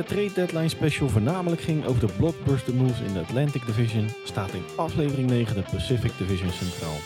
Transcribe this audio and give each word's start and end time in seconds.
de 0.00 0.14
trade 0.14 0.32
deadline 0.34 0.68
special 0.68 1.08
voornamelijk 1.08 1.60
ging 1.60 1.86
over 1.86 2.06
de 2.06 2.12
blockbuster 2.16 2.74
moves 2.74 3.00
in 3.00 3.12
de 3.12 3.18
Atlantic 3.18 3.66
Division, 3.66 4.08
staat 4.24 4.52
in 4.52 4.62
aflevering 4.76 5.30
9 5.30 5.54
de 5.54 5.62
Pacific 5.70 6.12
Division 6.18 6.50
centraal. 6.50 6.96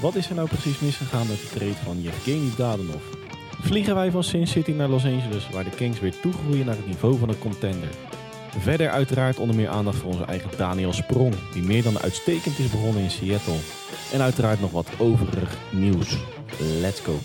Wat 0.00 0.14
is 0.14 0.28
er 0.28 0.34
nou 0.34 0.48
precies 0.48 0.78
misgegaan 0.78 1.26
met 1.26 1.40
de 1.40 1.58
trade 1.58 1.84
van 1.84 2.00
Yevgeny 2.00 2.50
Dadanov? 2.56 3.02
Vliegen 3.60 3.94
wij 3.94 4.10
van 4.10 4.24
Sin 4.24 4.46
City 4.46 4.70
naar 4.70 4.88
Los 4.88 5.04
Angeles, 5.04 5.48
waar 5.50 5.64
de 5.64 5.70
Kings 5.70 6.00
weer 6.00 6.20
toegroeien 6.20 6.66
naar 6.66 6.76
het 6.76 6.86
niveau 6.86 7.18
van 7.18 7.28
een 7.28 7.38
contender. 7.38 7.88
Verder 8.58 8.90
uiteraard 8.90 9.38
onder 9.38 9.56
meer 9.56 9.68
aandacht 9.68 9.98
voor 9.98 10.10
onze 10.10 10.24
eigen 10.24 10.50
Daniel 10.56 10.92
Sprong, 10.92 11.34
die 11.52 11.62
meer 11.62 11.82
dan 11.82 11.98
uitstekend 11.98 12.58
is 12.58 12.70
begonnen 12.70 13.02
in 13.02 13.10
Seattle. 13.10 13.58
En 14.12 14.20
uiteraard 14.20 14.60
nog 14.60 14.70
wat 14.70 14.88
overig 14.98 15.56
nieuws. 15.72 16.16
Let's 16.80 17.00
go! 17.00 17.18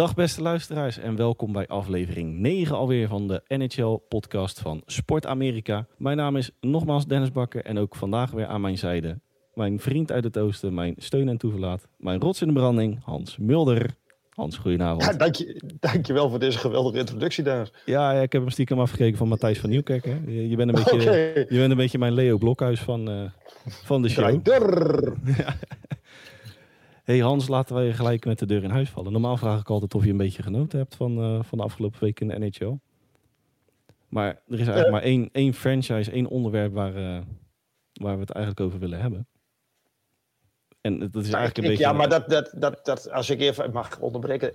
Dag 0.00 0.14
beste 0.14 0.42
luisteraars 0.42 0.98
en 0.98 1.16
welkom 1.16 1.52
bij 1.52 1.66
aflevering 1.66 2.38
9 2.38 2.76
alweer 2.76 3.08
van 3.08 3.28
de 3.28 3.42
NHL-podcast 3.46 4.60
van 4.60 4.82
Sport 4.86 5.26
Amerika. 5.26 5.86
Mijn 5.96 6.16
naam 6.16 6.36
is 6.36 6.50
nogmaals 6.60 7.06
Dennis 7.06 7.32
Bakker 7.32 7.64
en 7.64 7.78
ook 7.78 7.96
vandaag 7.96 8.30
weer 8.30 8.46
aan 8.46 8.60
mijn 8.60 8.78
zijde 8.78 9.20
mijn 9.54 9.80
vriend 9.80 10.12
uit 10.12 10.24
het 10.24 10.38
oosten, 10.38 10.74
mijn 10.74 10.94
steun 10.96 11.28
en 11.28 11.36
toeverlaat, 11.36 11.88
mijn 11.98 12.20
rots 12.20 12.40
in 12.40 12.46
de 12.46 12.54
branding, 12.54 12.98
Hans 13.04 13.36
Mulder. 13.36 13.90
Hans, 14.30 14.56
goedenavond. 14.56 15.04
Ja, 15.04 15.12
dank, 15.12 15.34
je, 15.34 15.60
dankjewel 15.80 16.30
voor 16.30 16.38
deze 16.38 16.58
geweldige 16.58 16.98
introductie, 16.98 17.44
Dennis. 17.44 17.72
Ja, 17.84 18.12
ja 18.12 18.20
ik 18.20 18.32
heb 18.32 18.42
hem 18.42 18.50
stiekem 18.50 18.80
afgekeken 18.80 19.18
van 19.18 19.28
Matthijs 19.28 19.58
van 19.58 19.70
Nieuwkerk. 19.70 20.04
Hè. 20.04 20.18
Je, 20.26 20.48
je, 20.48 20.56
bent 20.56 20.68
een 20.68 20.84
beetje, 20.84 21.00
okay. 21.00 21.34
je 21.34 21.58
bent 21.58 21.70
een 21.70 21.76
beetje 21.76 21.98
mijn 21.98 22.12
Leo 22.12 22.38
Blokhuis 22.38 22.80
van, 22.80 23.10
uh, 23.10 23.30
van 23.66 24.02
de 24.02 24.08
show. 24.08 24.46
ja. 25.36 25.54
Hey 27.10 27.18
Hans, 27.18 27.48
laten 27.48 27.74
wij 27.74 27.92
gelijk 27.92 28.24
met 28.24 28.38
de 28.38 28.46
deur 28.46 28.62
in 28.62 28.70
huis 28.70 28.90
vallen. 28.90 29.12
Normaal 29.12 29.36
vraag 29.36 29.60
ik 29.60 29.70
altijd 29.70 29.94
of 29.94 30.04
je 30.04 30.10
een 30.10 30.16
beetje 30.16 30.42
genoten 30.42 30.78
hebt 30.78 30.94
van, 30.94 31.18
uh, 31.18 31.42
van 31.42 31.58
de 31.58 31.64
afgelopen 31.64 32.00
week 32.00 32.20
in 32.20 32.28
de 32.28 32.38
NHL. 32.38 32.78
Maar 34.08 34.26
er 34.26 34.42
is 34.46 34.58
eigenlijk 34.58 34.86
uh, 34.86 34.92
maar 34.92 35.02
één, 35.02 35.28
één 35.32 35.54
franchise, 35.54 36.10
één 36.10 36.26
onderwerp 36.26 36.72
waar, 36.72 36.92
waar 37.92 38.14
we 38.14 38.20
het 38.20 38.30
eigenlijk 38.30 38.66
over 38.66 38.78
willen 38.78 39.00
hebben. 39.00 39.26
En 40.80 40.98
dat 40.98 41.24
is 41.24 41.32
eigenlijk 41.32 41.56
een 41.56 41.64
beetje... 41.64 41.84
Ja, 41.84 41.92
maar 41.92 42.08
dat, 42.08 42.28
dat, 42.28 42.52
dat, 42.56 42.84
dat, 42.84 43.10
als 43.10 43.30
ik 43.30 43.40
even 43.40 43.72
mag 43.72 43.98
onderbreken... 43.98 44.52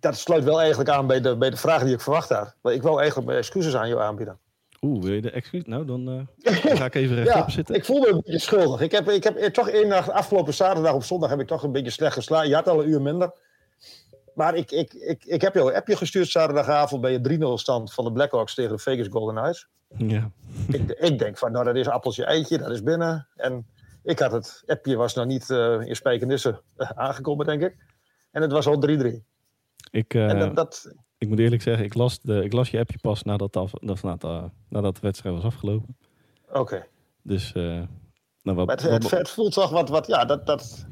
Dat 0.00 0.16
sluit 0.16 0.44
wel 0.44 0.60
eigenlijk 0.60 0.90
aan 0.90 1.06
bij 1.06 1.20
de, 1.20 1.36
bij 1.36 1.50
de 1.50 1.56
vraag 1.56 1.82
die 1.82 1.94
ik 1.94 2.00
verwacht 2.00 2.28
had. 2.28 2.56
Ik 2.62 2.82
wil 2.82 2.98
eigenlijk 2.98 3.26
mijn 3.26 3.38
excuses 3.38 3.74
aan 3.74 3.88
jou 3.88 4.00
aanbieden. 4.00 4.38
Oeh, 4.84 5.02
wil 5.02 5.12
je 5.12 5.20
de 5.20 5.30
excuus? 5.30 5.64
Nou, 5.64 5.84
dan 5.84 6.08
uh, 6.08 6.20
ga 6.78 6.84
ik 6.84 6.94
even 6.94 7.16
rechtop 7.16 7.46
ja, 7.46 7.50
zitten. 7.50 7.74
Ik 7.74 7.84
voel 7.84 8.00
me 8.00 8.08
een 8.08 8.20
beetje 8.24 8.38
schuldig. 8.38 8.80
Ik 8.80 8.92
heb, 8.92 9.08
ik 9.08 9.24
heb 9.24 9.36
toch 9.36 9.68
één 9.68 9.88
nacht, 9.88 10.10
afgelopen 10.10 10.54
zaterdag 10.54 10.94
op 10.94 11.04
zondag, 11.04 11.30
heb 11.30 11.40
ik 11.40 11.46
toch 11.46 11.62
een 11.62 11.72
beetje 11.72 11.90
slecht 11.90 12.14
geslapen. 12.14 12.48
Je 12.48 12.54
had 12.54 12.68
al 12.68 12.82
een 12.82 12.88
uur 12.88 13.02
minder. 13.02 13.32
Maar 14.34 14.54
ik, 14.54 14.70
ik, 14.70 14.92
ik, 14.92 15.24
ik 15.24 15.40
heb 15.40 15.54
jou 15.54 15.70
een 15.70 15.76
appje 15.76 15.96
gestuurd 15.96 16.28
zaterdagavond 16.28 17.00
bij 17.00 17.12
je 17.12 17.38
3-0 17.38 17.60
stand 17.60 17.92
van 17.92 18.04
de 18.04 18.12
Blackhawks 18.12 18.54
tegen 18.54 18.76
de 18.76 18.82
Vegas 18.82 19.06
Golden 19.10 19.34
Knights. 19.34 19.68
Ja. 19.96 20.30
ik, 20.68 20.90
ik 20.90 21.18
denk 21.18 21.38
van, 21.38 21.52
nou, 21.52 21.64
dat 21.64 21.76
is 21.76 21.88
appeltje 21.88 22.24
eitje, 22.24 22.58
dat 22.58 22.70
is 22.70 22.82
binnen. 22.82 23.28
En 23.36 23.66
ik 24.02 24.18
had 24.18 24.32
het 24.32 24.62
appje 24.66 24.96
was 24.96 25.14
nog 25.14 25.26
niet 25.26 25.48
uh, 25.48 25.80
in 25.80 25.96
Spijkenisse 25.96 26.60
uh, 26.76 26.90
aangekomen, 26.94 27.46
denk 27.46 27.62
ik. 27.62 27.76
En 28.30 28.42
het 28.42 28.52
was 28.52 28.66
al 28.66 28.88
3-3. 28.88 29.06
Ik, 29.90 30.14
uh, 30.14 30.38
dat, 30.38 30.56
dat... 30.56 30.94
ik 31.24 31.30
moet 31.30 31.38
eerlijk 31.38 31.62
zeggen, 31.62 31.84
ik 31.84 31.94
las, 31.94 32.20
de, 32.20 32.44
ik 32.44 32.52
las 32.52 32.70
je 32.70 32.78
appje 32.78 32.98
pas 32.98 33.22
nadat, 33.22 33.56
af, 33.56 33.70
dat, 33.70 34.02
nadat, 34.02 34.50
nadat 34.68 34.94
de 34.94 35.00
wedstrijd 35.00 35.34
was 35.34 35.44
afgelopen. 35.44 35.96
Oké. 36.48 36.58
Okay. 36.58 36.86
Dus, 37.22 37.52
nou, 37.52 38.56
wat, 38.56 38.70
het, 38.70 38.82
het, 38.82 39.10
het, 39.10 39.30
voelt 39.30 39.52
toch 39.52 39.70
wat, 39.70 39.88
wat 39.88 40.06
ja, 40.06 40.24
dat, 40.24 40.46
dat, 40.46 40.86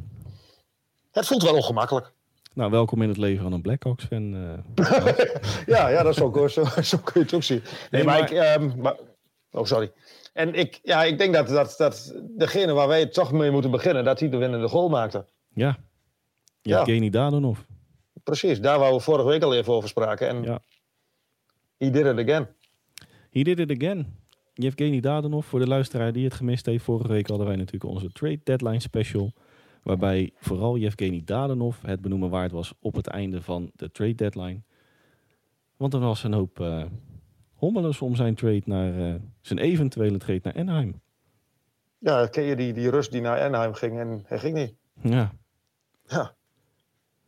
het 1.11 1.27
voelt 1.27 1.43
wel 1.43 1.55
ongemakkelijk. 1.55 2.13
Nou, 2.55 2.71
welkom 2.71 3.03
in 3.03 3.09
het 3.09 3.17
leven 3.17 3.43
van 3.43 3.53
een 3.53 3.63
Blackhawks-fan. 3.63 4.33
ja, 5.67 5.89
ja, 5.89 6.03
dat 6.03 6.17
is 6.17 6.21
ook 6.21 6.37
hoor. 6.37 6.51
Zo, 6.51 6.65
zo 6.83 6.99
kun 6.99 7.13
je 7.15 7.21
het 7.21 7.35
ook 7.35 7.43
zien. 7.43 7.63
Nee, 7.63 7.89
nee 7.91 8.05
maar, 8.05 8.19
maar, 8.19 8.33
ik... 8.33 8.61
Um, 8.61 8.81
maar, 8.81 8.97
oh, 9.51 9.65
sorry. 9.65 9.93
En 10.33 10.55
ik, 10.55 10.81
ja, 10.83 11.05
ik 11.05 11.19
denk 11.19 11.35
dat, 11.35 11.49
dat, 11.49 11.75
dat 11.79 12.15
degene 12.37 12.73
waar 12.73 12.89
wij 12.89 13.07
toch 13.07 13.33
mee 13.33 13.51
moeten 13.51 13.71
beginnen, 13.71 14.05
dat 14.05 14.21
hij 14.21 14.29
de 14.29 14.37
winnende 14.37 14.69
goal 14.69 14.89
maakte. 14.89 15.25
Ja, 15.55 15.79
ja. 16.61 16.83
Kenny 16.83 17.11
Dadonov. 17.11 17.59
Precies, 18.23 18.61
daar 18.61 18.79
waar 18.79 18.93
we 18.93 19.01
vorige 19.01 19.29
week 19.29 19.43
al 19.43 19.55
even 19.55 19.73
over 19.73 19.89
spraken. 19.89 20.29
En 20.29 20.43
ja. 20.43 20.61
he 21.77 21.91
did 21.91 22.07
it 22.07 22.29
again. 22.29 22.49
He 23.31 23.43
did 23.43 23.59
it 23.59 23.71
again. 23.71 24.17
Yevgeny 24.55 25.01
Dadonov, 25.01 25.47
voor 25.47 25.59
de 25.59 25.67
luisteraar 25.67 26.13
die 26.13 26.25
het 26.25 26.35
gemist 26.35 26.67
heeft. 26.67 26.85
Vorige 26.85 27.09
week 27.09 27.29
hadden 27.29 27.47
wij 27.47 27.57
natuurlijk 27.57 27.93
onze 27.93 28.13
trade 28.13 28.41
deadline 28.45 28.81
special. 28.81 29.33
Waarbij 29.83 30.33
vooral 30.37 30.77
Yevgeny 30.77 31.23
Dadonov 31.25 31.77
het 31.83 32.01
benoemen 32.01 32.31
waard 32.31 32.53
was 32.53 32.75
op 32.81 32.95
het 32.95 33.07
einde 33.07 33.43
van 33.43 33.71
de 33.75 33.91
trade 33.91 34.15
deadline. 34.15 34.61
Want 35.77 35.95
er 35.95 36.01
was 36.01 36.25
een 36.25 36.33
hoop... 36.33 36.59
Uh, 36.61 36.85
hommeles 37.55 38.01
om 38.01 38.15
zijn 38.15 38.35
trade 38.35 38.63
naar 38.65 38.99
uh, 38.99 39.15
zijn 39.41 39.59
eventuele 39.59 40.19
trade 40.19 40.41
naar 40.43 40.55
Anaheim. 40.55 41.01
Ja, 41.99 42.27
ken 42.27 42.43
je 42.43 42.57
die, 42.57 42.73
die 42.73 42.91
Rus 42.91 43.11
die 43.11 43.21
naar 43.21 43.41
Anaheim 43.41 43.75
ging 43.75 43.99
en 43.99 44.23
hij 44.27 44.39
ging 44.39 44.55
niet. 44.55 44.75
Ja. 45.03 45.33
Ja. 46.07 46.35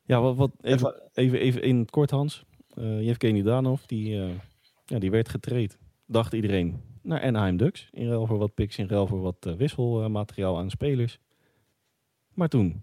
Ja, 0.07 0.21
wat, 0.21 0.37
wat 0.37 0.51
even, 0.61 0.95
even, 1.13 1.39
even 1.39 1.63
in 1.63 1.79
het 1.79 1.91
kort, 1.91 2.11
Hans. 2.11 2.45
Uh, 2.75 3.03
Yevgeny 3.03 3.43
Danov, 3.43 3.83
die, 3.87 4.17
uh, 4.17 4.31
ja, 4.87 4.99
die 4.99 5.11
werd 5.11 5.29
getraind, 5.29 5.79
dacht 6.07 6.33
iedereen, 6.33 6.83
naar 7.03 7.23
Anaheim 7.23 7.57
Ducks. 7.57 7.89
In 7.93 8.09
ruil 8.09 8.27
voor 8.27 8.39
wat 8.39 8.55
picks, 8.55 8.79
in 8.79 8.89
ruil 8.89 9.07
voor 9.07 9.21
wat 9.21 9.47
uh, 9.47 9.55
wisselmateriaal 9.55 10.59
aan 10.59 10.71
spelers. 10.71 11.19
Maar 12.35 12.49
toen? 12.49 12.83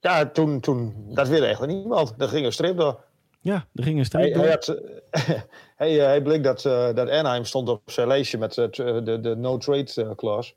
Ja, 0.00 0.26
toen, 0.26 0.60
toen 0.60 0.94
dat 1.08 1.28
wilde 1.28 1.44
eigenlijk 1.44 1.72
niemand. 1.72 2.14
Er 2.18 2.28
ging 2.28 2.46
een 2.46 2.52
streep 2.52 2.76
door. 2.76 3.04
Ja, 3.40 3.66
er 3.74 3.82
ging 3.82 3.98
een 3.98 4.04
streep 4.04 4.34
hij, 4.34 4.42
hij, 4.42 4.50
had, 4.50 4.82
hij, 5.76 5.92
hij 5.92 6.22
bleek 6.22 6.42
dat, 6.42 6.64
uh, 6.64 6.94
dat 6.94 7.10
Anaheim 7.10 7.44
stond 7.44 7.68
op 7.68 7.90
zijn 7.90 8.08
lijstje 8.08 8.38
met 8.38 8.54
de, 8.54 9.18
de 9.22 9.36
no-trade 9.36 10.14
clause. 10.14 10.54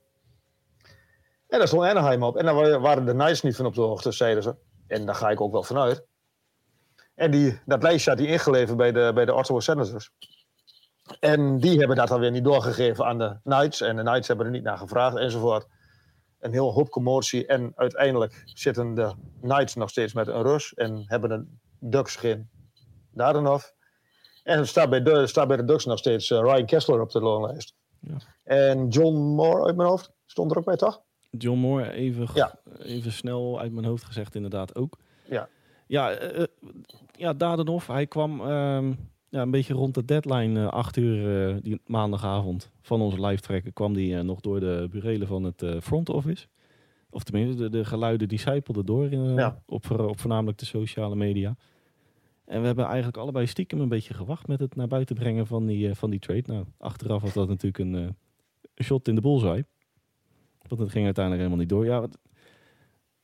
En 1.56 1.62
daar 1.62 1.70
stond 1.70 1.84
Anaheim 1.84 2.24
op. 2.24 2.38
En 2.38 2.46
daar 2.46 2.80
waren 2.80 3.06
de 3.06 3.12
Knights 3.12 3.42
niet 3.42 3.56
van 3.56 3.66
op 3.66 3.74
de 3.74 3.82
hoogte, 3.82 4.12
zeiden 4.12 4.44
ze. 4.44 4.56
En 4.88 5.06
daar 5.06 5.16
ga 5.16 5.30
ik 5.30 5.42
ook 5.42 5.52
wel 5.52 5.64
vanuit. 5.64 6.06
En 7.14 7.32
die, 7.32 7.62
dat 7.66 7.84
lijstje 7.84 8.10
had 8.10 8.20
hij 8.20 8.28
ingeleverd 8.28 8.78
bij 8.78 8.92
de, 8.92 9.12
bij 9.14 9.26
de 9.26 9.34
Ottawa 9.34 9.60
Senators. 9.60 10.12
En 11.20 11.60
die 11.60 11.78
hebben 11.78 11.96
dat 11.98 12.08
dan 12.08 12.20
weer 12.20 12.32
niet 12.32 12.44
doorgegeven 12.44 13.06
aan 13.06 13.18
de 13.18 13.38
Knights. 13.44 13.82
En 13.82 13.96
de 13.96 14.02
Knights 14.02 14.28
hebben 14.28 14.46
er 14.46 14.52
niet 14.52 14.64
naar 14.64 14.78
gevraagd 14.78 15.16
enzovoort. 15.16 15.68
Een 16.40 16.52
heel 16.52 16.74
hoop 16.74 16.90
commotie. 16.90 17.46
En 17.46 17.72
uiteindelijk 17.76 18.44
zitten 18.46 18.94
de 18.94 19.14
Knights 19.42 19.76
nog 19.76 19.90
steeds 19.90 20.14
met 20.14 20.28
een 20.28 20.42
Rus. 20.42 20.74
En 20.74 21.04
hebben 21.06 21.30
de 21.30 21.46
Ducks 21.80 22.16
geen 22.16 22.50
Dadenhoff. 23.12 23.74
En 24.44 24.60
er 24.60 24.68
staat 24.68 24.90
bij 24.90 25.02
de, 25.02 25.28
staat 25.28 25.48
bij 25.48 25.58
de 25.58 25.66
Ducks 25.66 25.86
nog 25.86 25.98
steeds 25.98 26.30
uh, 26.30 26.40
Ryan 26.40 26.66
Kessler 26.66 27.02
op 27.02 27.12
de 27.12 27.20
loonlijst. 27.20 27.76
Ja. 28.00 28.18
En 28.44 28.88
John 28.88 29.18
Moore 29.18 29.66
uit 29.66 29.76
mijn 29.76 29.90
hoofd 29.90 30.12
stond 30.26 30.52
er 30.52 30.58
ook 30.58 30.66
bij, 30.66 30.76
toch? 30.76 31.04
John 31.38 31.60
Moore, 31.60 31.92
even, 31.92 32.28
ja. 32.34 32.60
even 32.80 33.12
snel 33.12 33.60
uit 33.60 33.72
mijn 33.72 33.86
hoofd 33.86 34.04
gezegd, 34.04 34.36
inderdaad 34.36 34.76
ook. 34.76 34.98
Ja, 35.30 35.50
ja, 35.88 36.34
uh, 36.36 36.44
ja 37.12 37.36
hij 37.88 38.08
kwam 38.08 38.40
uh, 38.40 38.48
ja, 39.30 39.42
een 39.42 39.52
beetje 39.52 39.74
rond 39.74 39.94
de 39.94 40.06
deadline, 40.06 40.60
uh, 40.60 40.68
acht 40.68 40.98
uur 40.98 41.62
die 41.62 41.82
maandagavond 41.86 42.72
van 42.82 43.02
onze 43.02 43.26
live 43.26 43.42
trekken, 43.42 43.74
kwam 43.74 43.94
die 43.94 44.16
nog 44.16 44.42
door 44.42 44.60
de 44.60 44.88
burelen 44.92 45.28
van 45.28 45.44
het 45.44 45.66
front 45.82 46.10
office. 46.10 46.48
Of 47.10 47.24
tenminste, 47.24 47.62
de, 47.62 47.70
de 47.70 47.86
geluiden 47.86 48.28
die 48.28 48.40
zijpelden 48.40 48.86
door 48.86 49.12
in, 49.12 49.34
ja. 49.34 49.62
op, 49.66 49.92
op 49.92 50.20
voornamelijk 50.20 50.58
de 50.58 50.66
sociale 50.66 51.16
media. 51.16 51.56
En 52.46 52.60
we 52.60 52.66
hebben 52.66 52.86
eigenlijk 52.86 53.18
allebei 53.18 53.48
stiekem 53.48 53.80
een 53.80 53.90
beetje 53.90 54.14
gewacht 54.14 54.48
met 54.48 54.60
het 54.60 54.76
naar 54.76 54.88
buiten 54.88 55.16
brengen 55.16 55.48
van 55.48 55.66
die, 55.66 55.94
van 55.94 56.10
die 56.10 56.20
trade. 56.20 56.44
Nou, 56.46 56.66
achteraf 56.78 57.22
was 57.22 57.34
dat 57.34 57.48
natuurlijk 57.48 57.78
een 57.78 58.16
shot 58.84 59.08
in 59.08 59.16
de 59.16 59.22
bullseye. 59.22 59.66
Want 60.68 60.82
het 60.82 60.92
ging 60.92 61.06
uiteindelijk 61.06 61.46
helemaal 61.46 61.66
niet 61.66 61.70
door. 61.70 61.86
Ja, 61.86 62.08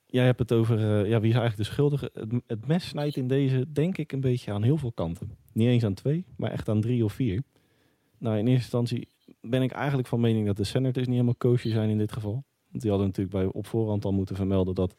jij 0.06 0.26
hebt 0.26 0.40
het 0.40 0.52
over, 0.52 0.80
uh, 0.80 1.10
ja, 1.10 1.20
wie 1.20 1.30
is 1.30 1.36
eigenlijk 1.38 1.58
de 1.58 1.64
schuldige? 1.64 2.12
Het, 2.48 2.68
mes 2.68 2.88
snijdt 2.88 3.16
in 3.16 3.28
deze, 3.28 3.72
denk 3.72 3.98
ik, 3.98 4.12
een 4.12 4.22
beetje 4.22 4.52
aan 4.52 4.64
heel 4.64 4.78
veel 4.78 4.92
kanten. 4.92 5.38
Niet 5.54 5.68
eens 5.68 5.84
aan 5.84 5.94
twee, 5.94 6.26
maar 6.36 6.52
echt 6.52 6.70
aan 6.70 6.82
drie 6.82 7.04
of 7.04 7.14
vier. 7.14 7.44
Nou, 8.18 8.38
in 8.38 8.48
eerste 8.48 8.78
instantie 8.78 9.08
ben 9.42 9.62
ik 9.62 9.72
eigenlijk 9.72 10.08
van 10.08 10.20
mening 10.20 10.46
dat 10.46 10.58
de 10.58 10.64
Senators 10.64 11.06
niet 11.06 11.16
helemaal 11.16 11.36
koosje 11.36 11.70
zijn 11.70 11.90
in 11.90 11.98
dit 11.98 12.12
geval. 12.12 12.44
Want 12.68 12.82
die 12.82 12.90
hadden 12.90 13.08
natuurlijk 13.08 13.36
bij 13.36 13.46
op 13.46 13.68
voorhand 13.68 14.06
al 14.06 14.12
moeten 14.12 14.36
vermelden 14.36 14.76
dat 14.76 14.96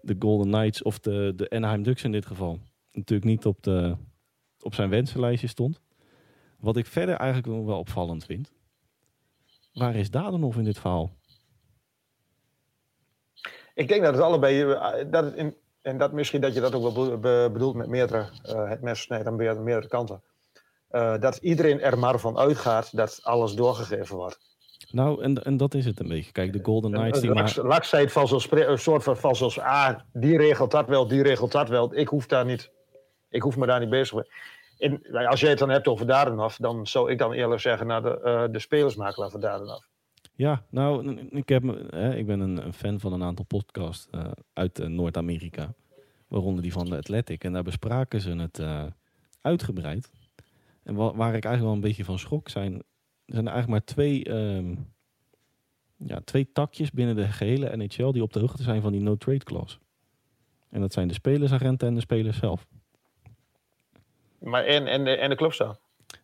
de 0.00 0.16
Golden 0.18 0.46
Knights 0.46 0.82
of 0.82 0.98
de, 0.98 1.32
de 1.36 1.50
Anaheim 1.50 1.82
Ducks 1.82 2.04
in 2.04 2.12
dit 2.12 2.26
geval 2.26 2.58
natuurlijk 2.92 3.30
niet 3.30 3.46
op, 3.46 3.62
de, 3.62 3.96
op 4.60 4.74
zijn 4.74 4.88
wensenlijstje 4.88 5.46
stond. 5.46 5.80
Wat 6.58 6.76
ik 6.76 6.86
verder 6.86 7.14
eigenlijk 7.14 7.66
wel 7.66 7.78
opvallend 7.78 8.24
vind. 8.24 8.52
Waar 9.72 9.94
is 9.94 10.10
Dadenhoff 10.10 10.58
in 10.58 10.64
dit 10.64 10.78
verhaal? 10.78 11.10
Ik 13.78 13.88
denk 13.88 14.02
dat 14.02 14.14
het 14.14 14.22
allebei. 14.22 14.64
Dat 15.10 15.24
het 15.24 15.34
in, 15.34 15.56
en 15.82 15.98
dat 15.98 16.12
misschien 16.12 16.40
dat 16.40 16.54
je 16.54 16.60
dat 16.60 16.74
ook 16.74 16.94
wel 16.94 17.18
bedoelt 17.50 17.74
met 17.74 17.88
meerdere. 17.88 18.28
Uh, 18.44 18.68
het 18.68 18.82
mes 18.82 19.00
snijdt 19.00 19.26
aan 19.26 19.36
meerdere 19.36 19.88
kanten. 19.88 20.22
Uh, 20.90 21.18
dat 21.18 21.36
iedereen 21.36 21.80
er 21.80 21.98
maar 21.98 22.18
van 22.18 22.38
uitgaat 22.38 22.96
dat 22.96 23.20
alles 23.22 23.54
doorgegeven 23.54 24.16
wordt. 24.16 24.38
Nou, 24.90 25.22
en, 25.22 25.44
en 25.44 25.56
dat 25.56 25.74
is 25.74 25.84
het 25.84 26.00
een 26.00 26.08
beetje. 26.08 26.32
Kijk, 26.32 26.52
de 26.52 26.58
Golden 26.62 26.92
Knights 26.92 27.20
die 27.20 27.32
Lax, 27.34 27.92
maar... 28.14 28.40
Spre- 28.40 28.66
een 28.66 28.78
soort 28.78 29.02
van, 29.02 29.16
van 29.16 29.36
zoals, 29.36 29.58
ah, 29.58 29.98
die 30.12 30.36
regelt 30.36 30.70
dat 30.70 30.86
wel, 30.86 31.08
die 31.08 31.22
regelt 31.22 31.52
dat 31.52 31.68
wel. 31.68 31.96
Ik 31.96 32.08
hoef 32.08 32.26
daar 32.26 32.44
niet, 32.44 32.70
ik 33.28 33.42
hoef 33.42 33.56
me 33.56 33.66
daar 33.66 33.80
niet 33.80 33.90
bezig 33.90 34.14
mee. 34.14 34.30
In, 34.78 35.06
nou, 35.10 35.26
als 35.26 35.40
jij 35.40 35.50
het 35.50 35.58
dan 35.58 35.70
hebt 35.70 35.88
over 35.88 36.06
Dadenaf, 36.06 36.56
dan 36.56 36.86
zou 36.86 37.10
ik 37.10 37.18
dan 37.18 37.32
eerlijk 37.32 37.60
zeggen 37.60 37.86
naar 37.86 38.02
de, 38.02 38.20
eh, 38.20 38.44
de 38.50 38.58
spelersmakelaar 38.58 39.30
van 39.30 39.40
Dadenaf. 39.40 39.87
Ja, 40.38 40.64
nou, 40.70 41.18
ik, 41.30 41.48
heb, 41.48 41.64
ik 42.14 42.26
ben 42.26 42.40
een, 42.40 42.66
een 42.66 42.72
fan 42.72 43.00
van 43.00 43.12
een 43.12 43.22
aantal 43.22 43.44
podcasts 43.44 44.08
eh, 44.10 44.30
uit 44.52 44.78
eh, 44.78 44.86
Noord-Amerika. 44.86 45.74
Waaronder 46.28 46.62
die 46.62 46.72
van 46.72 46.84
de 46.84 46.96
Athletic. 46.96 47.44
En 47.44 47.52
daar 47.52 47.62
bespraken 47.62 48.20
ze 48.20 48.30
het 48.30 48.58
eh, 48.58 48.84
uitgebreid. 49.40 50.10
En 50.82 50.94
wa- 50.94 51.14
waar 51.14 51.34
ik 51.34 51.44
eigenlijk 51.44 51.62
wel 51.62 51.72
een 51.72 51.80
beetje 51.80 52.04
van 52.04 52.18
schrok 52.18 52.48
zijn... 52.48 52.72
Er 52.74 53.34
zijn 53.34 53.46
er 53.46 53.52
eigenlijk 53.52 53.68
maar 53.68 53.94
twee, 53.94 54.24
ehm, 54.24 54.74
ja, 55.96 56.20
twee 56.20 56.52
takjes 56.52 56.90
binnen 56.90 57.16
de 57.16 57.28
gehele 57.28 57.76
NHL... 57.76 58.10
die 58.12 58.22
op 58.22 58.32
de 58.32 58.40
hoogte 58.40 58.62
zijn 58.62 58.80
van 58.82 58.92
die 58.92 59.00
no-trade 59.00 59.44
clause. 59.44 59.78
En 60.70 60.80
dat 60.80 60.92
zijn 60.92 61.08
de 61.08 61.14
spelersagenten 61.14 61.88
en 61.88 61.94
de 61.94 62.00
spelers 62.00 62.38
zelf. 62.38 62.66
Maar 64.38 64.64
en, 64.64 64.86
en, 64.86 65.04
de, 65.04 65.10
en 65.16 65.30
de 65.30 65.36
clubs 65.36 65.58
dan? 65.58 65.76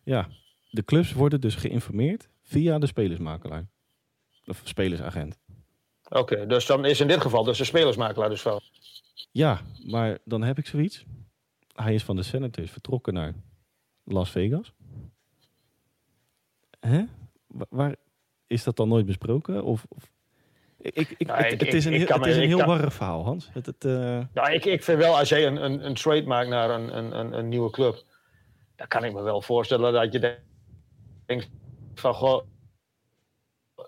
Ja, 0.03 0.27
de 0.69 0.83
clubs 0.83 1.13
worden 1.13 1.41
dus 1.41 1.55
geïnformeerd 1.55 2.29
via 2.41 2.79
de 2.79 2.85
spelersmakelaar. 2.85 3.65
Of 4.47 4.61
spelersagent. 4.63 5.37
Oké, 6.09 6.45
dus 6.47 6.65
dan 6.65 6.85
is 6.85 6.99
in 6.99 7.07
dit 7.07 7.21
geval 7.21 7.43
dus 7.43 7.57
de 7.57 7.63
spelersmakelaar 7.63 8.29
dus 8.29 8.43
wel. 8.43 8.61
Ja, 9.31 9.61
maar 9.85 10.17
dan 10.25 10.43
heb 10.43 10.57
ik 10.57 10.65
zoiets. 10.67 11.05
Hij 11.75 11.93
is 11.93 12.03
van 12.03 12.15
de 12.15 12.23
Senators 12.23 12.71
vertrokken 12.71 13.13
naar 13.13 13.33
Las 14.03 14.29
Vegas. 14.31 14.73
Hè? 16.79 17.03
Wa- 17.47 17.65
Waar 17.69 17.95
is 18.47 18.63
dat 18.63 18.75
dan 18.75 18.87
nooit 18.87 19.05
besproken? 19.05 19.63
Of, 19.63 19.85
of... 19.89 20.11
Ik, 20.77 20.95
ik, 21.17 21.27
Nou, 21.27 21.43
het, 21.43 21.51
ik- 21.51 21.59
het 21.59 21.73
is 21.73 21.85
een, 21.85 21.93
heel- 21.93 22.07
het 22.07 22.25
is 22.25 22.35
een 22.35 22.41
heel 22.47 22.57
kan- 22.57 22.67
warrig 22.67 22.93
verhaal, 22.93 23.23
Hans. 23.23 23.49
Het, 23.53 23.65
het, 23.65 23.83
Nou, 24.33 24.51
ik, 24.51 24.65
ik 24.65 24.83
vind 24.83 24.97
wel, 24.97 25.17
als 25.17 25.29
jij 25.29 25.47
een, 25.47 25.63
een, 25.63 25.85
een 25.85 25.93
trade 25.93 26.25
maakt 26.25 26.49
naar 26.49 26.69
een, 26.69 26.97
een, 26.97 27.37
een, 27.37 27.49
nieuwe 27.49 27.69
club, 27.69 28.03
dan 28.75 28.87
kan 28.87 29.03
ik 29.03 29.13
me 29.13 29.21
wel 29.21 29.41
voorstellen 29.41 29.93
dat 29.93 30.13
je 30.13 30.19
denkt- 30.19 30.41
denkt 31.25 31.49
van, 31.95 32.13
goh, 32.13 32.45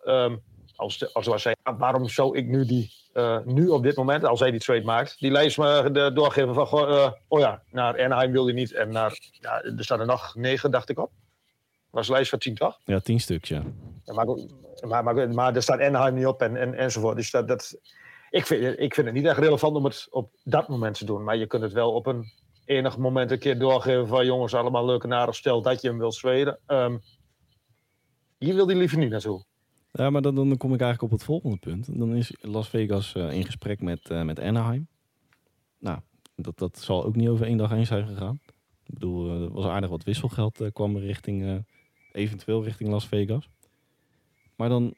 ehm, 0.03 0.37
als, 0.77 1.13
als 1.13 1.25
zeggen, 1.25 1.57
ah, 1.63 1.79
waarom 1.79 2.09
zou 2.09 2.37
ik 2.37 2.45
nu 2.47 2.65
die, 2.65 2.91
eh, 3.13 3.39
nu 3.45 3.67
op 3.67 3.83
dit 3.83 3.95
moment, 3.95 4.23
als 4.23 4.39
hij 4.39 4.51
die 4.51 4.59
trade 4.59 4.83
maakt, 4.83 5.19
die 5.19 5.31
lijst 5.31 5.57
me 5.57 5.89
de, 5.91 6.11
doorgeven 6.13 6.53
van, 6.53 6.67
goh, 6.67 7.03
eh, 7.03 7.11
oh 7.27 7.39
ja, 7.39 7.63
naar 7.71 8.03
Anaheim 8.03 8.31
wil 8.31 8.45
hij 8.45 8.53
niet 8.53 8.73
en 8.73 8.91
naar, 8.91 9.17
ja, 9.31 9.61
er 9.61 9.83
staan 9.83 9.99
er 9.99 10.05
nog 10.05 10.35
negen, 10.35 10.71
dacht 10.71 10.89
ik 10.89 10.99
op. 10.99 11.11
Was 11.89 12.07
een 12.07 12.13
lijst 12.13 12.29
van 12.29 12.39
tien, 12.39 12.55
toch? 12.55 12.79
ja, 12.83 12.99
tien 12.99 13.19
stuks, 13.19 13.49
ja. 13.49 13.63
Ja, 14.03 14.13
maar, 14.13 14.25
maar, 14.87 15.03
maar, 15.03 15.29
maar 15.29 15.55
er 15.55 15.61
staat 15.61 15.79
Anaheim 15.79 16.13
niet 16.13 16.25
op 16.25 16.41
en, 16.41 16.55
en, 16.55 16.73
enzovoort. 16.73 17.15
Dus 17.15 17.31
dat, 17.31 17.47
dat, 17.47 17.79
ik, 18.29 18.45
vind, 18.45 18.79
ik 18.79 18.93
vind 18.93 19.07
het 19.07 19.15
niet 19.15 19.25
echt 19.25 19.37
relevant 19.37 19.75
om 19.75 19.85
het 19.85 20.07
op 20.09 20.31
dat 20.43 20.67
moment 20.67 20.97
te 20.97 21.05
doen. 21.05 21.23
Maar 21.23 21.37
je 21.37 21.47
kunt 21.47 21.63
het 21.63 21.73
wel 21.73 21.93
op 21.93 22.05
een 22.05 22.25
enig 22.65 22.97
moment 22.97 23.31
een 23.31 23.39
keer 23.39 23.59
doorgeven 23.59 24.07
van 24.07 24.25
jongens, 24.25 24.53
allemaal 24.53 24.85
leuke 24.85 25.07
nare 25.07 25.33
stel 25.33 25.61
dat 25.61 25.81
je 25.81 25.87
hem 25.87 25.97
wilt 25.97 26.15
zweden. 26.15 26.59
Ehm 26.65 26.97
hier 28.37 28.55
wil 28.55 28.67
hij 28.67 28.75
liever 28.75 28.97
niet 28.97 29.09
naartoe. 29.09 29.43
Ja, 29.97 30.09
maar 30.09 30.21
dan, 30.21 30.35
dan 30.35 30.57
kom 30.57 30.73
ik 30.73 30.81
eigenlijk 30.81 31.01
op 31.13 31.17
het 31.19 31.27
volgende 31.27 31.57
punt. 31.57 31.97
Dan 31.99 32.15
is 32.15 32.33
Las 32.41 32.69
Vegas 32.69 33.15
eh, 33.15 33.31
in 33.33 33.45
gesprek 33.45 33.81
met, 33.81 34.09
eh, 34.09 34.23
met 34.23 34.39
Anaheim. 34.39 34.87
Nou, 35.79 35.99
dat, 36.35 36.57
dat 36.57 36.77
zal 36.79 37.05
ook 37.05 37.15
niet 37.15 37.27
over 37.27 37.45
één 37.45 37.57
dag 37.57 37.69
heen 37.69 37.85
zijn 37.85 38.07
gegaan. 38.07 38.39
Ik 38.85 38.93
bedoel, 38.93 39.29
eh, 39.29 39.41
er 39.41 39.51
was 39.51 39.65
aardig 39.65 39.89
wat 39.89 40.03
wisselgeld 40.03 40.61
kwam 40.73 40.97
richting, 40.97 41.63
eventueel 42.11 42.63
richting 42.63 42.89
Las 42.89 43.07
Vegas. 43.07 43.49
Maar 44.55 44.69
dan, 44.69 44.93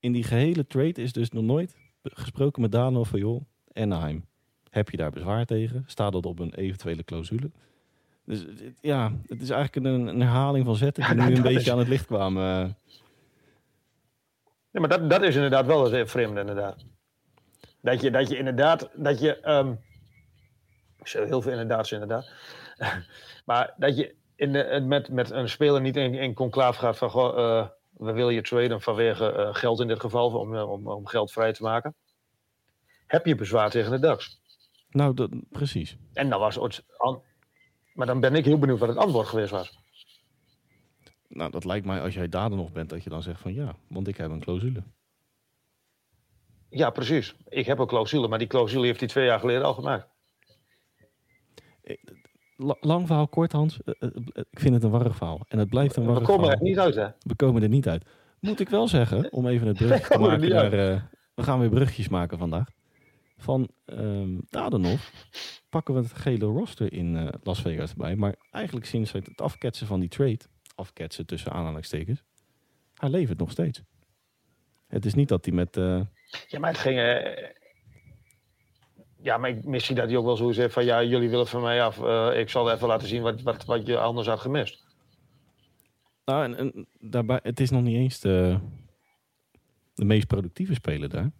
in 0.00 0.12
die 0.12 0.22
gehele 0.24 0.66
trade 0.66 1.02
is 1.02 1.12
dus 1.12 1.30
nog 1.30 1.44
nooit 1.44 1.76
gesproken 2.02 2.62
met 2.62 2.72
Dano 2.72 3.04
van, 3.04 3.18
joh, 3.18 3.42
Anaheim. 3.72 4.24
Heb 4.70 4.90
je 4.90 4.96
daar 4.96 5.10
bezwaar 5.10 5.46
tegen? 5.46 5.84
Staat 5.86 6.12
dat 6.12 6.26
op 6.26 6.38
een 6.38 6.54
eventuele 6.54 7.04
clausule? 7.04 7.50
Dus 8.24 8.44
ja, 8.80 9.12
het 9.26 9.42
is 9.42 9.50
eigenlijk 9.50 9.86
een, 9.86 10.06
een 10.06 10.20
herhaling 10.20 10.64
van 10.64 10.76
zetten 10.76 11.04
die 11.08 11.16
Ja, 11.16 11.28
nu 11.28 11.34
een 11.34 11.42
beetje 11.42 11.58
is- 11.58 11.70
aan 11.70 11.78
het 11.78 11.88
licht 11.88 12.06
kwamen. 12.06 12.76
Eh. 14.74 14.80
Ja, 14.80 14.80
maar 14.80 14.98
dat, 14.98 15.10
dat 15.10 15.22
is 15.22 15.34
inderdaad 15.34 15.66
wel 15.66 15.90
het 15.90 16.10
vreemde, 16.10 16.40
inderdaad. 16.40 16.84
Dat 17.80 18.00
je, 18.00 18.10
dat 18.10 18.28
je 18.28 18.36
inderdaad, 18.36 18.90
dat 18.94 19.20
je, 19.20 19.40
ehm, 19.40 19.72
ik 20.98 21.08
zeg 21.08 21.26
heel 21.26 21.42
veel 21.42 21.52
inderdaad, 21.52 21.90
inderdaad. 21.90 22.30
maar 23.46 23.74
dat 23.76 23.96
je 23.96 24.14
in 24.36 24.52
de, 24.52 24.84
met, 24.86 25.08
met 25.08 25.30
een 25.30 25.48
speler 25.48 25.80
niet 25.80 25.96
in, 25.96 26.14
in 26.14 26.34
conclave 26.34 26.78
gaat 26.78 26.98
van, 26.98 27.10
goh, 27.10 27.38
eh, 27.38 27.68
we 27.90 28.12
willen 28.12 28.34
je 28.34 28.42
traden 28.42 28.80
vanwege 28.80 29.32
eh, 29.32 29.54
geld 29.54 29.80
in 29.80 29.88
dit 29.88 30.00
geval, 30.00 30.30
om, 30.30 30.54
eh, 30.54 30.70
om, 30.70 30.88
om 30.88 31.06
geld 31.06 31.32
vrij 31.32 31.52
te 31.52 31.62
maken. 31.62 31.94
Heb 33.06 33.26
je 33.26 33.34
bezwaar 33.34 33.70
tegen 33.70 33.90
de 33.90 33.98
Ducks? 33.98 34.40
Nou, 34.88 35.14
dat, 35.14 35.30
precies. 35.48 35.96
En 36.12 36.28
dan 36.30 36.40
was 36.40 36.54
het, 36.54 36.84
maar 37.94 38.06
dan 38.06 38.20
ben 38.20 38.34
ik 38.34 38.44
heel 38.44 38.58
benieuwd 38.58 38.78
wat 38.78 38.88
het 38.88 38.98
antwoord 38.98 39.26
geweest 39.26 39.50
was. 39.50 39.78
Nou, 41.34 41.50
dat 41.50 41.64
lijkt 41.64 41.86
mij 41.86 42.00
als 42.00 42.14
jij 42.14 42.28
daar 42.28 42.48
dan 42.48 42.58
nog 42.58 42.72
bent, 42.72 42.88
dat 42.90 43.04
je 43.04 43.10
dan 43.10 43.22
zegt 43.22 43.40
van 43.40 43.54
ja, 43.54 43.74
want 43.88 44.08
ik 44.08 44.16
heb 44.16 44.30
een 44.30 44.40
clausule. 44.40 44.82
Ja, 46.68 46.90
precies. 46.90 47.34
Ik 47.48 47.66
heb 47.66 47.78
een 47.78 47.86
clausule, 47.86 48.28
maar 48.28 48.38
die 48.38 48.46
clausule 48.48 48.86
heeft 48.86 48.98
hij 49.00 49.08
twee 49.08 49.24
jaar 49.26 49.40
geleden 49.40 49.64
al 49.64 49.74
gemaakt. 49.74 50.08
La- 52.56 52.76
lang 52.80 53.06
verhaal 53.06 53.28
kort, 53.28 53.52
Hans. 53.52 53.82
Eh, 53.82 53.94
eh, 53.98 54.08
eh, 54.16 54.44
ik 54.50 54.60
vind 54.60 54.74
het 54.74 54.82
een 54.82 54.90
warrig 54.90 55.16
verhaal. 55.16 55.40
En 55.48 55.58
het 55.58 55.68
blijft 55.68 55.96
een 55.96 56.02
We 56.04 56.08
warrig 56.12 56.26
komen 56.26 56.44
er 56.44 56.50
verhaal. 56.58 56.66
echt 56.66 56.76
niet 56.76 56.96
uit, 56.96 57.06
hè? 57.08 57.28
We 57.30 57.34
komen 57.36 57.62
er 57.62 57.68
niet 57.68 57.88
uit. 57.88 58.04
Moet 58.40 58.60
ik 58.60 58.68
wel 58.68 58.88
zeggen, 58.88 59.32
om 59.32 59.46
even 59.46 59.66
het 59.66 59.76
brugje 59.82 60.00
te 60.02 60.08
komen 60.08 60.30
er 60.30 60.38
maken 60.38 60.54
naar... 60.70 60.92
eh, 60.94 61.02
we 61.34 61.42
gaan 61.42 61.60
weer 61.60 61.68
brugjes 61.68 62.08
maken 62.08 62.38
vandaag. 62.38 62.68
Van 63.36 63.68
Dadenov 64.48 65.08
pakken 65.68 65.94
we 65.94 66.00
het 66.00 66.12
gele 66.12 66.44
roster 66.44 66.92
in 66.92 67.16
eh, 67.16 67.28
Las 67.42 67.60
Vegas 67.62 67.90
erbij. 67.90 68.16
Maar 68.16 68.34
eigenlijk 68.50 68.86
sinds 68.86 69.12
het 69.12 69.40
afketsen 69.40 69.86
van 69.86 70.00
die 70.00 70.08
trade, 70.08 70.40
afketsen 70.74 71.26
tussen 71.26 71.52
aanhalingstekens, 71.52 72.22
hij 72.94 73.08
levert 73.10 73.38
nog 73.38 73.50
steeds. 73.50 73.82
Het 74.86 75.04
is 75.06 75.14
niet 75.14 75.28
dat 75.28 75.44
hij 75.44 75.54
met... 75.54 75.76
eh, 75.76 76.00
Ja, 76.48 76.58
maar 76.58 76.70
het 76.70 76.78
ging. 76.80 76.98
eh, 76.98 77.48
ja, 79.16 79.36
maar 79.38 79.50
ik- 79.50 79.64
misschien 79.64 79.96
dat 79.96 80.08
hij 80.08 80.16
ook 80.16 80.24
wel 80.24 80.36
zo 80.36 80.52
zegt 80.52 80.72
van 80.72 80.84
ja, 80.84 81.02
jullie 81.02 81.28
willen 81.30 81.46
van 81.46 81.62
mij 81.62 81.82
af. 81.82 82.02
eh, 82.02 82.40
ik 82.40 82.48
zal 82.48 82.72
even 82.72 82.88
laten 82.88 83.08
zien 83.08 83.22
wat, 83.22 83.42
wat, 83.42 83.64
wat 83.64 83.86
je 83.86 83.98
anders 83.98 84.26
had 84.26 84.40
gemist. 84.40 84.84
Nou, 86.24 86.44
en, 86.44 86.56
en 86.56 86.86
daarbij, 86.98 87.40
het 87.42 87.60
is 87.60 87.70
nog 87.70 87.82
niet 87.82 87.96
eens 87.96 88.20
de, 88.20 88.58
de 89.94 90.04
meest 90.04 90.26
productieve 90.26 90.74
speler 90.74 91.08
daar. 91.08 91.30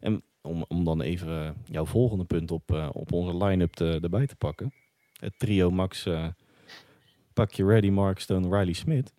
En 0.00 0.22
om, 0.40 0.64
om 0.68 0.84
dan 0.84 1.00
even 1.00 1.56
jouw 1.64 1.84
volgende 1.84 2.24
punt 2.24 2.50
op, 2.50 2.90
op 2.92 3.12
onze 3.12 3.44
line-up 3.44 3.72
te, 3.72 3.98
erbij 4.02 4.26
te 4.26 4.36
pakken. 4.36 4.72
Het 5.20 5.38
trio 5.38 5.70
Max, 5.70 6.08
pak 7.34 7.52
je 7.52 7.64
ready, 7.66 7.88
Mark 7.88 8.18
Stone, 8.18 8.58
Riley 8.58 8.72
Smith. 8.72 9.12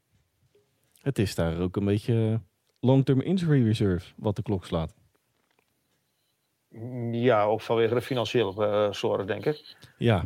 Het 1.01 1.20
is 1.20 1.36
daar 1.36 1.60
ook 1.60 1.75
een 1.75 1.86
beetje 1.86 2.39
long-term 2.79 3.22
injury 3.22 3.63
reserve 3.65 4.13
wat 4.15 4.36
de 4.36 4.41
klok 4.41 4.65
slaat. 4.65 4.93
Ja, 7.12 7.43
ook 7.43 7.62
vanwege 7.62 7.93
de 7.93 8.01
financiële 8.01 8.65
eh, 8.65 8.91
zorg, 8.91 9.25
denk 9.25 9.46
ik. 9.46 9.75
Ja, 9.98 10.25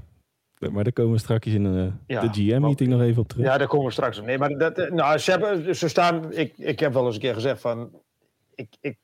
maar 0.59 0.83
daar 0.83 0.93
komen 0.93 1.11
we 1.11 1.17
straks 1.19 1.45
in 1.47 1.65
eh, 1.65 1.93
Ja, 2.07 2.21
de 2.21 2.29
GM-meeting 2.33 2.89
nog 2.89 3.01
even 3.01 3.21
op 3.21 3.27
terug. 3.27 3.45
Ja, 3.45 3.57
daar 3.57 3.67
komen 3.67 3.85
we 3.85 3.91
straks 3.91 4.19
op. 4.19 4.25
Nee, 4.25 4.37
maar 4.37 4.49
dat, 4.57 4.77
eh, 4.77 4.91
nou, 4.91 5.17
ze, 5.17 5.31
hebben, 5.31 5.75
ze 5.75 5.87
staan. 5.87 6.33
Ik, 6.33 6.57
ik 6.57 6.79
heb 6.79 6.93
wel 6.93 7.05
eens 7.05 7.15
een 7.15 7.21
keer 7.21 7.33
gezegd 7.33 7.61
van. 7.61 8.01
Ik, 8.55 8.75
ik, 8.81 8.97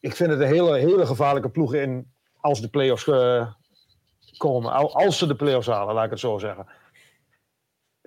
ik 0.00 0.16
vind 0.16 0.30
het 0.30 0.40
een 0.40 0.46
hele, 0.46 0.76
hele 0.78 1.06
gevaarlijke 1.06 1.48
ploeg 1.50 1.74
in. 1.74 2.10
Als 2.40 2.60
de 2.60 2.68
play-offs 2.68 3.04
komen. 4.36 4.72
Al- 4.72 4.94
Als 4.94 5.18
ze 5.18 5.26
de 5.26 5.34
play-offs 5.36 5.66
halen, 5.66 5.94
laat 5.94 6.04
ik 6.04 6.10
het 6.10 6.20
zo 6.20 6.38
zeggen. 6.38 6.66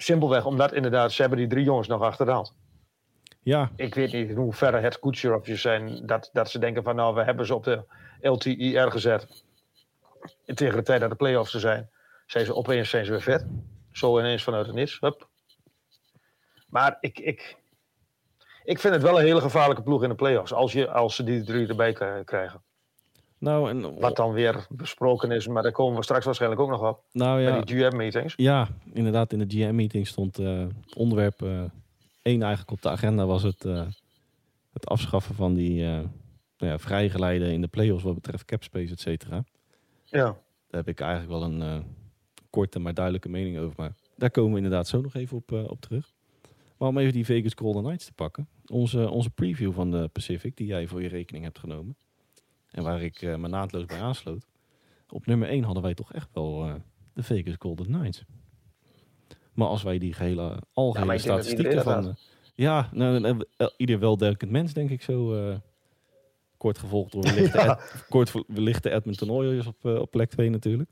Simpelweg 0.01 0.45
omdat 0.45 0.73
inderdaad, 0.73 1.11
ze 1.11 1.21
hebben 1.21 1.39
die 1.39 1.47
drie 1.47 1.63
jongens 1.63 1.87
nog 1.87 2.01
achter 2.01 2.25
de 2.25 2.31
hand. 2.31 2.55
ja, 3.41 3.71
Ik 3.75 3.95
weet 3.95 4.11
niet 4.11 4.29
in 4.29 4.35
hoeverre 4.35 4.79
het 4.79 4.99
Kucherovjes 4.99 5.61
zijn 5.61 6.05
dat, 6.05 6.29
dat 6.33 6.49
ze 6.49 6.59
denken 6.59 6.83
van 6.83 6.95
nou, 6.95 7.15
we 7.15 7.23
hebben 7.23 7.45
ze 7.45 7.55
op 7.55 7.63
de 7.63 7.83
LTIR 8.21 8.91
gezet. 8.91 9.43
En 10.45 10.55
tegen 10.55 10.77
de 10.77 10.83
tijd 10.83 11.01
dat 11.01 11.09
de 11.09 11.15
play-offs 11.15 11.53
er 11.53 11.59
zijn, 11.59 11.89
zijn 12.25 12.45
ze 12.45 12.55
opeens 12.55 12.89
zijn 12.89 13.05
ze 13.05 13.11
weer 13.11 13.21
vet. 13.21 13.45
Zo 13.91 14.19
ineens 14.19 14.43
vanuit 14.43 14.65
het 14.65 14.75
niets. 14.75 14.99
Hup. 14.99 15.27
Maar 16.67 16.97
ik, 16.99 17.19
ik, 17.19 17.57
ik 18.63 18.79
vind 18.79 18.93
het 18.93 19.03
wel 19.03 19.19
een 19.19 19.25
hele 19.25 19.41
gevaarlijke 19.41 19.83
ploeg 19.83 20.03
in 20.03 20.09
de 20.09 20.15
play-offs. 20.15 20.53
Als, 20.53 20.73
je, 20.73 20.89
als 20.89 21.15
ze 21.15 21.23
die 21.23 21.43
drie 21.43 21.67
erbij 21.67 21.93
krijgen. 22.23 22.63
Nou, 23.39 23.69
en, 23.69 23.99
Wat 23.99 24.15
dan 24.15 24.31
weer 24.31 24.65
besproken 24.69 25.31
is, 25.31 25.47
maar 25.47 25.63
daar 25.63 25.71
komen 25.71 25.97
we 25.97 26.03
straks 26.03 26.25
waarschijnlijk 26.25 26.61
ook 26.61 26.69
nog 26.69 26.89
op. 26.89 27.03
nou 27.11 27.41
ja, 27.41 27.51
Bij 27.51 27.61
die 27.61 27.83
GM-meetings. 27.83 28.33
Ja, 28.37 28.67
inderdaad. 28.93 29.33
In 29.33 29.39
de 29.39 29.45
GM-meeting 29.47 30.07
stond 30.07 30.39
eh, 30.39 30.65
onderwerp 30.95 31.41
eh, 31.41 31.63
één 32.21 32.41
eigenlijk 32.41 32.71
op 32.71 32.81
de 32.81 32.89
agenda 32.89 33.25
was 33.25 33.43
het, 33.43 33.65
eh, 33.65 33.85
het 34.73 34.87
afschaffen 34.87 35.35
van 35.35 35.53
die 35.53 35.83
nou 35.83 36.71
ja, 36.71 36.79
vrijgeleide 36.79 37.51
in 37.51 37.61
de 37.61 37.67
play-offs 37.67 38.03
wat 38.03 38.13
betreft 38.13 38.45
capspace, 38.45 38.91
et 38.91 38.99
cetera. 38.99 39.43
Ja. 40.03 40.23
Daar 40.67 40.83
heb 40.83 40.87
ik 40.87 40.99
eigenlijk 40.99 41.31
wel 41.31 41.43
een 41.43 41.83
korte 42.49 42.79
maar 42.79 42.93
duidelijke 42.93 43.29
mening 43.29 43.57
over. 43.57 43.73
Maar 43.77 43.93
daar 44.15 44.31
komen 44.31 44.51
we 44.51 44.57
inderdaad 44.57 44.87
zo 44.87 45.01
nog 45.01 45.15
even 45.15 45.37
op, 45.37 45.51
op 45.51 45.81
terug. 45.81 46.11
Maar 46.77 46.87
om 46.87 46.97
even 46.97 47.13
die 47.13 47.25
Vegas 47.25 47.53
Golden 47.55 47.83
Knights 47.83 48.05
te 48.05 48.13
pakken. 48.13 48.47
Onze, 48.65 49.09
onze 49.09 49.29
preview 49.29 49.73
van 49.73 49.91
de 49.91 50.07
Pacific, 50.07 50.57
die 50.57 50.67
jij 50.67 50.87
voor 50.87 51.01
je 51.01 51.07
rekening 51.07 51.43
hebt 51.43 51.59
genomen. 51.59 51.95
En 52.71 52.83
waar 52.83 53.01
ik 53.01 53.21
uh, 53.21 53.35
me 53.35 53.47
naadloos 53.47 53.85
bij 53.85 54.01
aansloot. 54.01 54.47
Op 55.09 55.25
nummer 55.25 55.47
1 55.47 55.63
hadden 55.63 55.83
wij 55.83 55.93
toch 55.93 56.13
echt 56.13 56.29
wel 56.33 56.67
uh, 56.67 56.73
de 57.13 57.23
Vegas 57.23 57.55
Golden 57.59 57.85
Knights. 57.85 58.23
Maar 59.53 59.67
als 59.67 59.83
wij 59.83 59.97
die 59.97 60.13
gehele 60.13 60.61
algehele 60.73 61.11
ja, 61.11 61.17
statistieken 61.17 61.83
van... 61.83 62.07
Uh, 62.07 62.13
ja, 62.55 62.89
nou, 62.91 63.45
ieder 63.77 63.99
weldenkend 63.99 64.51
mens 64.51 64.73
denk 64.73 64.89
ik 64.89 65.01
zo... 65.01 65.35
kort 66.57 66.77
gevolgd 66.77 67.11
door 67.11 67.23
wellicht, 67.23 67.53
ja. 67.63 67.79
Ed, 67.79 68.05
kort 68.09 68.33
wellicht 68.47 68.83
de 68.83 68.89
Edmonton 68.89 69.29
Oilers 69.29 69.67
op, 69.67 69.85
op 69.85 70.11
plek 70.11 70.29
2 70.29 70.49
natuurlijk. 70.49 70.89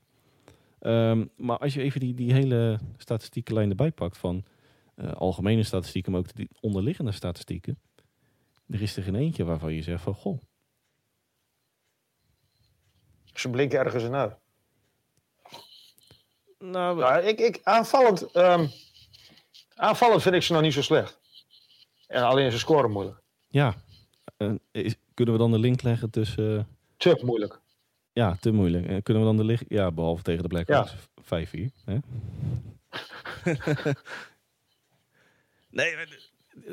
Um, 0.79 1.29
maar 1.35 1.57
als 1.57 1.73
je 1.73 1.81
even 1.81 1.99
die, 1.99 2.13
die 2.13 2.33
hele 2.33 2.79
statistiekenlijn 2.97 3.69
erbij 3.69 3.91
pakt 3.91 4.17
van 4.17 4.43
uh, 4.95 5.11
algemene 5.11 5.63
statistieken, 5.63 6.11
maar 6.11 6.21
ook 6.21 6.35
de 6.35 6.47
onderliggende 6.59 7.11
statistieken. 7.11 7.79
Er 8.69 8.81
is 8.81 8.97
er 8.97 9.03
geen 9.03 9.15
eentje 9.15 9.43
waarvan 9.43 9.73
je 9.73 9.81
zegt 9.81 10.03
van, 10.03 10.13
goh. 10.13 10.41
Ze 13.39 13.49
blinken 13.49 13.79
ergens 13.79 14.03
in 14.03 14.13
uit. 14.13 14.35
Nou, 16.59 16.97
nou 16.97 17.23
ik, 17.23 17.39
ik, 17.39 17.59
aanvallend, 17.63 18.35
um, 18.35 18.69
aanvallend 19.75 20.21
vind 20.21 20.35
ik 20.35 20.41
ze 20.41 20.53
nog 20.53 20.61
niet 20.61 20.73
zo 20.73 20.81
slecht. 20.81 21.19
En 22.07 22.23
alleen 22.23 22.51
ze 22.51 22.59
scoren 22.59 22.91
moeilijk. 22.91 23.21
Ja. 23.47 23.75
Is, 24.71 24.95
kunnen 25.13 25.33
we 25.33 25.39
dan 25.39 25.51
de 25.51 25.59
link 25.59 25.81
leggen 25.81 26.09
tussen... 26.09 26.53
Uh... 26.53 26.63
Te 26.97 27.21
moeilijk. 27.23 27.59
Ja, 28.13 28.37
te 28.39 28.51
moeilijk. 28.51 28.87
En 28.87 29.03
kunnen 29.03 29.23
we 29.23 29.29
dan 29.29 29.37
de 29.37 29.43
licht... 29.43 29.63
Ja, 29.67 29.91
behalve 29.91 30.23
tegen 30.23 30.41
de 30.41 30.47
Blackhawks. 30.47 30.95
Ja. 31.29 31.45
5-4. 31.45 32.01
Nee, 35.69 35.95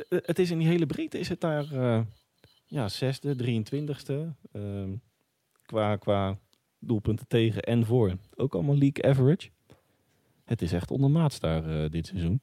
het 0.09 0.39
is 0.39 0.51
in 0.51 0.59
die 0.59 0.69
hele 0.69 0.87
breedte 0.87 1.19
is 1.19 1.29
het 1.29 1.41
daar 1.41 1.73
uh, 1.73 2.01
ja, 2.67 2.89
zesde, 2.89 3.37
23ste. 3.37 4.13
Uh, 4.53 4.89
qua, 5.67 5.97
qua 5.97 6.39
doelpunten 6.87 7.27
tegen 7.27 7.63
en 7.63 7.87
voor. 7.87 8.17
Ook 8.37 8.55
allemaal 8.55 8.77
league 8.79 9.11
average. 9.11 9.49
Het 10.45 10.63
is 10.63 10.73
echt 10.73 10.91
ondermaats 10.91 11.41
daar 11.41 11.69
uh, 11.69 11.91
dit 11.91 12.07
seizoen. 12.07 12.41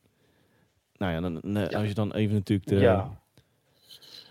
Nou 0.98 1.12
ja, 1.14 1.22
dan, 1.22 1.54
ja. 1.54 1.78
als 1.78 1.88
je 1.88 1.94
dan 1.94 2.14
even 2.14 2.34
natuurlijk 2.36 2.70
de 2.70 2.76
ja. 2.76 3.20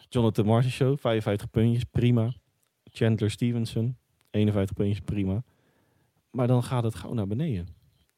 Jonathan 0.09 0.47
Martin 0.47 0.71
Show, 0.71 0.99
55 0.99 1.51
puntjes, 1.51 1.85
prima. 1.85 2.33
Chandler 2.93 3.31
Stevenson, 3.31 3.97
51 4.31 4.77
puntjes, 4.77 5.01
prima. 5.01 5.43
Maar 6.31 6.47
dan 6.47 6.63
gaat 6.63 6.85
het 6.85 6.95
gauw 6.95 7.13
naar 7.13 7.27
beneden. 7.27 7.69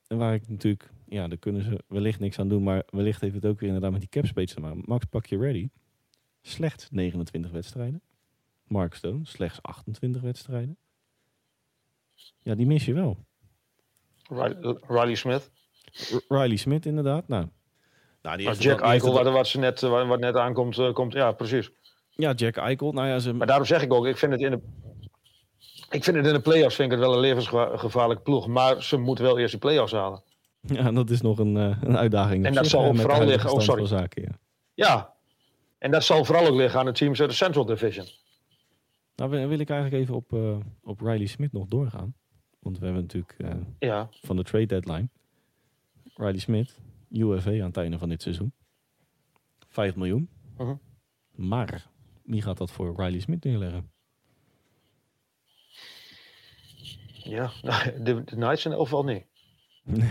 En 0.06 0.16
waar 0.16 0.34
ik 0.34 0.48
natuurlijk 0.48 0.90
ja, 1.12 1.28
daar 1.28 1.38
kunnen 1.38 1.62
ze 1.62 1.84
wellicht 1.86 2.20
niks 2.20 2.38
aan 2.38 2.48
doen. 2.48 2.62
Maar 2.62 2.82
wellicht 2.90 3.20
heeft 3.20 3.34
het 3.34 3.46
ook 3.46 3.58
weer 3.60 3.68
inderdaad 3.68 3.92
met 3.92 4.00
die 4.00 4.08
capspace 4.08 4.54
te 4.54 4.60
maken. 4.60 4.82
Max, 4.84 5.04
pak 5.04 5.26
je 5.26 5.38
ready. 5.38 5.68
Slechts 6.40 6.90
29 6.90 7.50
wedstrijden. 7.50 8.02
Mark 8.66 8.94
Stone, 8.94 9.24
slechts 9.24 9.62
28 9.62 10.22
wedstrijden. 10.22 10.76
Ja, 12.38 12.54
die 12.54 12.66
mis 12.66 12.84
je 12.84 12.94
wel. 12.94 13.18
Riley 14.88 15.14
Smith. 15.14 15.50
Riley 16.28 16.56
Smith, 16.56 16.86
inderdaad. 16.86 17.28
Nou, 17.28 17.46
nou 18.22 18.36
die 18.36 18.52
Jack 18.52 18.80
Eichel, 18.80 19.12
wat, 19.12 19.32
wat, 19.32 19.48
ze 19.48 19.58
net, 19.58 19.80
wat 19.80 20.20
net 20.20 20.36
aankomt, 20.36 20.78
uh, 20.78 20.92
komt, 20.92 21.12
ja, 21.12 21.32
precies. 21.32 21.70
Ja, 22.10 22.32
Jack 22.32 22.56
Eichel. 22.56 22.92
Nou 22.92 23.08
ja, 23.08 23.18
ze... 23.18 23.32
Maar 23.32 23.46
daarom 23.46 23.66
zeg 23.66 23.82
ik 23.82 23.92
ook, 23.92 24.06
ik 24.06 24.16
vind 24.16 24.32
het 24.32 24.40
in 24.40 24.50
de, 24.50 24.60
ik 25.90 26.04
vind 26.04 26.16
het 26.16 26.26
in 26.26 26.32
de 26.32 26.40
playoffs 26.40 26.74
vind 26.74 26.92
ik 26.92 26.98
het 26.98 27.06
wel 27.06 27.14
een 27.14 27.20
levensgevaarlijk 27.20 28.22
ploeg. 28.22 28.46
Maar 28.46 28.82
ze 28.82 28.96
moeten 28.96 29.24
wel 29.24 29.38
eerst 29.38 29.52
de 29.52 29.58
playoffs 29.58 29.92
halen. 29.92 30.22
Ja, 30.60 30.92
dat 30.92 31.10
is 31.10 31.20
nog 31.20 31.38
een, 31.38 31.56
uh, 31.56 31.76
een 31.82 31.96
uitdaging. 31.96 32.46
En 32.46 32.54
dat 32.54 32.66
zal 32.66 32.94
vooral 32.94 33.24
liggen. 33.24 33.52
Oh, 33.52 33.60
sorry. 33.60 33.86
Zaken, 33.86 34.22
ja. 34.22 34.38
ja, 34.74 35.12
en 35.78 35.90
dat 35.90 36.04
zal 36.04 36.24
vooral 36.24 36.46
ook 36.46 36.56
liggen 36.56 36.80
aan 36.80 36.86
de 36.86 36.92
teams 36.92 37.20
uit 37.20 37.30
de 37.30 37.36
Central 37.36 37.64
Division. 37.64 38.06
Nou, 39.16 39.30
wil 39.30 39.58
ik 39.58 39.70
eigenlijk 39.70 40.02
even 40.02 40.14
op, 40.14 40.32
uh, 40.32 40.56
op 40.82 41.00
Riley 41.00 41.26
Smith 41.26 41.52
nog 41.52 41.66
doorgaan. 41.68 42.14
Want 42.58 42.78
we 42.78 42.84
hebben 42.84 43.02
natuurlijk 43.02 43.34
uh, 43.38 43.50
ja. 43.78 44.08
van 44.10 44.36
de 44.36 44.42
trade 44.42 44.66
deadline. 44.66 45.08
Riley 46.14 46.38
Smith, 46.38 46.80
UFA 47.10 47.50
aan 47.50 47.60
het 47.60 47.76
einde 47.76 47.98
van 47.98 48.08
dit 48.08 48.22
seizoen. 48.22 48.52
5 49.68 49.96
miljoen. 49.96 50.28
Uh 50.58 50.66
-huh. 50.66 50.76
Maar 51.30 51.90
wie 52.22 52.42
gaat 52.42 52.58
dat 52.58 52.70
voor 52.70 52.96
Riley 52.96 53.20
Smith 53.20 53.44
neerleggen? 53.44 53.90
Ja, 57.06 57.50
de, 58.02 58.02
de 58.02 58.24
Knights 58.24 58.64
in 58.64 58.74
overal 58.74 59.04
niet. 59.04 59.26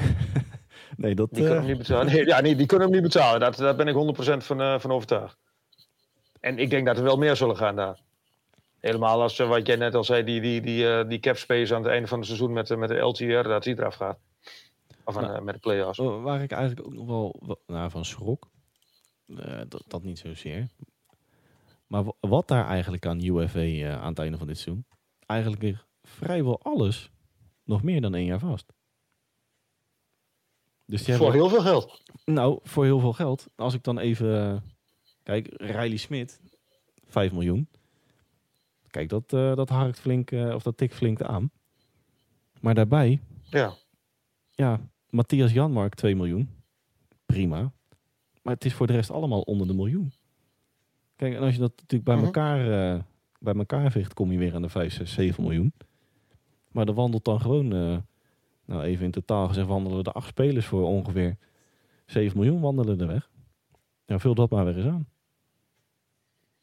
nee, 0.98 1.16
dat... 1.16 1.30
Die 1.30 1.40
kunnen 1.40 1.58
hem 1.58 1.68
niet 1.68 1.78
betalen. 1.78 2.06
Nee, 2.06 2.26
ja, 2.26 2.42
nee, 2.42 2.56
die 2.56 2.66
kunnen 2.66 2.88
hem 2.88 3.02
niet 3.02 3.12
betalen. 3.14 3.40
Dat, 3.40 3.58
daar 3.58 3.76
ben 3.76 3.88
ik 3.88 4.16
100% 4.18 4.38
van, 4.38 4.82
van 4.82 4.92
overtuigd. 4.92 5.38
En 6.40 6.58
ik 6.58 6.70
denk 6.70 6.86
dat 6.86 6.98
er 6.98 7.04
wel 7.04 7.18
meer 7.18 7.36
zullen 7.36 7.58
gaan 7.58 7.76
daar. 7.76 8.00
Helemaal 8.82 9.22
als, 9.22 9.40
uh, 9.40 9.48
wat 9.48 9.68
jij 9.68 9.76
net 9.76 9.96
al 9.96 10.04
zei, 10.04 10.24
die, 10.24 10.42
die, 10.42 10.62
die, 10.62 10.84
uh, 10.84 11.08
die 11.08 11.20
cap 11.20 11.38
space 11.38 11.76
aan 11.76 11.82
het 11.82 11.92
einde 11.92 12.08
van 12.08 12.18
het 12.18 12.28
seizoen 12.28 12.54
met, 12.54 12.78
met 12.78 12.90
de 12.90 12.98
LTR, 12.98 13.48
dat 13.48 13.64
die 13.64 13.78
eraf 13.78 13.96
gaat. 13.96 14.20
Of 15.04 15.20
nou, 15.20 15.44
met 15.44 15.54
de 15.54 15.60
play-offs. 15.60 15.98
Waar 15.98 16.42
ik 16.42 16.52
eigenlijk 16.52 16.88
ook 16.88 16.94
nog 16.94 17.06
wel 17.06 17.60
nou, 17.68 17.90
van 17.90 18.06
schrok, 18.06 18.50
dat, 19.68 19.84
dat 19.88 20.04
niet 20.04 20.20
zozeer. 20.20 20.68
Maar 21.88 22.04
wat 22.20 22.48
daar 22.48 22.68
eigenlijk 22.68 23.06
aan 23.06 23.24
UFA 23.24 23.98
aan 24.00 24.10
het 24.10 24.20
einde 24.20 24.38
van 24.38 24.48
dit 24.48 24.58
seizoen, 24.58 24.86
eigenlijk 25.26 25.62
ligt 25.62 25.86
vrijwel 26.04 26.62
alles 26.62 27.12
nog 27.64 27.84
meer 27.84 28.02
dan 28.02 28.16
één 28.16 28.26
jaar 28.26 28.40
vast. 28.40 28.74
Dus 30.86 31.16
voor 31.16 31.34
heel 31.34 31.50
veel 31.50 31.62
geld. 31.62 32.02
Nou, 32.26 32.60
voor 32.64 32.84
heel 32.84 33.00
veel 33.00 33.14
geld. 33.14 33.48
Als 33.56 33.74
ik 33.74 33.84
dan 33.84 34.00
even... 34.00 34.64
Kijk, 35.24 35.48
Riley 35.58 35.98
Smit, 35.98 36.42
5 37.06 37.32
miljoen. 37.32 37.70
Kijk, 38.92 39.10
dat, 39.10 39.34
uh, 39.34 39.56
dat 39.56 39.70
harkt 39.70 40.00
flink, 40.00 40.32
uh, 40.32 40.54
of 40.54 40.64
dat 40.64 40.78
tikt 40.78 40.94
flink 40.94 41.22
aan. 41.22 41.52
Maar 42.62 42.74
daarbij... 42.74 43.20
Ja. 43.44 43.74
Ja, 44.52 44.80
Matthias 45.10 45.52
Janmark, 45.52 45.96
2 45.96 46.16
miljoen. 46.16 46.50
Prima. 47.26 47.72
Maar 48.42 48.54
het 48.54 48.66
is 48.66 48.74
voor 48.74 48.88
de 48.88 48.94
rest 48.94 49.12
allemaal 49.12 49.42
onder 49.42 49.68
de 49.68 49.74
miljoen. 49.74 50.12
Kijk, 51.16 51.34
en 51.34 51.42
als 51.42 51.54
je 51.54 51.60
dat 51.60 51.72
natuurlijk 51.72 52.04
bij, 52.04 52.16
mhm. 52.16 52.26
-huh. 52.26 52.36
elkaar, 52.36 52.96
uh, 52.96 53.02
bij 53.40 53.54
elkaar 53.54 53.92
vecht, 53.92 54.14
kom 54.14 54.32
je 54.32 54.38
weer 54.38 54.56
aan 54.56 54.62
de 54.62 54.70
5, 54.70 54.94
6, 54.94 55.14
7 55.14 55.44
miljoen. 55.44 55.74
Maar 56.72 56.88
er 56.88 56.94
wandelt 56.94 57.26
dan 57.26 57.42
gewoon 57.42 57.68
nou, 58.66 58.84
even 58.84 59.06
in 59.06 59.12
totaal 59.12 59.48
gezegd 59.48 59.68
wandelen 59.68 60.04
de 60.04 60.12
acht 60.12 60.28
spelers 60.28 60.66
voor 60.66 60.88
ongeveer 60.88 61.38
7 62.06 62.38
miljoen 62.38 62.62
wandelen 62.62 63.00
er 63.00 63.08
weg. 63.08 63.30
Ja, 64.06 64.20
vul 64.20 64.36
dat 64.36 64.50
maar 64.50 64.66
weer 64.66 64.78
eens 64.78 64.86
aan. 64.86 65.08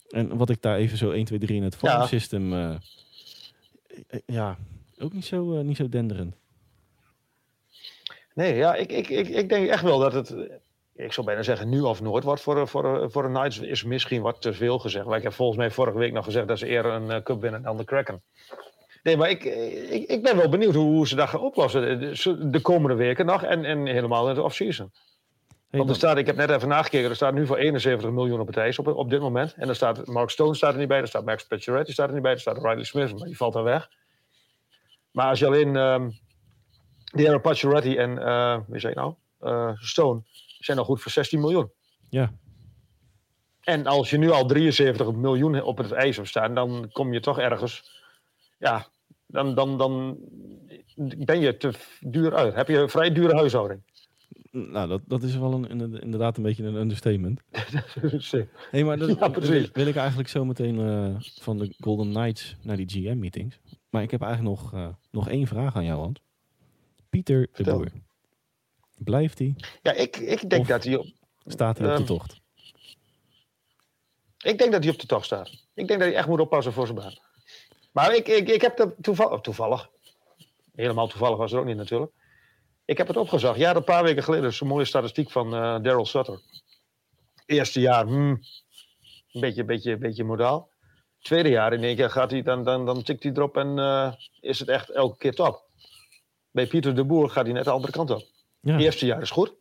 En 0.09 0.37
wat 0.37 0.51
ik 0.51 0.63
daar 0.63 0.77
even 0.77 0.99
zo 0.99 1.11
1, 1.11 1.25
2, 1.25 1.39
3 1.39 1.57
in 1.57 1.63
het 1.63 1.77
farm 1.77 2.07
system... 2.07 2.53
Uh, 2.53 2.75
ja, 4.27 4.57
ook 4.99 5.13
niet 5.13 5.25
zo, 5.25 5.59
uh, 5.59 5.61
niet 5.61 5.77
zo 5.77 5.89
denderend. 5.89 6.35
Nee, 8.35 8.55
ja, 8.57 8.75
ik, 8.75 8.93
ik, 8.93 9.09
ik, 9.09 9.29
ik 9.29 9.49
denk 9.49 9.69
echt 9.69 9.83
wel 9.83 9.99
dat 9.99 10.13
het... 10.13 10.35
Ik 10.95 11.13
zou 11.13 11.27
bijna 11.27 11.43
zeggen 11.43 11.69
nu 11.69 11.81
of 11.81 12.01
nooit 12.01 12.25
wordt 12.25 12.43
voor, 12.43 12.69
voor, 12.69 13.11
voor 13.11 13.25
een 13.25 13.33
Knights 13.33 13.59
is 13.59 13.85
misschien 13.85 14.23
wat 14.23 14.43
te 14.43 14.53
veel 14.53 14.79
gezegd. 14.79 15.07
Maar 15.07 15.17
ik 15.17 15.23
heb 15.23 15.33
volgens 15.33 15.59
mij 15.59 15.71
vorige 15.71 15.99
week 15.99 16.13
nog 16.13 16.25
gezegd 16.25 16.49
dat 16.49 16.59
ze 16.59 16.67
eerder 16.67 16.93
een 16.93 17.11
uh, 17.11 17.23
cup 17.23 17.41
winnen 17.41 17.63
dan 17.63 17.77
de 17.77 17.85
Kraken. 17.85 18.23
Nee, 19.03 19.17
maar 19.17 19.31
ik, 19.31 19.45
ik, 19.91 20.09
ik 20.09 20.23
ben 20.23 20.37
wel 20.37 20.49
benieuwd 20.49 20.75
hoe, 20.75 21.09
ze 21.09 21.17
dat 21.17 21.29
gaan 21.29 21.41
oplossen 21.41 22.53
de, 22.53 22.61
komende 22.61 22.97
weken 22.97 23.27
nog 23.27 23.43
en, 23.43 23.65
en 23.65 23.87
helemaal 23.87 24.29
in 24.29 24.35
de 24.35 24.43
offseason. 24.43 24.93
Want 25.71 25.89
er 25.89 25.97
staat, 25.97 26.19
ik 26.19 26.27
heb 26.27 26.37
net 26.37 26.51
even 26.51 26.69
nagekeken, 26.69 27.11
er 27.11 27.17
staat 27.17 27.35
nu 27.35 27.47
voor 27.47 27.57
71 27.57 28.11
miljoen 28.11 28.41
op 28.41 28.47
het 28.47 28.57
ijs 28.57 28.79
op, 28.79 28.87
op 28.87 29.11
dit 29.11 29.21
moment. 29.21 29.55
En 29.55 29.69
er 29.69 29.75
staat 29.75 30.07
Mark 30.07 30.31
Stone 30.31 30.55
staat 30.55 30.73
er 30.73 30.79
niet 30.79 30.89
bij, 30.89 31.01
er 31.01 31.09
staat 31.09 31.25
Max 31.25 31.47
Pacioretty 31.47 31.93
staat 31.93 32.09
er 32.09 32.15
niet 32.15 32.23
bij, 32.23 32.33
er 32.33 32.41
staat 32.41 32.57
Riley 32.57 32.85
Smith, 32.85 33.19
maar 33.19 33.27
die 33.27 33.37
valt 33.37 33.53
dan 33.53 33.63
weg. 33.63 33.91
Maar 35.11 35.29
als 35.29 35.39
je 35.39 35.47
alleen 35.47 35.77
um, 35.77 36.19
die 37.05 37.41
Pacioretty 37.41 37.97
en, 37.97 38.11
uh, 38.11 38.59
wie 38.67 38.81
zei 38.81 38.95
nou, 38.95 39.15
uh, 39.41 39.71
Stone, 39.75 40.23
zijn 40.59 40.79
al 40.79 40.85
goed 40.85 41.03
voor 41.03 41.13
16 41.13 41.41
miljoen. 41.41 41.71
Ja. 42.11 42.33
En 43.61 43.87
als 43.87 44.11
je 44.11 44.19
nu 44.19 44.31
al 44.31 44.47
73 44.47 45.13
miljoen 45.13 45.63
op 45.63 45.79
het 45.79 45.93
ijs 45.93 46.17
hebt 46.17 46.29
staan, 46.29 46.55
dan 46.55 46.89
kom 46.93 47.13
je 47.13 47.21
toch 47.21 47.39
ergens 47.39 47.97
ja, 48.59 48.87
dan, 49.27 49.55
dan, 49.55 49.79
dan 49.79 50.19
ben 51.17 51.41
je 51.41 51.57
te 51.57 51.71
duur 52.01 52.35
uit. 52.35 52.55
Heb 52.55 52.69
je 52.69 52.79
een 52.79 52.89
vrij 52.89 53.13
dure 53.13 53.37
huishouding. 53.37 53.83
Nou, 54.51 54.89
dat, 54.89 55.03
dat 55.07 55.23
is 55.23 55.37
wel 55.37 55.53
een, 55.53 56.01
inderdaad 56.01 56.37
een 56.37 56.43
beetje 56.43 56.65
een 56.67 56.75
understatement. 56.75 57.41
hey, 58.71 58.85
maar 58.85 58.99
dat 58.99 59.19
ja, 59.19 59.31
wil, 59.31 59.67
wil, 59.73 59.87
ik 59.87 59.97
eigenlijk 59.97 60.29
zo 60.29 60.45
meteen 60.45 60.79
uh, 60.79 61.15
van 61.21 61.59
de 61.59 61.75
Golden 61.81 62.11
Knights 62.11 62.57
naar 62.63 62.77
die 62.77 62.89
GM-meetings. 62.89 63.59
Maar 63.91 64.03
ik 64.03 64.11
heb 64.11 64.23
eigenlijk 64.23 64.61
nog, 64.61 64.75
uh, 64.75 64.89
nog 65.11 65.29
één 65.29 65.47
vraag 65.47 65.77
aan 65.77 65.85
jou, 65.85 66.01
Hans. 66.01 66.21
Pieter 67.11 67.49
de 67.53 67.65
Boer. 67.65 67.91
Blijft 68.95 69.39
hij? 69.39 69.55
Ja, 69.83 69.93
ik, 69.93 70.17
ik 70.17 70.51
denk 70.51 70.67
dat 70.69 70.85
hij 70.85 70.97
op... 70.97 71.07
Staat 71.47 71.79
hij 71.79 71.87
op 71.87 71.93
de 71.93 71.99
ehm, 71.99 72.07
tocht? 72.07 72.41
Ik 74.39 74.59
denk 74.59 74.73
dat 74.73 74.83
hij 74.83 74.93
op 74.93 74.99
de 74.99 75.07
tocht 75.07 75.25
staat. 75.25 75.49
Ik 75.75 75.87
denk 75.87 76.01
dat 76.01 76.09
hij 76.09 76.15
echt 76.15 76.29
moet 76.29 76.41
oppassen 76.41 76.73
voor 76.73 76.87
zijn 76.87 76.99
baan. 76.99 77.19
Maar 77.93 78.15
ik, 78.15 78.29
ik, 78.29 78.49
ik 78.49 78.61
heb 78.61 78.77
dat 78.77 78.95
toevallig, 79.01 79.41
toevallig, 79.41 79.91
helemaal 80.75 81.09
toevallig 81.09 81.37
was 81.37 81.51
het 81.51 81.61
ook 81.61 81.67
niet 81.67 81.77
natuurlijk. 81.77 82.13
Ik 82.89 82.99
heb 82.99 83.07
het 83.07 83.17
opgezocht. 83.17 83.59
Ja, 83.59 83.75
een 83.75 83.85
paar 83.85 84.03
weken 84.03 84.23
geleden 84.23 84.49
is 84.49 84.61
een 84.61 84.67
mooie 84.67 84.85
statistiek 84.85 85.31
van 85.31 85.55
uh, 85.55 85.61
Daryl 85.83 86.07
Sutter. 86.07 86.41
Eerste 87.47 87.81
jaar, 87.81 88.07
hmm, 88.07 88.41
een 89.33 89.41
beetje, 89.41 89.65
beetje, 89.65 89.97
beetje 89.97 90.25
modaal. 90.25 90.71
Tweede 91.21 91.49
jaar 91.49 91.73
in 91.73 91.83
één 91.83 91.97
keer 91.97 92.11
gaat 92.11 92.31
hij, 92.31 92.43
dan, 92.43 92.65
dan, 92.65 92.87
dan 92.87 93.03
tikt 93.03 93.23
hij 93.23 93.33
erop 93.33 93.57
en 93.57 93.79
eh, 93.79 94.13
is 94.41 94.59
het 94.59 94.69
echt 94.69 94.91
elke 94.91 95.17
keer 95.17 95.35
top. 95.35 95.63
Bij 96.51 96.67
Pieter 96.67 96.95
de 96.95 97.05
Boer 97.05 97.31
gaat 97.31 97.45
hij 97.45 97.55
net 97.55 97.65
de 97.65 97.71
andere 97.71 97.93
kant 97.93 98.11
op. 98.11 98.23
Ja. 98.61 98.79
Eerste 98.79 99.07
jaar 99.07 99.23
is 99.23 99.31
goed. 99.31 99.55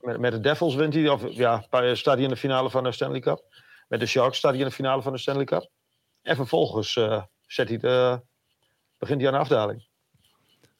Met, 0.00 0.18
met 0.18 0.32
de 0.32 0.40
Devils 0.40 0.74
wint 0.74 0.94
hij, 0.94 1.08
of 1.08 1.30
ja, 1.30 1.66
staat 1.94 2.14
hij 2.14 2.22
in 2.22 2.28
de 2.28 2.36
finale 2.36 2.70
van 2.70 2.82
de 2.82 2.92
Stanley 2.92 3.20
Cup. 3.20 3.44
Met 3.88 4.00
de 4.00 4.06
Sharks 4.06 4.38
staat 4.38 4.50
hij 4.50 4.60
in 4.60 4.66
de 4.66 4.74
finale 4.74 5.02
van 5.02 5.12
de 5.12 5.18
Stanley 5.18 5.44
Cup. 5.44 5.70
En 6.22 6.36
vervolgens 6.36 6.96
eh, 6.96 7.22
zet 7.46 7.68
hij 7.68 7.78
de, 7.78 8.20
begint 8.98 9.20
hij 9.20 9.30
aan 9.30 9.36
de 9.36 9.40
afdaling. 9.40 9.92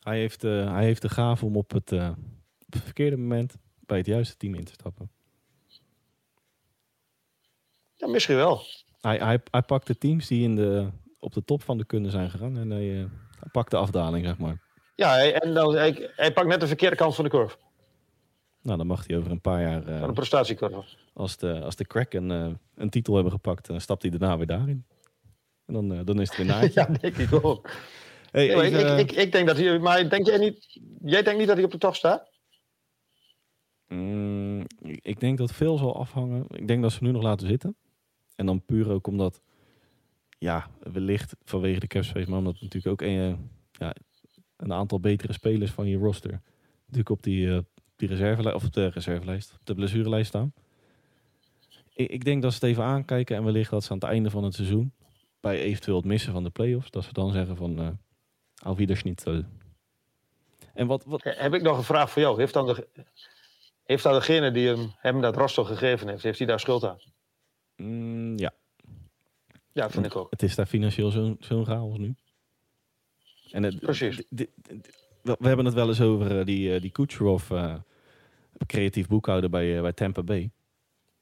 Hij, 0.05 0.19
heeft, 0.19 0.45
eh, 0.45 0.73
hij 0.73 0.85
heeft 0.85 1.03
de 1.03 1.09
gave 1.09 1.45
om 1.45 1.57
op 1.57 1.71
het, 1.71 1.93
eh, 1.93 2.11
op 2.67 2.73
het 2.73 2.83
verkeerde 2.83 3.17
moment 3.17 3.57
bij 3.81 3.99
het 3.99 4.07
juiste 4.07 4.37
team 4.37 4.55
in 4.55 4.65
te 4.65 4.73
stappen. 4.73 5.11
Ja, 7.95 8.07
misschien 8.07 8.37
wel. 8.37 8.63
Hij, 9.01 9.17
hij, 9.17 9.41
hij 9.51 9.63
pakt 9.63 9.87
de 9.87 9.99
teams 9.99 10.27
die 10.27 10.43
in 10.43 10.57
de, 10.57 10.89
op 11.19 11.33
de 11.33 11.45
top 11.45 11.63
van 11.63 11.79
de 11.79 11.85
kunde 11.85 12.11
zijn 12.11 12.31
gegaan 12.31 12.57
en 12.57 12.71
hij, 12.71 12.91
eh, 12.91 13.07
hij 13.39 13.49
pakt 13.53 13.71
de 13.71 13.77
afdaling, 13.77 14.27
zeg 14.27 14.39
maar. 14.39 14.63
Ja, 14.95 15.11
hij, 15.11 15.41
en 15.41 15.55
dan, 15.55 15.75
hij, 15.75 16.11
hij 16.17 16.33
pakt 16.33 16.49
net 16.49 16.61
de 16.61 16.67
verkeerde 16.67 16.97
kant 16.97 17.15
van 17.15 17.25
de 17.25 17.31
curve. 17.31 17.57
Nou, 18.63 18.79
dan 18.79 18.87
mag 18.87 19.07
hij 19.07 19.17
over 19.17 19.31
een 19.31 19.41
paar 19.41 19.61
jaar, 19.61 19.85
de 19.85 20.13
prestatiecurve. 20.13 20.85
als, 21.13 21.37
de, 21.37 21.61
als 21.61 21.77
de 21.77 21.87
Kraken 21.87 22.31
eh, 22.31 22.53
een 22.75 22.91
titel 22.91 23.15
hebben 23.15 23.33
gepakt, 23.33 23.67
dan 23.67 23.81
stapt 23.81 24.03
hij 24.03 24.11
daarna 24.11 24.37
weer 24.37 24.47
daarin. 24.47 24.87
En 25.67 25.75
dan, 25.75 26.05
dan 26.05 26.21
is 26.21 26.29
het 26.29 26.37
weer 26.37 26.47
naadje. 26.55 26.71
Ja, 26.81 26.87
denk 26.87 27.17
ik 27.17 27.45
ook. 27.45 27.71
Hey, 28.35 28.55
even, 28.55 28.99
ik, 28.99 29.11
ik, 29.11 29.17
ik, 29.19 29.33
denk 29.33 29.47
dat 29.47 29.57
hij, 29.57 29.79
maar 29.79 30.09
denk 30.09 30.27
jij 30.27 30.39
niet, 30.39 30.81
jij 31.03 31.23
denkt 31.23 31.39
niet 31.39 31.47
dat 31.47 31.57
hij 31.57 31.65
op 31.65 31.71
de 31.71 31.79
top 31.79 31.95
staat? 31.95 32.31
Mm, 33.89 34.67
ik 34.83 35.21
denk 35.21 35.39
dat 35.39 35.53
veel 35.53 35.79
zal 35.79 35.97
afhangen. 35.97 36.45
Ik 36.49 36.67
denk 36.67 36.83
dat 36.83 36.93
ze 36.93 36.99
hem 36.99 37.07
nu 37.07 37.13
nog 37.13 37.23
laten 37.23 37.47
zitten. 37.47 37.77
En 38.37 38.47
dan 38.47 38.65
puur 38.65 38.91
ook 38.91 39.07
omdat, 39.07 39.41
ja, 40.39 40.71
wellicht 40.93 41.37
vanwege 41.45 41.81
de 41.81 41.87
capspace, 41.87 42.31
maar 42.31 42.39
omdat 42.39 42.61
natuurlijk 42.61 42.87
ook 42.87 43.09
een, 43.09 43.19
eh, 43.19 43.39
ja, 43.73 43.95
een 44.57 44.73
aantal 44.73 45.01
betere 45.01 45.33
spelers 45.33 45.71
van 45.71 45.87
je 45.87 45.97
roster 45.97 46.41
natuurlijk 46.81 47.11
op 47.11 47.23
die, 47.23 47.51
eh, 47.51 47.59
die 47.97 48.09
reservelijst, 48.09 48.57
of 48.57 48.65
op 48.65 48.73
de 48.73 48.87
reservelijst, 48.87 49.53
op 49.53 49.67
de 49.67 49.75
blessurelijst 49.75 50.29
staan. 50.29 50.53
Ik, 51.95 52.11
ik 52.11 52.25
denk 52.25 52.43
dat 52.43 52.53
ze 52.53 52.59
het 52.59 52.69
even 52.69 52.85
aankijken 52.85 53.37
en 53.37 53.45
wellicht 53.45 53.71
dat 53.71 53.85
ze 53.85 53.91
aan 53.91 53.99
het 53.99 54.09
einde 54.09 54.31
van 54.31 54.45
het 54.45 54.55
seizoen, 54.55 54.93
bij 55.41 55.61
eventueel 55.61 55.97
het 55.97 56.07
missen 56.07 56.33
van 56.33 56.45
de 56.45 56.51
play-offs, 56.51 56.91
dat 56.91 57.05
ze 57.05 57.13
dan 57.13 57.33
zeggen 57.33 57.57
van, 57.57 57.79
eh 57.79 57.89
auf 58.65 58.77
Wiederschnitt. 58.77 59.25
En 60.75 60.87
wat, 60.87 61.05
wat, 61.05 61.23
Heb 61.25 61.55
ik 61.55 61.63
nog 61.63 61.77
een 61.79 61.85
vraag 61.85 62.11
voor 62.11 62.23
jou. 62.23 62.39
Heeft 62.39 62.53
dan, 62.53 62.67
de, 62.67 62.87
heeft 63.85 64.03
dan 64.03 64.13
degene 64.13 64.51
die 64.51 64.69
hem, 64.69 64.93
hem 64.97 65.21
dat 65.21 65.37
roster 65.37 65.65
gegeven 65.65 66.09
heeft, 66.09 66.23
heeft 66.23 66.39
hij 66.39 66.47
daar 66.47 66.61
schuld 66.61 66.85
aan? 66.85 66.99
mm, 67.77 68.39
ja, 68.39 68.53
Ja, 69.73 69.91
vind 69.91 70.07
ik 70.07 70.17
ook. 70.17 70.31
Het 70.31 70.43
is 70.43 70.55
daar 70.55 70.67
financieel 70.67 71.11
zo'n 71.11 71.37
zo'n 71.41 71.65
chaos 71.67 71.99
nu. 71.99 72.15
En 73.51 73.63
het, 73.63 73.79
Precies. 73.81 74.23
we 74.31 74.49
we 75.23 75.47
hebben 75.49 75.65
het 75.65 75.75
wel 75.75 75.89
eens 75.89 76.01
over 76.01 76.39
eh, 76.39 76.45
die, 76.45 76.75
eh, 76.75 76.81
die 76.81 76.91
Kucherov, 76.91 77.51
eh, 77.51 77.75
creatief 78.67 79.07
boekhouder 79.07 79.51
bij, 79.51 79.81
bij 79.81 79.93
Tampa 79.93 80.23
Bay. 80.23 80.51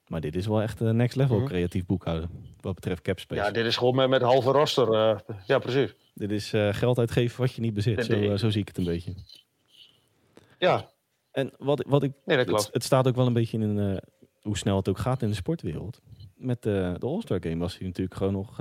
Maar 0.07 0.21
dit 0.21 0.35
is 0.35 0.47
wel 0.47 0.61
echt 0.61 0.79
een 0.79 0.95
next 0.95 1.15
level 1.15 1.37
Mhm. 1.37 1.45
creatief 1.47 1.85
boekhouden. 1.85 2.29
Wat 2.61 2.75
betreft 2.75 3.01
capspace. 3.01 3.41
Ja, 3.41 3.51
dit 3.51 3.65
is 3.65 3.77
gewoon 3.77 3.95
met, 3.95 4.09
met 4.09 4.21
halve 4.21 4.51
roster. 4.51 4.93
eh, 4.93 5.19
ja, 5.45 5.59
precies. 5.59 5.95
Dit 6.13 6.31
is 6.31 6.53
eh, 6.53 6.73
geld 6.73 6.97
uitgeven 6.99 7.41
wat 7.41 7.53
je 7.53 7.61
niet 7.61 7.73
bezit. 7.73 8.05
Zo, 8.05 8.13
eh, 8.13 8.37
zo 8.37 8.49
zie 8.49 8.61
ik 8.61 8.67
het 8.67 8.77
een 8.77 8.83
beetje. 8.83 9.13
Ja, 10.59 10.89
En 11.31 11.51
wat, 11.57 11.83
wat 11.87 12.03
ik, 12.03 12.11
nee, 12.25 12.37
dat 12.37 12.45
het, 12.45 12.55
klopt. 12.55 12.73
het 12.73 12.83
staat 12.83 13.07
ook 13.07 13.15
wel 13.15 13.27
een 13.27 13.33
beetje 13.33 13.57
in 13.57 13.79
eh, 13.79 13.97
hoe 14.41 14.57
snel 14.57 14.75
het 14.75 14.89
ook 14.89 14.97
gaat 14.97 15.21
in 15.21 15.29
de 15.29 15.35
sportwereld. 15.35 16.01
Met 16.35 16.63
de 16.63 16.97
All-Star 16.99 17.37
Game 17.41 17.57
was 17.57 17.77
hij 17.77 17.87
natuurlijk 17.87 18.17
gewoon 18.17 18.33
nog 18.33 18.55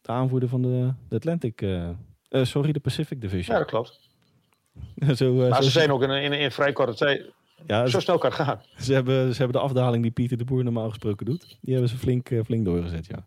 de 0.00 0.12
aanvoerder 0.12 0.48
van 0.48 0.62
de, 0.62 0.92
de 1.08 1.16
Atlantic... 1.16 1.66
sorry, 2.30 2.72
de 2.72 2.80
Pacific 2.80 3.20
Division. 3.20 3.56
Ja, 3.56 3.62
dat 3.62 3.70
klopt. 3.70 4.00
zo, 5.18 5.34
Maar 5.34 5.62
ze 5.62 5.70
zijn 5.70 5.90
ook 5.92 6.02
in, 6.02 6.10
in, 6.10 6.32
in 6.32 6.50
vrij 6.50 6.72
korte 6.72 6.94
tijd. 6.94 7.32
Ja, 7.66 7.86
Zo 7.86 8.00
snel 8.00 8.18
kan 8.18 8.30
het 8.30 8.40
gaan. 8.40 8.60
ze 8.78 8.92
hebben, 8.92 9.32
ze 9.32 9.38
hebben 9.38 9.60
de 9.60 9.66
afdaling 9.66 10.02
die 10.02 10.12
Pieter 10.12 10.36
de 10.36 10.44
Boer 10.44 10.64
normaal 10.64 10.88
gesproken 10.88 11.26
doet. 11.26 11.58
Die 11.60 11.72
hebben 11.72 11.90
ze 11.90 11.96
flink, 11.96 12.28
flink 12.44 12.64
doorgezet, 12.64 13.06
ja. 13.06 13.26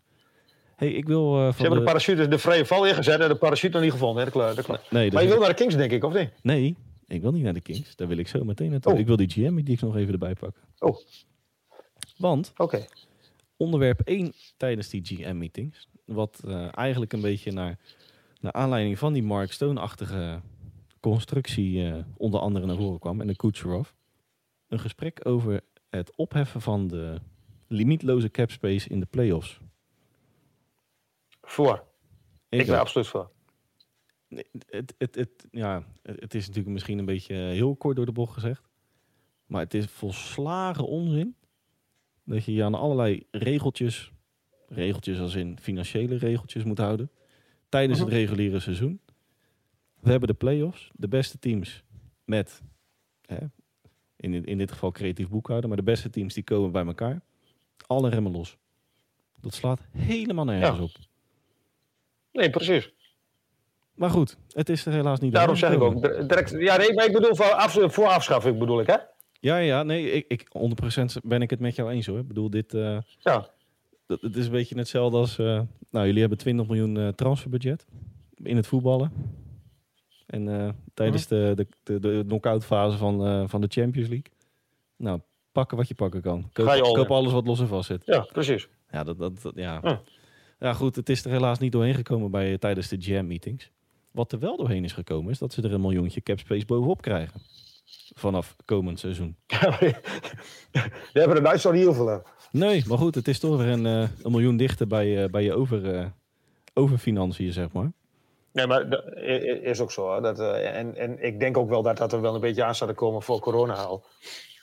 Hey, 0.80 0.92
ik 0.92 1.06
wil 1.06 1.32
Ze 1.34 1.52
van 1.52 1.60
hebben 1.60 1.78
de 1.78 1.84
parachute, 1.84 2.28
de 2.28 2.38
vrije 2.38 2.66
val 2.66 2.86
ingezet 2.86 3.20
en 3.20 3.28
de 3.28 3.34
parachute 3.34 3.72
nog 3.72 3.82
niet 3.82 3.92
gevonden. 3.92 4.24
hè, 4.24 4.30
Dat 4.30 4.64
klopt. 4.64 4.80
dat. 4.82 4.90
Nee, 4.90 5.02
Maar 5.02 5.10
dus 5.10 5.22
je 5.22 5.28
wil 5.28 5.38
naar 5.38 5.48
de 5.48 5.54
Kings, 5.54 5.76
denk 5.76 5.90
ik, 5.90 6.04
of 6.04 6.14
niet? 6.14 6.30
nee, 6.42 6.76
ik 7.06 7.22
wil 7.22 7.32
niet 7.32 7.42
naar 7.42 7.54
de 7.54 7.60
Kings. 7.60 7.96
Daar 7.96 8.08
wil 8.08 8.16
ik 8.16 8.28
zo 8.28 8.44
meteen 8.44 8.70
naartoe. 8.70 8.92
Oh. 8.92 8.98
Ik 8.98 9.06
wil 9.06 9.16
die 9.16 9.28
GM 9.30 9.54
die 9.54 9.74
ik 9.74 9.80
nog 9.80 9.96
even 9.96 10.12
erbij 10.12 10.34
pakken. 10.34 10.62
Oh. 10.78 10.96
Want 12.16 12.52
Oké. 12.56 12.84
onderwerp 13.56 14.00
1 14.00 14.32
tijdens 14.56 14.88
die 14.88 15.04
GM-meetings, 15.04 15.88
wat 16.04 16.40
eh, 16.46 16.68
eigenlijk 16.76 17.12
een 17.12 17.20
beetje 17.20 17.52
naar, 17.52 17.78
naar 18.40 18.52
aanleiding 18.52 18.98
van 18.98 19.12
die 19.12 19.22
Mark 19.22 19.52
Stone-achtige 19.52 20.40
constructie 21.00 21.86
eh, 21.86 21.94
onder 22.16 22.40
andere 22.40 22.66
naar 22.66 22.76
voren 22.76 22.98
kwam 22.98 23.20
en 23.20 23.26
de 23.26 23.36
Kucherov, 23.36 23.88
een 24.68 24.80
gesprek 24.80 25.20
over 25.22 25.60
het 25.90 26.12
opheffen 26.16 26.60
van 26.60 26.88
de 26.88 27.20
limietloze 27.68 28.30
cap 28.30 28.50
space 28.50 28.88
in 28.88 29.00
de 29.00 29.06
playoffs. 29.10 29.60
Voor. 31.50 31.84
Ik, 32.48 32.66
ben 32.66 32.78
absoluut 32.78 33.06
voor. 33.06 33.30
Nee, 34.28 34.44
het, 34.66 34.94
het, 34.98 35.14
het, 35.14 35.46
ja, 35.50 35.84
het 36.02 36.34
is 36.34 36.46
natuurlijk 36.46 36.74
misschien 36.74 36.98
een 36.98 37.04
beetje 37.04 37.34
heel 37.34 37.76
kort 37.76 37.96
door 37.96 38.06
de 38.06 38.12
bocht 38.12 38.32
gezegd. 38.34 38.68
Maar 39.46 39.60
het 39.60 39.74
is 39.74 39.86
volslagen 39.86 40.86
onzin 40.86 41.36
dat 42.24 42.44
je 42.44 42.52
je 42.52 42.64
aan 42.64 42.74
allerlei 42.74 43.26
regeltjes, 43.30 44.12
regeltjes 44.68 45.18
als 45.18 45.34
in 45.34 45.58
financiële 45.60 46.16
regeltjes 46.16 46.64
moet 46.64 46.78
houden, 46.78 47.10
tijdens 47.68 47.98
Mhm. 47.98 48.08
het 48.08 48.16
reguliere 48.18 48.60
seizoen. 48.60 49.00
We 50.00 50.10
hebben 50.10 50.28
de 50.28 50.34
play-offs, 50.34 50.90
de 50.94 51.08
beste 51.08 51.38
teams 51.38 51.82
met, 52.24 52.62
hè, 53.26 53.38
in, 54.16 54.44
in 54.44 54.58
dit 54.58 54.72
geval 54.72 54.90
creatief 54.90 55.28
boekhouden, 55.28 55.68
maar 55.68 55.78
de 55.78 55.84
beste 55.84 56.10
teams 56.10 56.34
die 56.34 56.44
komen 56.44 56.72
bij 56.72 56.86
elkaar. 56.86 57.22
Alle 57.86 58.08
remmen 58.08 58.32
los. 58.32 58.56
Dat 59.40 59.54
slaat 59.54 59.80
helemaal 59.90 60.44
nergens 60.44 60.76
Ja. 60.78 60.82
op. 60.82 60.90
Nee, 62.32 62.50
precies. 62.50 62.92
Maar 63.94 64.10
goed, 64.10 64.36
het 64.48 64.68
is 64.68 64.86
er 64.86 64.92
helaas 64.92 65.20
niet 65.20 65.32
Daarom 65.32 65.56
zeg 65.56 65.72
ik 65.72 65.80
ook. 65.80 66.02
Direct, 66.02 66.50
ja, 66.50 66.76
nee, 66.76 66.94
maar 66.94 67.06
ik 67.06 67.12
bedoel 67.12 67.34
voor, 67.34 67.46
af, 67.52 67.78
voor 67.80 68.06
afschaffing 68.06 68.58
bedoel 68.58 68.80
ik, 68.80 68.86
hè? 68.86 68.96
Ja, 69.40 69.56
ja, 69.56 69.82
nee, 69.82 70.10
ik, 70.10 70.24
ik 70.28 70.48
100% 70.98 71.04
ben 71.22 71.42
ik 71.42 71.50
het 71.50 71.60
met 71.60 71.76
jou 71.76 71.90
eens 71.90 72.06
hoor. 72.06 72.18
Ik 72.18 72.28
bedoel, 72.28 72.50
dit, 72.50 72.74
eh, 72.74 72.98
Ja. 73.18 73.48
dat, 74.06 74.20
het 74.20 74.36
is 74.36 74.44
een 74.46 74.52
beetje 74.52 74.76
hetzelfde 74.78 75.16
als, 75.18 75.38
eh, 75.38 75.60
nou, 75.90 76.06
jullie 76.06 76.20
hebben 76.20 76.38
20 76.38 76.66
miljoen 76.66 76.96
eh, 76.98 77.08
transferbudget 77.08 77.86
in 78.36 78.56
het 78.56 78.66
voetballen. 78.66 79.12
En 80.26 80.76
tijdens 80.94 81.26
de, 81.26 81.52
de, 81.56 81.66
de, 81.82 81.98
de 82.00 82.24
knock-out 82.26 82.64
fase 82.64 82.96
van, 82.96 83.48
van 83.48 83.60
de 83.60 83.66
Champions 83.70 84.08
League. 84.08 84.32
Nou, 84.96 85.20
pakken 85.52 85.76
wat 85.76 85.88
je 85.88 85.94
pakken 85.94 86.20
kan. 86.20 86.50
Koop, 86.52 87.10
alles 87.10 87.32
wat 87.32 87.46
los 87.46 87.60
en 87.60 87.68
vast 87.68 87.86
zit. 87.86 88.02
Ja, 88.06 88.20
precies. 88.20 88.68
Ja, 88.90 89.04
dat, 89.04 89.18
dat, 89.18 89.42
dat- 89.42 89.54
ja. 89.56 89.80
Ja. 89.82 90.00
Ja, 90.60 90.72
goed, 90.72 90.96
het 90.96 91.08
is 91.08 91.24
er 91.24 91.30
helaas 91.30 91.58
niet 91.58 91.72
doorheen 91.72 91.94
gekomen 91.94 92.30
bij, 92.30 92.58
tijdens 92.58 92.88
de 92.88 92.96
GM-meetings. 93.00 93.70
Wat 94.10 94.32
er 94.32 94.38
wel 94.38 94.56
doorheen 94.56 94.84
is 94.84 94.92
gekomen, 94.92 95.30
is 95.30 95.38
dat 95.38 95.52
ze 95.52 95.62
er 95.62 95.72
een 95.72 95.80
miljoentje 95.80 96.22
capspace 96.22 96.66
bovenop 96.66 97.02
krijgen. 97.02 97.40
Vanaf 98.14 98.56
komend 98.64 98.98
seizoen. 98.98 99.36
Die 101.12 101.22
hebben 101.22 101.36
er 101.36 101.42
Duitsland 101.42 101.76
niet 101.76 101.84
heel 101.84 101.94
veel 101.94 102.10
aan. 102.10 102.22
Nee, 102.52 102.84
maar 102.86 102.98
goed, 102.98 103.14
het 103.14 103.28
is 103.28 103.38
toch 103.38 103.56
weer 103.56 103.68
een, 103.68 103.86
eh, 103.86 104.08
een 104.22 104.30
miljoen 104.30 104.56
dichter 104.56 104.86
bij, 104.86 105.22
eh, 105.22 105.30
bij 105.30 105.42
je 105.42 105.54
over, 105.54 105.94
eh 105.94 106.06
overfinanciën, 106.74 107.52
zeg 107.52 107.72
maar. 107.72 107.92
Nee, 108.52 108.66
maar 108.66 108.88
dat 108.88 109.04
is 109.62 109.80
ook 109.80 109.92
zo. 109.92 110.14
Hè? 110.14 110.20
Dat, 110.20 110.40
eh, 110.40 110.76
en, 110.76 110.96
en 110.96 111.22
ik 111.22 111.40
denk 111.40 111.56
ook 111.56 111.68
wel 111.68 111.82
dat 111.82 111.96
dat 111.96 112.12
er 112.12 112.20
wel 112.20 112.34
een 112.34 112.40
beetje 112.40 112.64
aan 112.64 112.74
staat 112.74 112.88
te 112.88 112.94
komen 112.94 113.22
voor 113.22 113.40
corona 113.40 113.74
al. 113.74 114.04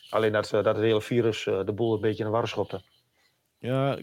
Alleen 0.10 0.32
dat, 0.32 0.46
eh, 0.46 0.64
dat 0.64 0.76
het 0.76 0.86
hele 0.86 1.02
virus 1.02 1.48
eh, 1.48 1.66
de 1.66 1.74
boel 1.74 1.94
een 1.94 2.02
beetje 2.02 2.24
in 2.24 2.30
de 2.30 2.36
war 2.36 2.48
schopte. 2.48 2.82
Ja, 3.58 3.98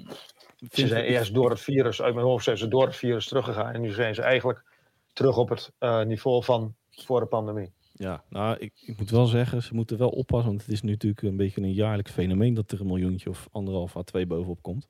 Ze 0.72 0.87
zijn 0.87 1.05
eerst 1.05 1.35
door 1.35 1.50
het 1.50 1.61
virus, 1.61 2.03
uit 2.03 2.14
mijn 2.14 2.27
hoofd 2.27 2.44
zijn 2.44 2.59
ze 2.59 2.68
door 2.68 2.87
het 2.87 2.96
virus 2.96 3.27
teruggegaan. 3.27 3.72
En 3.72 3.81
nu 3.81 3.90
zijn 3.90 4.14
ze 4.14 4.22
eigenlijk 4.22 4.64
terug 5.12 5.37
op 5.37 5.48
het 5.48 5.72
eh, 5.79 6.03
niveau 6.03 6.44
van 6.44 6.74
voor 6.90 7.20
de 7.20 7.27
pandemie. 7.27 7.72
Ja, 7.92 8.24
nou, 8.29 8.57
ik, 8.59 8.72
ik 8.81 8.98
moet 8.98 9.11
wel 9.11 9.27
zeggen, 9.27 9.62
ze 9.62 9.74
moeten 9.74 9.98
wel 9.98 10.09
oppassen. 10.09 10.48
Want 10.48 10.62
het 10.62 10.72
is 10.72 10.83
nu 10.83 10.90
natuurlijk 10.90 11.22
een 11.22 11.37
beetje 11.37 11.61
een 11.61 11.72
jaarlijks 11.72 12.11
fenomeen 12.11 12.55
dat 12.55 12.72
er 12.72 12.81
een 12.81 12.87
miljoentje 12.87 13.31
of 13.31 13.48
anderhalf 13.53 13.96
à 13.96 14.03
twee 14.03 14.27
bovenop 14.27 14.62
komt. 14.62 14.88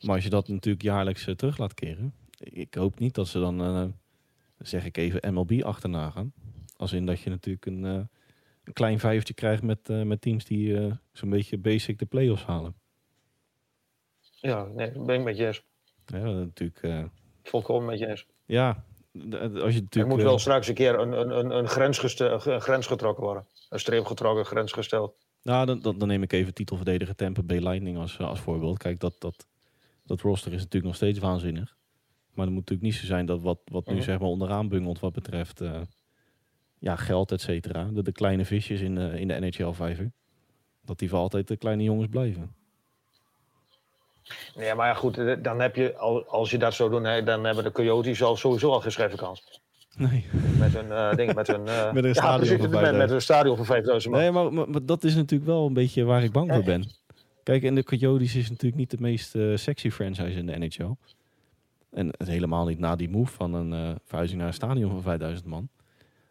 Maar 0.00 0.14
als 0.14 0.24
je 0.24 0.30
dat 0.30 0.48
natuurlijk 0.48 0.82
jaarlijks 0.82 1.26
eh, 1.26 1.34
terug 1.34 1.58
laat 1.58 1.74
keren. 1.74 2.14
Ik 2.38 2.74
hoop 2.74 2.98
niet 2.98 3.14
dat 3.14 3.28
ze 3.28 3.38
dan, 3.38 3.60
eh, 3.60 3.84
zeg 4.58 4.84
ik 4.84 4.96
even, 4.96 5.34
MLB 5.34 5.62
achterna 5.62 6.10
gaan. 6.10 6.32
Als 6.76 6.92
in 6.92 7.06
dat 7.06 7.20
je 7.20 7.30
natuurlijk 7.30 7.66
een, 7.66 7.82
een 7.84 8.72
klein 8.72 8.98
vijfje 8.98 9.34
krijgt 9.34 9.62
met, 9.62 9.88
met 9.88 10.20
teams 10.20 10.44
die 10.44 10.92
zo'n 11.12 11.30
beetje 11.30 11.58
basic 11.58 11.98
de 11.98 12.06
play-offs 12.06 12.44
halen. 12.44 12.81
Ja, 14.42 14.64
nee, 14.64 14.92
dat 14.92 15.06
ben 15.06 15.18
ik 15.18 15.24
met 15.24 15.36
je 15.36 15.46
eens. 15.46 15.62
Ja, 16.06 16.18
natuurlijk, 16.18 16.82
eh, 16.82 17.04
Volkomen 17.42 17.86
met 17.86 17.98
je 17.98 18.06
eens. 18.06 18.26
ja, 18.46 18.68
als 18.68 19.24
je 19.24 19.58
Er 19.58 19.60
natuurlijk... 19.82 20.06
moet 20.08 20.18
eh, 20.18 20.24
wel 20.24 20.38
straks 20.38 20.68
een 20.68 20.74
keer 20.74 20.98
een, 20.98 21.12
een, 21.12 21.38
een, 21.38 21.50
een, 21.50 21.68
grens 21.68 22.18
een 22.20 22.60
grens 22.60 22.86
getrokken 22.86 23.24
worden. 23.24 23.46
Een 23.68 23.78
streep 23.80 24.04
getrokken, 24.04 24.44
grens 24.46 24.72
gesteld. 24.72 25.16
Nou, 25.42 25.66
dan, 25.66 25.80
dan, 25.80 25.98
dan 25.98 26.08
neem 26.08 26.22
ik 26.22 26.32
even 26.32 26.54
titelverdediger 26.54 27.14
Tampa 27.14 27.42
Bay 27.42 27.58
Lightning 27.58 27.98
als, 27.98 28.18
als 28.18 28.40
voorbeeld. 28.40 28.78
Kijk, 28.78 29.00
dat, 29.00 29.14
dat, 29.18 29.46
dat 30.04 30.20
roster 30.20 30.52
is 30.52 30.58
natuurlijk 30.58 30.84
nog 30.84 30.94
steeds 30.94 31.18
waanzinnig. 31.18 31.76
Maar 32.34 32.44
het 32.44 32.54
moet 32.54 32.68
natuurlijk 32.68 32.82
niet 32.82 32.94
zo 33.00 33.06
zijn 33.06 33.26
dat 33.26 33.42
wat, 33.42 33.60
wat 33.64 33.86
nu 33.86 33.94
Mhm. 33.94 34.02
zeg 34.02 34.18
maar 34.18 34.28
onderaan 34.28 34.68
bungelt 34.68 35.00
wat 35.00 35.12
betreft 35.12 35.60
eh, 35.60 35.80
ja, 36.78 36.96
geld, 36.96 37.32
et 37.32 37.40
cetera. 37.40 37.84
De, 37.92 38.02
de 38.02 38.12
kleine 38.12 38.44
visjes 38.44 38.80
in 38.80 38.94
de, 38.94 39.20
in 39.20 39.28
de 39.28 39.34
NHL-vijver. 39.40 40.12
Dat 40.84 40.98
die 40.98 41.08
voor 41.08 41.18
altijd 41.18 41.48
de 41.48 41.56
kleine 41.56 41.82
jongens 41.82 42.08
blijven. 42.08 42.54
Nee, 44.56 44.74
maar 44.74 44.86
ja, 44.88 44.94
goed, 44.94 45.18
eh, 45.18 45.36
dan 45.42 45.60
heb 45.60 45.76
je, 45.76 45.96
al- 45.96 46.24
als 46.26 46.50
je 46.50 46.58
dat 46.58 46.74
zo 46.74 46.88
doet, 46.88 47.26
dan 47.26 47.44
hebben 47.44 47.64
de 47.64 47.72
Coyotes 47.72 48.22
al 48.22 48.36
sowieso 48.36 48.70
al 48.70 48.80
geen 48.80 48.92
scheve 48.92 49.16
kans. 49.16 49.60
Nee. 49.96 50.26
Met 50.58 50.72
hun 50.72 50.92
eh 50.92 51.14
ding, 51.14 51.34
met 51.34 51.46
hun... 51.46 51.66
eh, 51.68 51.92
Met 51.92 52.04
een 52.04 52.08
ja, 52.08 52.14
stadion 52.14 52.38
precies, 52.38 52.58
met, 52.58 52.70
5000. 52.70 52.98
met 52.98 53.10
een 53.10 53.22
stadion 53.22 53.56
van 53.56 53.64
5000 53.64 54.12
man. 54.12 54.22
Nee, 54.22 54.30
maar, 54.30 54.52
maar, 54.52 54.68
maar 54.70 54.84
dat 54.86 55.04
is 55.04 55.14
natuurlijk 55.14 55.50
wel 55.50 55.66
een 55.66 55.72
beetje 55.74 56.04
waar 56.04 56.22
ik 56.22 56.32
bang 56.32 56.52
voor 56.52 56.64
ben. 56.64 56.84
Kijk, 57.42 57.62
en 57.62 57.74
de 57.74 57.84
Coyotes 57.84 58.34
is 58.34 58.48
natuurlijk 58.50 58.76
niet 58.76 58.90
de 58.90 58.96
meest 59.00 59.36
sexy 59.54 59.90
franchise 59.90 60.38
in 60.38 60.46
de 60.46 60.58
NHL. 60.58 60.94
En 61.90 62.06
het 62.18 62.28
helemaal 62.28 62.66
niet 62.66 62.78
na 62.78 62.96
die 62.96 63.08
move 63.10 63.32
van 63.32 63.54
een 63.54 63.98
verhuizing 64.04 64.38
naar 64.38 64.48
een 64.48 64.54
stadion 64.54 64.90
van 64.90 65.02
5000 65.02 65.46
man. 65.46 65.68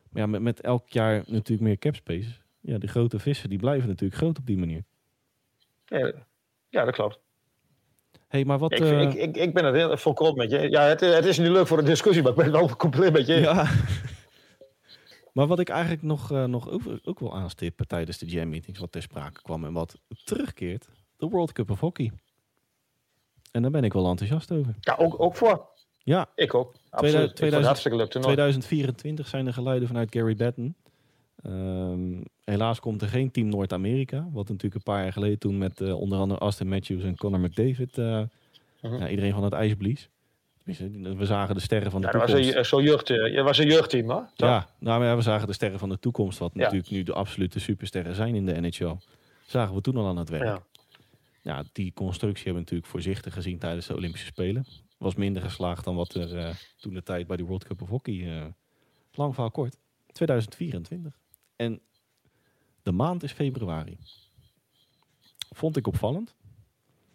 Maar 0.09 0.21
ja, 0.21 0.27
met, 0.27 0.41
met 0.41 0.61
elk 0.61 0.89
jaar 0.89 1.23
natuurlijk 1.25 1.61
meer 1.61 1.77
cap 1.77 1.95
space. 1.95 2.29
Ja, 2.59 2.77
de 2.77 2.87
grote 2.87 3.19
vissen 3.19 3.49
die 3.49 3.59
blijven 3.59 3.89
natuurlijk 3.89 4.19
groot 4.21 4.37
op 4.37 4.45
die 4.45 4.57
manier. 4.57 4.83
Ja, 5.85 6.11
ja, 6.69 6.85
dat 6.85 6.93
klopt. 6.93 7.19
Hey, 8.31 8.45
maar 8.45 8.57
wat... 8.57 8.71
Ik, 8.71 8.79
eh, 8.79 9.01
ik, 9.01 9.13
ik, 9.13 9.37
ik 9.37 9.53
ben 9.53 9.65
het 9.65 9.75
heel 9.75 9.97
volkomen 9.97 10.37
met 10.37 10.51
je. 10.51 10.69
Ja, 10.69 10.81
het, 10.83 10.99
het 10.99 11.25
is 11.25 11.37
niet 11.37 11.47
leuk 11.47 11.67
voor 11.67 11.77
een 11.77 11.85
discussie, 11.85 12.21
maar 12.21 12.31
ik 12.31 12.37
ben 12.37 12.45
het 12.45 12.55
wel 12.55 12.75
compleet 12.85 13.13
met 13.13 13.27
je. 13.27 13.33
ja. 13.33 13.71
maar 15.33 15.47
wat 15.47 15.59
ik 15.59 15.69
eigenlijk 15.69 16.01
nog, 16.01 16.31
eh, 16.31 16.45
nog 16.45 16.69
ook, 16.69 16.81
ook 17.03 17.19
wil 17.19 17.35
aanstippen 17.35 17.87
tijdens 17.87 18.17
de 18.17 18.25
jam-meetings, 18.25 18.79
wat 18.79 18.91
ter 18.91 19.01
sprake 19.01 19.41
kwam 19.41 19.65
en 19.65 19.73
wat 19.73 19.95
terugkeert, 20.23 20.87
de 21.17 21.27
World 21.27 21.51
Cup 21.51 21.69
of 21.69 21.79
Hockey. 21.79 22.11
En 23.51 23.61
daar 23.61 23.71
ben 23.71 23.83
ik 23.83 23.93
wel 23.93 24.09
enthousiast 24.09 24.51
over. 24.51 24.75
Ja, 24.79 24.95
ook, 24.95 25.19
ook 25.21 25.35
voor. 25.35 25.69
Ja, 26.03 26.29
Ik 26.35 26.53
ook. 26.53 26.75
Absoluut. 26.89 27.13
Ik 27.13 27.19
vond 27.19 27.27
het 27.27 27.35
2000 27.35 27.65
hartstikke 27.65 27.97
leuk 27.97 28.09
toernooi. 28.09 28.33
2024 28.33 29.27
zijn 29.27 29.45
de 29.45 29.53
geluiden 29.53 29.87
vanuit 29.87 30.13
Gary 30.15 30.35
Batten. 30.35 30.75
Ehm, 31.43 32.21
helaas 32.43 32.79
komt 32.79 33.01
er 33.01 33.07
geen 33.07 33.31
Team 33.31 33.47
Noord-Amerika. 33.49 34.27
Wat 34.31 34.47
natuurlijk 34.47 34.75
een 34.75 34.93
paar 34.93 35.03
jaar 35.03 35.13
geleden 35.13 35.39
toen 35.39 35.57
met 35.57 35.81
eh, 35.81 35.99
onder 35.99 36.19
andere 36.19 36.39
Austin 36.39 36.67
Matthews 36.69 37.03
en 37.03 37.15
Connor 37.17 37.39
McDavid 37.39 37.97
eh, 37.97 38.21
Mhm. 38.81 38.95
ja, 38.95 39.09
iedereen 39.09 39.33
van 39.33 39.43
het 39.43 39.53
ijs 39.53 39.73
blies. 39.75 40.09
We 40.63 41.25
zagen 41.25 41.55
de 41.55 41.61
sterren 41.61 41.91
van 41.91 42.01
de 42.01 42.07
Ja, 42.07 42.13
dat 42.13 42.21
was 42.21 42.31
toekomst. 42.31 42.55
een, 42.57 42.65
zo'n 42.65 42.83
jeugd, 42.83 43.09
eh, 43.09 43.33
ja, 43.33 43.43
was 43.43 43.57
een 43.57 43.67
jeugdteam. 43.67 44.07
Toch? 44.07 44.27
Ja, 44.35 44.69
nou, 44.79 45.03
ja, 45.03 45.15
we 45.15 45.21
zagen 45.21 45.47
de 45.47 45.53
sterren 45.53 45.79
van 45.79 45.89
de 45.89 45.99
toekomst, 45.99 46.39
wat 46.39 46.51
Ja. 46.53 46.59
natuurlijk 46.61 46.89
nu 46.89 47.03
de 47.03 47.13
absolute 47.13 47.59
supersterren 47.59 48.15
zijn 48.15 48.35
in 48.35 48.45
de 48.45 48.61
NHL. 48.61 48.95
Zagen 49.45 49.75
we 49.75 49.81
toen 49.81 49.95
al 49.97 50.07
aan 50.07 50.17
het 50.17 50.29
werk. 50.29 50.61
Ja. 51.41 51.63
Die 51.73 51.93
constructie 51.93 52.43
hebben 52.43 52.53
we 52.53 52.59
natuurlijk 52.69 52.89
voorzichtig 52.91 53.33
gezien 53.33 53.57
tijdens 53.57 53.87
de 53.87 53.95
Olympische 53.95 54.25
Spelen. 54.27 54.65
Was 54.97 55.15
minder 55.15 55.41
geslaagd 55.41 55.83
dan 55.83 55.95
wat 55.95 56.13
er 56.13 56.37
eh, 56.37 56.49
toen 56.79 56.93
de 56.93 57.03
tijd 57.03 57.27
bij 57.27 57.37
de 57.37 57.43
World 57.43 57.63
Cup 57.63 57.81
of 57.81 57.89
Hockey. 57.89 58.37
eh, 58.37 58.45
lang 59.13 59.33
verhaal 59.33 59.51
kort. 59.51 59.77
2024. 60.11 61.19
En 61.61 61.81
de 62.83 62.91
maand 62.91 63.23
is 63.23 63.31
februari. 63.31 63.97
Vond 65.49 65.77
ik 65.77 65.87
opvallend. 65.87 66.35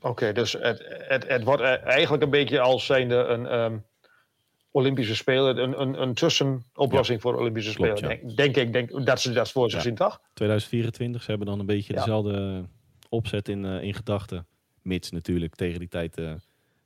Oké, 0.01 0.33
dus 0.33 0.53
het, 0.53 0.83
het, 1.09 1.29
het 1.29 1.45
wordt 1.45 1.63
eh, 1.63 1.85
eigenlijk 1.85 2.23
een 2.23 2.31
beetje 2.31 2.61
als 2.61 2.87
zijnde 2.87 3.15
een 3.15 3.47
ehm, 3.47 3.79
Olympische 4.71 5.17
Spelen, 5.17 5.59
een, 5.63 5.81
een, 5.81 6.03
een 6.03 6.15
tussenoplossing 6.15 7.21
voor 7.21 7.35
Olympische 7.39 7.75
Klopt, 7.75 7.99
Spelen. 7.99 8.29
ja. 8.29 8.35
Denk, 8.35 8.57
ik, 8.57 8.73
denk, 8.73 9.07
dat 9.07 9.21
ze 9.21 9.33
dat 9.33 9.51
voor 9.51 9.71
zich 9.71 9.79
Ja. 9.79 9.85
zien, 9.85 9.95
toch? 9.95 10.21
2024, 10.33 11.23
ze 11.23 11.29
hebben 11.31 11.47
dan 11.47 11.59
een 11.61 11.67
beetje 11.67 11.93
Ja. 11.93 11.99
dezelfde 11.99 12.65
opzet 13.09 13.49
in, 13.49 13.65
eh, 13.65 13.83
in 13.83 13.95
gedachten. 13.95 14.47
Mits 14.83 15.11
natuurlijk 15.11 15.55
tegen 15.55 15.79
die 15.79 15.89
tijd 15.89 16.19
eh, 16.19 16.35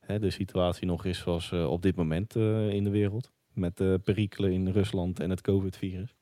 hè, 0.01 0.19
de 0.19 0.31
situatie 0.31 0.87
nog 0.87 1.05
is 1.05 1.19
zoals 1.19 1.53
eh, 1.53 1.71
op 1.71 1.83
dit 1.83 1.97
moment 1.97 2.35
in 2.71 2.85
de 2.85 2.91
wereld. 2.91 3.31
Met 3.53 3.77
de 3.77 4.01
perikelen 4.05 4.53
in 4.53 4.69
Rusland 4.69 5.21
en 5.21 5.31
het 5.31 5.41
COVID-virus. 5.41 6.15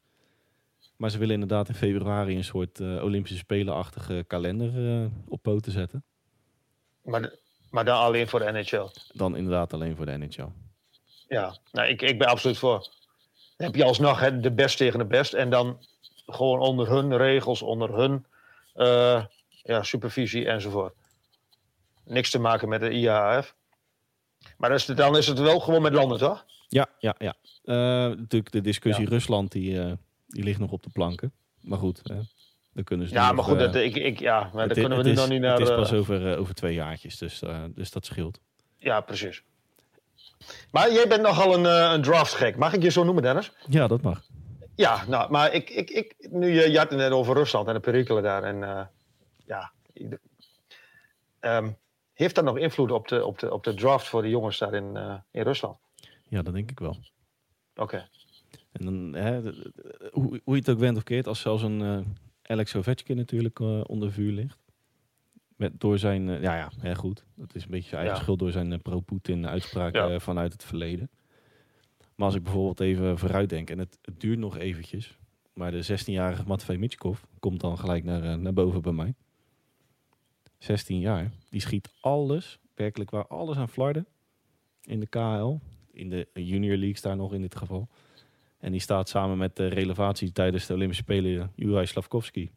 Maar 0.98 1.11
ze 1.11 1.18
willen 1.18 1.34
inderdaad 1.34 1.68
in 1.68 1.74
februari 1.74 2.37
een 2.37 2.44
soort 2.44 2.80
eh, 2.80 3.02
Olympische 3.02 3.37
Spelen-achtige 3.38 4.24
kalender 4.26 5.00
eh, 5.02 5.06
op 5.28 5.42
poten 5.42 5.72
zetten. 5.72 6.04
Maar, 7.02 7.22
de- 7.22 7.38
maar 7.70 7.84
dan 7.84 7.98
alleen 7.98 8.28
voor 8.28 8.38
de 8.38 8.52
NHL. 8.52 8.87
Dan 9.12 9.37
inderdaad 9.37 9.72
alleen 9.72 9.96
voor 9.96 10.06
de 10.06 10.16
NHL. 10.18 10.48
Ja, 11.28 11.56
nou, 11.72 11.88
ik, 11.88 12.02
ik 12.02 12.18
ben 12.18 12.28
absoluut 12.28 12.58
voor. 12.58 12.78
Dan 13.56 13.66
heb 13.66 13.74
je 13.74 13.84
alsnog 13.84 14.20
hè, 14.20 14.40
de 14.40 14.52
best 14.52 14.76
tegen 14.76 14.98
de 14.98 15.04
best. 15.04 15.32
En 15.32 15.50
dan 15.50 15.78
gewoon 16.26 16.61
onder 16.61 16.88
hun 16.90 17.16
regels, 17.16 17.62
onder 17.62 17.98
hun 17.98 18.26
eh, 18.74 19.24
ja, 19.62 19.82
supervisie 19.82 20.48
enzovoort. 20.48 20.94
Niks 22.04 22.30
te 22.30 22.38
maken 22.38 22.68
met 22.68 22.80
de 22.80 22.90
IAAF. 22.90 23.54
Maar 24.56 24.72
is, 24.72 24.84
dan 24.87 25.16
is 25.16 25.26
het 25.26 25.38
wel 25.38 25.61
gewoon 25.61 25.82
met 25.82 25.92
landen, 25.92 26.18
toch? 26.18 26.44
Ja, 26.68 26.87
ja, 26.98 27.14
ja. 27.18 27.34
Natuurlijk 28.08 28.52
de 28.52 28.61
discussie 28.61 29.08
Rusland, 29.08 29.52
die, 29.52 29.96
die 30.29 30.45
ligt 30.45 30.59
nog 30.59 30.71
op 30.73 30.83
de 30.83 30.91
planken. 30.91 31.33
Maar 31.61 31.79
goed, 31.79 32.01
hè, 32.03 32.21
dan 32.73 32.85
kunnen 32.85 33.09
ze 33.09 33.14
Ja, 33.14 33.21
maar 33.27 33.35
nog, 33.35 33.45
goed, 33.45 33.57
eh, 33.57 33.61
dat, 33.62 33.75
ik, 33.75 33.97
ik, 33.97 34.19
ja, 34.21 34.51
maar 34.55 34.71
i- 34.71 34.73
kunnen 34.81 34.99
we 34.99 35.05
nu 35.05 35.11
is, 35.11 35.17
nog 35.17 35.29
niet 35.29 35.41
naar... 35.41 35.53
Het 35.53 35.61
is 35.61 35.69
eh, 35.69 35.77
pas 35.77 35.93
over, 35.93 36.33
eh, 36.33 36.41
over 36.41 36.55
twee 36.55 36.75
jaartjes, 36.75 37.19
dus, 37.19 37.43
eh, 37.43 37.64
dus 37.75 37.91
dat 37.91 38.05
scheelt. 38.07 38.41
Ja, 38.77 39.01
precies. 39.01 39.43
Maar 40.71 40.93
jij 40.93 41.09
bent 41.09 41.23
nogal 41.23 41.55
een, 41.55 41.67
eh, 41.67 41.93
een 41.95 42.03
draftgek. 42.03 42.57
Mag 42.57 42.73
ik 42.73 42.83
je 42.83 42.88
zo 42.91 43.05
noemen, 43.05 43.23
Dennis? 43.23 43.53
Ja, 43.69 43.87
dat 43.87 44.01
mag. 44.03 44.23
Ja, 44.75 45.05
nou, 45.09 45.31
maar 45.31 45.53
ik, 45.53 45.71
ik, 45.71 45.91
ik, 45.91 46.14
nu 46.31 46.53
je, 46.53 46.71
je 46.71 46.79
had 46.79 46.91
het 46.91 46.99
net 46.99 47.11
over 47.11 47.35
Rusland 47.35 47.69
en 47.69 47.75
de 47.75 47.81
perikelen 47.81 48.23
daar. 48.23 48.43
En 48.43 48.62
eh, 48.62 48.87
ja, 49.47 49.73
ik- 49.93 50.19
ehm, 51.41 51.71
heeft 52.12 52.35
dat 52.35 52.45
nog 52.45 52.59
invloed 52.59 52.91
op 52.91 53.09
de, 53.09 53.25
op, 53.25 53.38
de, 53.38 53.53
op 53.53 53.64
de 53.64 53.75
draft 53.75 54.07
voor 54.09 54.23
de 54.23 54.29
jongens 54.29 54.59
daar 54.59 54.75
in, 54.75 54.97
eh, 54.97 55.14
in 55.31 55.43
Rusland? 55.43 55.77
Ja, 56.29 56.43
dat 56.43 56.55
denk 56.55 56.71
ik 56.71 56.79
wel. 56.79 56.97
Oké. 57.77 58.09
En 58.72 58.85
dan, 58.85 59.14
hè, 59.22 59.40
hoe, 60.11 60.40
hoe 60.44 60.54
je 60.54 60.61
het 60.61 60.70
ook 60.70 60.78
bent 60.78 60.96
of 60.96 61.02
keert, 61.02 61.26
als 61.26 61.40
zelfs 61.40 61.62
een 61.62 61.83
eh, 61.83 62.00
Alex 62.42 62.76
Ovechkin 62.76 63.16
natuurlijk 63.16 63.61
eh, 63.61 63.81
onder 63.87 64.12
vuur 64.12 64.33
ligt. 64.33 64.59
Met, 65.57 65.81
door 65.81 65.98
zijn, 65.98 66.28
eh, 66.28 66.42
ja 66.42 66.57
ja, 66.57 66.70
hè, 66.78 66.94
goed. 66.94 67.24
Dat 67.35 67.54
is 67.54 67.62
een 67.64 67.70
beetje 67.70 67.88
zijn 67.88 68.00
eigen 68.00 68.16
Ja. 68.18 68.22
schuld 68.22 68.38
door 68.38 68.50
zijn 68.52 68.83
pro-Poetin 68.83 69.46
uitspraak 69.46 69.94
Ja. 69.94 70.09
eh, 70.11 70.20
vanuit 70.20 70.52
het 70.52 70.64
verleden. 70.64 71.11
Maar 72.14 72.26
als 72.26 72.35
ik 72.37 72.42
bijvoorbeeld 72.42 72.81
even 72.81 73.18
vooruit 73.18 73.48
denk, 73.48 73.70
en 73.70 73.78
het, 73.78 73.98
het 74.02 74.20
duurt 74.20 74.38
nog 74.38 74.57
eventjes. 74.59 75.18
Maar 75.52 75.70
de 75.70 75.85
16-jarige 76.00 76.44
Matvei 76.46 76.78
Mitchkov 76.78 77.20
komt 77.38 77.61
dan 77.61 77.78
gelijk 77.78 78.04
naar, 78.04 78.38
naar 78.38 78.52
boven 78.52 78.83
bij 78.83 78.92
mij. 78.92 79.14
16 80.59 80.98
jaar. 81.00 81.31
Die 81.50 81.61
schiet 81.61 81.92
alles, 82.00 82.59
werkelijk 82.74 83.11
waar, 83.11 83.26
alles 83.26 83.57
aan 83.57 83.68
flarden. 83.68 84.07
In 84.83 85.00
de 85.00 85.07
KL. 85.07 85.57
In 85.92 86.09
de 86.09 86.28
Junior 86.33 86.76
League 86.76 87.00
daar 87.02 87.16
nog 87.16 87.33
in 87.35 87.40
dit 87.40 87.57
geval. 87.57 87.88
En 88.59 88.73
die 88.73 88.81
staat 88.81 89.09
samen 89.09 89.38
met 89.38 89.57
de 89.57 89.66
relevatie 89.66 90.33
tijdens 90.33 90.66
de 90.66 90.75
Olympische 90.75 91.03
Spelen 91.03 91.53
Juraj 91.55 91.87
Slavkovski. 91.87 92.51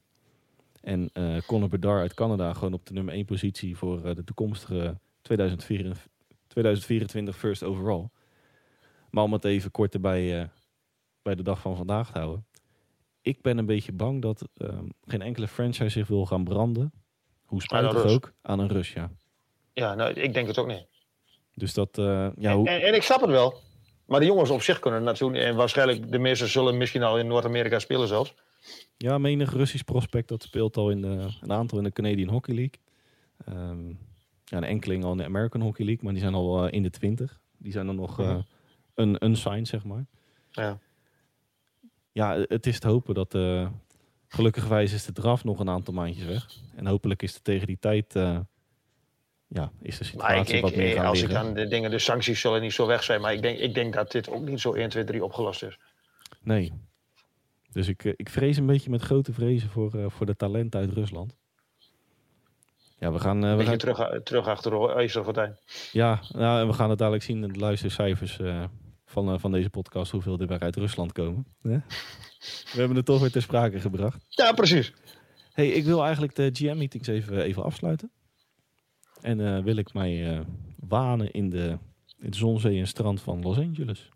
En 0.81 1.09
eh 1.13 1.37
Conor 1.45 1.69
Bedard 1.69 2.01
uit 2.01 2.13
Canada 2.13 2.53
gewoon 2.53 2.73
op 2.73 2.85
de 2.85 2.93
nummer 2.93 3.13
1 3.13 3.25
positie 3.25 3.77
voor 3.77 4.05
eh, 4.05 4.15
de 4.15 4.23
toekomstige 4.23 4.97
2024, 5.21 6.07
2024 6.47 7.37
first 7.37 7.63
overall. 7.63 8.09
Maar 9.09 9.23
om 9.23 9.33
het 9.33 9.45
even 9.45 9.71
kort 9.71 9.93
erbij 9.93 10.41
eh, 10.41 10.47
bij 11.21 11.35
de 11.35 11.43
dag 11.43 11.59
van 11.59 11.75
vandaag 11.75 12.11
te 12.11 12.17
houden. 12.17 12.45
Ik 13.21 13.41
ben 13.41 13.57
een 13.57 13.65
beetje 13.65 13.91
bang 13.91 14.21
dat 14.21 14.47
ehm, 14.57 14.85
geen 15.05 15.21
enkele 15.21 15.47
franchise 15.47 15.89
zich 15.89 16.07
wil 16.07 16.25
gaan 16.25 16.43
branden. 16.43 16.91
Hoe 17.45 17.61
spijtig 17.61 18.05
ook, 18.05 18.33
aan 18.41 18.59
een 18.59 18.67
Rus, 18.67 18.93
ja. 18.93 19.11
Ja, 19.73 19.95
nou, 19.95 20.13
ik 20.13 20.33
denk 20.33 20.47
het 20.47 20.57
ook 20.57 20.67
niet. 20.67 20.87
Dus 21.53 21.73
dat, 21.73 21.89
ja, 21.95 22.55
hoe, 22.55 22.67
En, 22.67 22.81
en 22.81 22.93
ik 22.93 23.01
snap 23.01 23.21
het 23.21 23.29
wel. 23.29 23.61
Maar 24.11 24.19
de 24.19 24.25
jongens 24.25 24.49
op 24.49 24.61
zich 24.61 24.79
kunnen 24.79 25.03
natuurlijk... 25.03 25.43
En 25.43 25.55
waarschijnlijk 25.55 26.11
de 26.11 26.19
meesten 26.19 26.47
zullen 26.47 26.77
misschien 26.77 27.03
al 27.03 27.19
in 27.19 27.27
Noord-Amerika 27.27 27.79
spelen 27.79 28.07
zelfs. 28.07 28.33
Ja, 28.97 29.17
menig 29.17 29.53
Russisch 29.53 29.83
prospect 29.83 30.27
dat 30.27 30.43
speelt 30.43 30.77
al 30.77 30.89
in 30.89 31.01
de, 31.01 31.27
een 31.41 31.51
aantal 31.51 31.77
in 31.77 31.83
de 31.83 31.91
Canadian 31.91 32.29
Hockey 32.29 32.55
League. 32.55 32.79
Ehm, 33.45 33.87
ja, 34.45 34.57
een 34.57 34.63
enkeling 34.63 35.03
al 35.03 35.11
in 35.11 35.17
de 35.17 35.23
American 35.25 35.61
Hockey 35.61 35.85
League, 35.85 36.03
maar 36.03 36.13
die 36.13 36.21
zijn 36.21 36.33
al 36.33 36.65
eh, 36.65 36.71
in 36.73 36.83
de 36.83 36.89
20. 36.89 37.39
Die 37.57 37.71
zijn 37.71 37.85
dan 37.85 37.95
nog 37.95 38.17
Mhm. 38.17 38.41
een 38.95 39.25
unsigned, 39.25 39.67
zeg 39.67 39.83
maar. 39.83 40.05
Ja. 40.49 40.79
Ja, 42.11 42.45
het 42.47 42.65
is 42.67 42.79
te 42.79 42.87
hopen 42.87 43.13
dat 43.13 43.35
eh 43.35 43.67
gelukkigwijs 44.27 44.93
is 44.93 45.05
de 45.05 45.11
draf 45.13 45.43
nog 45.43 45.59
een 45.59 45.69
aantal 45.69 45.93
maandjes 45.93 46.25
weg. 46.25 46.47
En 46.75 46.87
hopelijk 46.87 47.21
is 47.23 47.35
er 47.35 47.41
tegen 47.41 47.67
die 47.67 47.79
tijd 47.79 48.15
ja, 49.53 49.71
is 49.81 49.97
de 49.97 50.17
Maar 50.17 50.37
ik, 50.37 50.37
situatie 50.37 50.55
ik, 50.55 50.61
wat 50.61 50.75
meer 50.75 50.95
gaan 50.95 51.05
als 51.05 51.21
ik 51.21 51.29
dan 51.29 51.53
de 51.53 51.67
dingen... 51.67 51.91
De 51.91 51.99
sancties 51.99 52.41
zullen 52.41 52.61
niet 52.61 52.73
zo 52.73 52.87
weg 52.87 53.03
zijn. 53.03 53.21
Maar 53.21 53.33
ik 53.33 53.41
denk, 53.41 53.59
ik 53.59 53.73
denk 53.73 53.93
dat 53.93 54.11
dit 54.11 54.29
ook 54.29 54.41
niet 54.41 54.59
zo 54.59 54.73
1, 54.73 54.89
2, 54.89 55.03
3 55.03 55.23
opgelost 55.23 55.63
is. 55.63 55.77
Nee. 56.41 56.73
Dus 57.71 57.87
ik, 57.87 58.05
eh, 58.05 58.13
ik 58.15 58.29
vrees 58.29 58.57
een 58.57 58.65
beetje 58.65 58.89
met 58.89 59.01
grote 59.01 59.33
vrezen 59.33 59.69
voor, 59.69 59.93
eh, 59.93 60.05
voor 60.07 60.25
de 60.25 60.35
talenten 60.35 60.79
uit 60.79 60.93
Rusland. 60.93 61.35
Ja, 63.01 63.11
we 63.11 63.19
gaan, 63.19 63.43
eh, 63.43 63.49
Een 63.49 63.57
we 63.57 63.65
gaan 63.65 63.77
terug, 63.77 64.23
terug 64.23 64.47
achter 64.47 64.71
de 64.71 64.93
IJzeren 64.93 65.23
Gordijn. 65.23 65.57
Ja, 65.91 66.21
nou, 66.31 66.61
en 66.61 66.67
we 66.67 66.73
gaan 66.73 66.89
het 66.89 66.99
dadelijk 66.99 67.23
zien 67.23 67.43
in 67.43 67.53
de 67.53 67.59
luistercijfers 67.59 68.39
eh, 68.39 68.63
van, 69.05 69.33
eh, 69.33 69.39
van 69.39 69.51
deze 69.51 69.69
podcast, 69.69 70.11
hoeveel 70.11 70.39
er 70.39 70.47
weer 70.47 70.59
uit 70.59 70.75
Rusland 70.75 71.11
komen. 71.11 71.45
We 71.61 71.81
hebben 72.73 72.95
het 72.95 73.05
toch 73.05 73.19
weer 73.19 73.31
ter 73.31 73.41
sprake 73.41 73.79
gebracht. 73.79 74.25
Ja, 74.29 74.51
precies. 74.51 74.93
Hey, 75.53 75.67
ik 75.67 75.83
wil 75.83 76.03
eigenlijk 76.03 76.35
de 76.35 76.49
GM-meetings 76.53 77.07
even, 77.07 77.41
even 77.41 77.63
afsluiten. 77.63 78.11
En 79.21 79.55
eh, 79.55 79.63
wil 79.63 79.75
ik 79.75 79.93
mij 79.93 80.31
eh, 80.31 80.39
wanen 80.79 81.31
in 81.31 81.49
de, 81.49 81.77
in 82.19 82.31
de 82.31 82.37
zonzee 82.37 82.79
en 82.79 82.87
strand 82.87 83.21
van 83.21 83.41
Los 83.41 83.57
Angeles. 83.57 84.09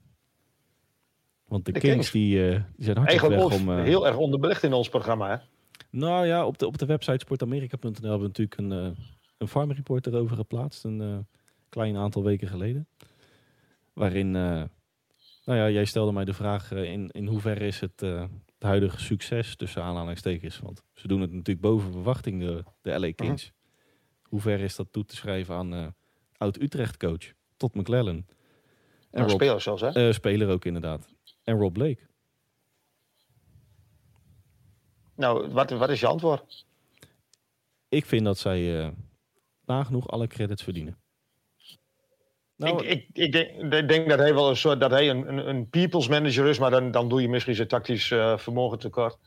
Want 1.48 1.66
de, 1.66 1.72
De 1.72 1.80
Kings, 1.80 1.96
Kings. 1.96 2.12
Die, 2.12 2.50
eh, 2.50 2.62
die 2.76 2.86
zijn 2.86 2.98
Eigenlijk 2.98 3.42
weg 3.42 3.60
om... 3.60 3.70
heel 3.70 4.08
erg 4.08 4.18
onderbelicht 4.18 4.64
in 4.64 4.74
ons 4.74 4.90
programma. 4.90 5.30
Hè? 5.30 5.38
Nou 5.90 6.26
ja, 6.26 6.46
op 6.46 6.58
de, 6.58 6.68
op 6.68 6.78
de 6.78 6.86
website 6.86 7.20
sportamerika.nl 7.20 7.92
hebben 7.92 8.20
we 8.20 8.28
natuurlijk 8.28 8.58
een, 8.58 8.72
een 9.38 9.48
farm 9.48 9.72
report 9.72 10.08
erover 10.08 10.36
geplaatst. 10.36 10.84
Een 10.84 11.28
klein 11.70 11.98
aantal 11.98 12.24
weken 12.24 12.48
geleden. 12.48 12.88
Waarin, 13.94 14.32
nou 14.32 14.70
ja, 15.46 15.70
jij 15.70 15.86
stelde 15.86 16.12
mij 16.12 16.26
de 16.26 16.34
vraag 16.34 16.72
in, 16.72 17.10
in 17.12 17.28
hoeverre 17.28 17.66
is 17.66 17.80
het, 17.80 18.00
het 18.00 18.30
huidige 18.60 19.00
succes 19.00 19.56
tussen 19.56 19.84
aanhalingstekens. 19.84 20.60
Want 20.60 20.84
ze 20.94 21.08
doen 21.08 21.22
het 21.22 21.32
natuurlijk 21.32 21.62
boven 21.62 21.92
verwachting, 21.92 22.40
de, 22.40 22.64
de 22.82 23.00
LA 23.00 23.12
Kings. 23.12 23.54
Hoe 24.36 24.44
ver 24.44 24.60
is 24.60 24.76
dat 24.76 24.88
toe 24.92 25.06
te 25.06 25.16
schrijven 25.16 25.56
aan 25.56 25.74
eh, 25.74 25.88
oud-Utrecht-coach 26.38 27.34
Todd 27.58 27.76
McClellan? 27.76 28.16
En 28.16 28.26
Nou, 29.12 29.28
Rob, 29.30 29.42
spelers 29.42 29.64
zelfs, 29.64 29.82
hè? 29.82 30.08
eh, 30.08 30.14
speler 30.14 30.50
ook 30.50 30.66
inderdaad. 30.66 31.14
En 31.44 31.58
Rob 31.58 31.74
Blake. 31.74 31.98
Nou, 35.16 35.50
wat, 35.52 35.70
wat 35.70 35.90
is 35.90 36.00
je 36.00 36.08
antwoord? 36.08 36.66
Ik 37.90 38.06
vind 38.06 38.26
dat 38.26 38.38
zij 38.38 38.80
eh, 38.80 38.90
nagenoeg 39.66 40.08
alle 40.10 40.28
credits 40.28 40.64
verdienen. 40.64 40.98
Nou, 42.56 42.86
ik, 42.86 42.90
ik, 42.90 43.08
ik, 43.14 43.32
denk, 43.32 43.74
ik 43.74 43.88
denk 43.88 44.10
dat 44.10 44.20
hij 44.20 44.34
wel 44.34 44.50
een 44.50 44.58
soort 44.58 44.80
dat 44.80 44.92
hij 44.92 45.10
een, 45.10 45.28
een, 45.28 45.50
een 45.50 45.70
people's 45.70 46.08
manager 46.08 46.46
is, 46.48 46.60
maar 46.60 46.72
dan, 46.72 46.92
dan 46.92 47.10
doe 47.10 47.22
je 47.22 47.30
misschien 47.30 47.56
zijn 47.56 47.68
tactisch 47.68 48.12
eh, 48.12 48.38
vermogen 48.38 48.80
tekort. 48.80 49.18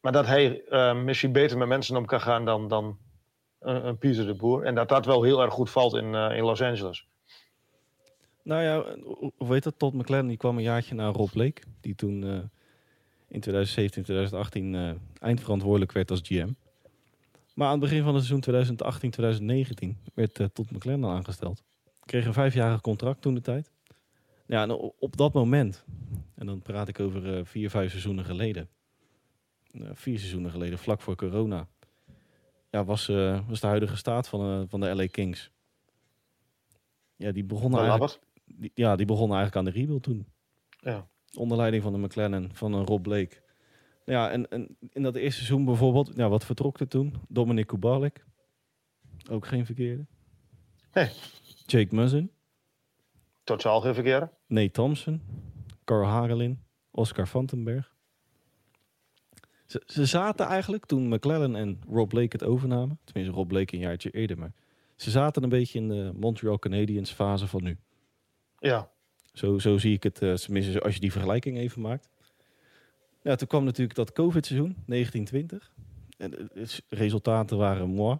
Maar 0.00 0.12
dat 0.12 0.26
hij 0.26 0.64
eh, 0.64 1.02
misschien 1.02 1.32
beter 1.32 1.58
met 1.58 1.68
mensen 1.68 1.96
om 1.96 2.06
kan 2.06 2.20
gaan 2.20 2.44
dan, 2.44 2.68
dan 2.68 2.98
een, 3.64 3.86
een 3.86 3.98
Pieter 3.98 4.26
de 4.26 4.34
Boer. 4.34 4.64
En 4.64 4.74
dat 4.74 4.88
dat 4.88 5.06
wel 5.06 5.22
heel 5.22 5.42
erg 5.42 5.52
goed 5.52 5.70
valt 5.70 5.94
in, 5.94 6.14
eh, 6.14 6.36
in 6.36 6.44
Los 6.44 6.62
Angeles. 6.62 7.06
Nou 8.44 8.62
ja, 8.62 8.84
hoe 9.36 9.48
weet 9.48 9.62
dat? 9.62 9.78
Todd 9.78 9.94
McLaren 9.94 10.26
die 10.26 10.36
kwam 10.36 10.56
een 10.56 10.62
jaartje 10.62 10.94
naar 10.94 11.12
Rob 11.12 11.30
Blake. 11.30 11.62
Die 11.80 11.94
toen 11.94 12.24
eh, 12.24 12.30
in 13.28 13.40
2017, 13.40 14.02
2018 14.02 14.74
eh, 14.74 14.90
eindverantwoordelijk 15.20 15.92
werd 15.92 16.10
als 16.10 16.20
GM. 16.22 16.48
Maar 17.54 17.66
aan 17.66 17.80
het 17.80 17.82
begin 17.82 18.02
van 18.02 18.14
het 18.14 18.24
seizoen 18.24 18.40
2018, 18.40 19.10
2019 19.10 19.98
werd 20.14 20.40
eh, 20.40 20.46
Todd 20.52 20.70
McLaren 20.70 21.04
aangesteld. 21.04 21.62
Kreeg 22.04 22.26
een 22.26 22.32
vijfjarig 22.32 22.80
contract 22.80 23.22
toen 23.22 23.34
de 23.34 23.40
tijd. 23.40 23.70
Ja, 24.46 24.62
en 24.62 24.70
op 24.98 25.16
dat 25.16 25.32
moment, 25.32 25.84
en 26.34 26.46
dan 26.46 26.62
praat 26.62 26.88
ik 26.88 27.00
over 27.00 27.46
vier, 27.46 27.70
vijf 27.70 27.90
seizoenen 27.90 28.24
geleden. 28.24 28.68
Vier 29.92 30.18
seizoenen 30.18 30.50
geleden, 30.50 30.78
vlak 30.78 31.00
voor 31.00 31.16
corona. 31.16 31.68
Ja, 32.74 32.84
was, 32.84 33.08
eh, 33.08 33.48
was 33.48 33.60
de 33.60 33.66
huidige 33.66 33.96
staat 33.96 34.28
van, 34.28 34.40
eh, 34.40 34.68
van 34.68 34.80
de 34.80 34.94
LA 34.94 35.06
Kings. 35.06 35.50
Ja, 37.16 37.32
die 37.32 37.44
begonnen 37.44 37.80
eigenlijk 37.80 38.18
die, 38.44 38.70
ja, 38.74 38.96
die 38.96 39.06
begon 39.06 39.32
eigenlijk 39.32 39.56
aan 39.56 39.64
de 39.64 39.70
rebuild 39.70 40.02
toen. 40.02 40.26
Ja. 40.70 41.08
Onder 41.34 41.56
leiding 41.56 41.82
van 41.82 41.92
de 41.92 41.98
McLennan, 41.98 42.50
van 42.52 42.72
een 42.72 42.84
Rob 42.84 43.02
Blake. 43.02 43.42
Ja, 44.04 44.30
en, 44.30 44.50
en 44.50 44.76
in 44.90 45.02
dat 45.02 45.14
eerste 45.14 45.44
seizoen 45.44 45.64
bijvoorbeeld, 45.64 46.12
ja, 46.14 46.28
wat 46.28 46.44
vertrok 46.44 46.80
er 46.80 46.88
toen? 46.88 47.14
Dominic 47.28 47.66
Kubalik. 47.66 48.24
Ook 49.30 49.46
geen 49.46 49.66
verkeerde. 49.66 50.06
Nee. 50.92 51.10
Jake 51.66 51.94
Muzzin. 51.94 52.30
Totaal 53.44 53.80
geen 53.80 53.94
verkeerde. 53.94 54.30
Nate 54.46 54.70
Thompson. 54.70 55.22
Carl 55.84 56.06
Hagelin. 56.06 56.64
Oscar 56.90 57.28
Vandenberg. 57.28 57.93
Ze, 59.74 59.82
ze 59.86 60.06
zaten 60.06 60.46
eigenlijk 60.46 60.86
toen 60.86 61.08
McClellan 61.08 61.56
en 61.56 61.80
Rob 61.88 62.08
Blake 62.08 62.36
het 62.36 62.44
overnamen. 62.44 62.98
Tenminste, 63.04 63.36
Rob 63.36 63.48
Blake 63.48 63.74
een 63.74 63.80
jaartje 63.80 64.10
eerder. 64.10 64.38
Maar 64.38 64.52
ze 64.96 65.10
zaten 65.10 65.42
een 65.42 65.48
beetje 65.48 65.78
in 65.78 65.88
de 65.88 66.12
Montreal 66.14 66.58
Canadiens 66.58 67.10
fase 67.10 67.46
van 67.46 67.62
nu. 67.62 67.78
Ja. 68.58 68.90
Zo, 69.32 69.58
zo 69.58 69.78
zie 69.78 69.92
ik 69.92 70.02
het, 70.02 70.22
eh, 70.22 70.34
tenminste 70.34 70.80
als 70.80 70.94
je 70.94 71.00
die 71.00 71.12
vergelijking 71.12 71.56
even 71.56 71.80
maakt. 71.80 72.08
Ja, 73.22 73.34
toen 73.34 73.48
kwam 73.48 73.64
natuurlijk 73.64 73.96
dat 73.96 74.12
COVID-seizoen, 74.12 74.76
1920. 74.86 75.72
En 76.16 76.30
de 76.30 76.48
de 76.52 76.82
resultaten 76.88 77.58
waren 77.58 77.88
moi, 77.88 78.18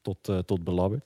tot, 0.00 0.28
eh, 0.28 0.38
tot 0.38 0.64
belabberd. 0.64 1.04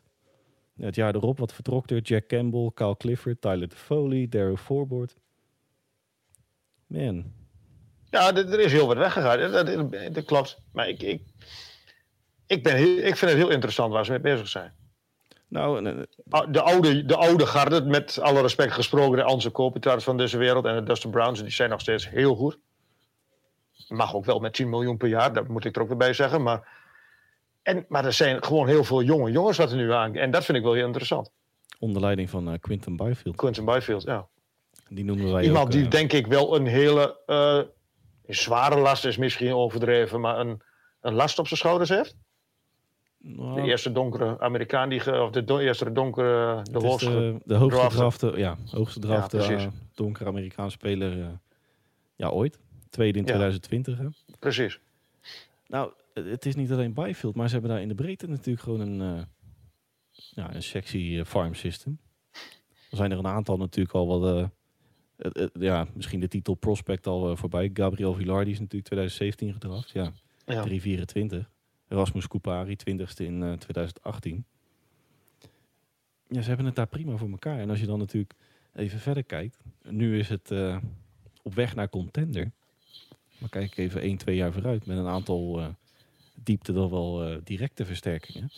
Het 0.76 0.94
jaar 0.94 1.14
erop, 1.14 1.38
wat 1.38 1.52
vertrok 1.52 1.90
er? 1.90 2.00
Jack 2.00 2.26
Campbell, 2.26 2.70
Kyle 2.74 2.96
Clifford, 2.96 3.40
Tyler 3.40 3.70
Foley, 3.70 4.28
Darryl 4.28 4.56
Forboard. 4.56 5.16
Man, 6.86 7.32
Ja, 8.10 8.34
er 8.34 8.60
is 8.60 8.72
heel 8.72 8.86
wat 8.86 8.96
weggegaan. 8.96 9.38
Dat, 9.52 9.66
dat, 9.66 10.14
dat 10.14 10.24
klopt. 10.24 10.58
Maar 10.72 10.88
ik, 10.88 11.02
ik, 11.02 11.22
ik, 12.46 12.62
ben 12.62 12.76
heel, 12.76 12.96
ik 12.96 13.16
vind 13.16 13.30
het 13.30 13.40
heel 13.40 13.50
interessant 13.50 13.92
waar 13.92 14.04
ze 14.04 14.10
mee 14.10 14.20
bezig 14.20 14.48
zijn. 14.48 14.72
nou, 15.48 15.86
eh, 15.86 15.94
Ah, 16.30 16.52
De 16.52 16.60
oude, 16.62 17.04
de 17.04 17.16
oude 17.16 17.46
garde, 17.46 17.82
met 17.84 18.18
alle 18.20 18.40
respect 18.40 18.72
gesproken, 18.72 19.16
de 19.16 19.22
Anse 19.24 19.50
Kopitars 19.50 20.04
van 20.04 20.16
deze 20.16 20.38
wereld 20.38 20.64
en 20.64 20.74
de 20.76 20.82
Dustin 20.82 21.10
Browns, 21.10 21.42
die 21.42 21.50
zijn 21.50 21.70
nog 21.70 21.80
steeds 21.80 22.08
heel 22.10 22.34
goed. 22.34 22.58
Mag 23.88 24.14
ook 24.14 24.24
wel 24.24 24.38
met 24.38 24.52
10 24.54 24.68
miljoen 24.68 24.96
per 24.96 25.08
jaar, 25.08 25.32
dat 25.32 25.48
moet 25.48 25.64
ik 25.64 25.76
er 25.76 25.82
ook 25.82 25.88
weer 25.88 25.96
bij 25.96 26.12
zeggen. 26.12 26.42
Maar, 26.42 26.68
en, 27.62 27.84
maar 27.88 28.04
er 28.04 28.12
zijn 28.12 28.44
gewoon 28.44 28.66
heel 28.68 28.84
veel 28.84 29.02
jonge 29.02 29.30
jongens 29.30 29.58
wat 29.58 29.70
er 29.70 29.76
nu 29.76 29.92
aan. 29.92 30.14
En 30.14 30.30
dat 30.30 30.44
vind 30.44 30.58
ik 30.58 30.64
wel 30.64 30.72
heel 30.72 30.86
interessant. 30.86 31.30
onder 31.78 32.02
leiding 32.02 32.30
van 32.30 32.50
eh, 32.52 32.58
Quinton 32.60 32.96
Byfield. 32.96 33.36
Quentin 33.36 33.64
Byfield, 33.64 34.02
ja. 34.02 34.26
Die 34.88 35.04
noemen 35.04 35.32
wij 35.32 35.44
Iemand 35.44 35.64
ook, 35.66 35.72
die 35.72 35.84
eh, 35.84 35.90
denk 35.90 36.12
ik 36.12 36.26
wel 36.26 36.56
een 36.56 36.66
hele 36.66 37.18
eh, 38.26 38.34
zware 38.34 38.78
last 38.80 39.04
is 39.04 39.16
misschien 39.16 39.52
overdreven, 39.54 40.20
maar 40.20 40.38
een, 40.38 40.60
een 41.00 41.14
last 41.14 41.38
op 41.38 41.46
zijn 41.46 41.58
schouders 41.58 41.88
heeft. 41.90 42.16
nou, 43.18 43.54
De 43.60 43.66
eerste 43.68 43.92
donkere 43.92 44.40
Amerikaan, 44.40 44.88
die, 44.88 45.22
of 45.22 45.30
de 45.30 45.44
do- 45.44 45.58
eerste 45.58 45.92
donkere, 45.92 46.62
de 46.62 46.78
hoogste. 46.78 47.10
de, 47.10 47.38
de 47.44 47.54
hoogste 47.54 47.78
drafte. 47.80 47.96
drafte, 47.98 48.32
ja, 48.38 48.56
hoogste 48.70 49.00
drafte 49.00 49.38
eh, 49.38 49.66
donkere 49.94 50.28
Amerikaanse 50.28 50.76
speler 50.76 51.20
eh, 51.20 51.28
ja, 52.16 52.28
ooit. 52.28 52.58
Tweede 52.90 53.18
in 53.18 53.24
Ja. 53.24 53.30
2020. 53.30 53.98
Hè? 53.98 54.06
Precies. 54.38 54.80
Nou, 55.66 55.92
het 56.14 56.46
is 56.46 56.54
niet 56.54 56.72
alleen 56.72 56.92
Byfield, 56.94 57.34
maar 57.34 57.46
ze 57.46 57.52
hebben 57.52 57.70
daar 57.70 57.80
in 57.80 57.88
de 57.88 57.94
breedte 57.94 58.26
natuurlijk 58.28 58.64
gewoon 58.64 58.80
een, 58.80 59.00
eh, 59.16 59.22
ja, 60.10 60.54
een 60.54 60.62
sexy 60.62 61.24
farm 61.24 61.54
system. 61.54 61.98
Er 62.90 62.96
zijn 62.96 63.12
er 63.12 63.18
een 63.18 63.26
aantal 63.26 63.56
natuurlijk 63.56 63.94
al 63.94 64.06
wat, 64.20 64.50
ja, 65.52 65.86
misschien 65.94 66.20
de 66.20 66.28
titel 66.28 66.54
prospect 66.54 67.06
al 67.06 67.30
eh, 67.30 67.36
voorbij. 67.36 67.70
Gabriel 67.74 68.14
Villardi 68.14 68.50
is 68.50 68.58
natuurlijk 68.58 68.84
2017 68.84 69.52
gedraft, 69.52 69.90
ja, 69.90 70.12
Ja. 70.46 70.62
324. 70.62 71.50
Rasmus 71.88 72.28
Coupari, 72.28 72.76
20ste 72.76 73.24
in 73.24 73.42
eh, 73.42 73.52
2018. 73.52 74.44
Ja, 76.28 76.40
ze 76.40 76.48
hebben 76.48 76.66
het 76.66 76.74
daar 76.74 76.86
prima 76.86 77.16
voor 77.16 77.30
elkaar. 77.30 77.58
En 77.58 77.70
als 77.70 77.80
je 77.80 77.86
dan 77.86 77.98
natuurlijk 77.98 78.34
even 78.74 78.98
verder 78.98 79.24
kijkt, 79.24 79.58
nu 79.82 80.18
is 80.18 80.28
het 80.28 80.50
eh, 80.50 80.76
op 81.42 81.54
weg 81.54 81.74
naar 81.74 81.88
contender. 81.88 82.50
Maar 83.38 83.48
kijk 83.48 83.64
ik 83.64 83.76
even 83.76 84.00
1, 84.00 84.16
2 84.16 84.36
jaar 84.36 84.52
vooruit 84.52 84.86
met 84.86 84.98
een 84.98 85.06
aantal 85.06 85.60
eh, 85.60 85.68
diepte 86.34 86.72
dan 86.72 86.90
wel 86.90 87.24
eh, 87.24 87.36
directe 87.44 87.84
versterkingen. 87.84 88.50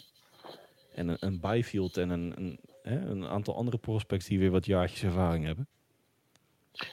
En 0.95 1.09
een, 1.09 1.17
een 1.21 1.41
Byfield 1.41 1.97
en 1.97 2.11
een, 2.11 2.33
een, 2.37 2.59
hè, 2.83 3.01
een 3.01 3.27
aantal 3.27 3.57
andere 3.57 3.79
prospects 3.79 4.27
die 4.27 4.39
weer 4.39 4.51
wat 4.51 4.67
jaartjes 4.67 5.03
ervaring 5.03 5.45
hebben. 5.45 5.67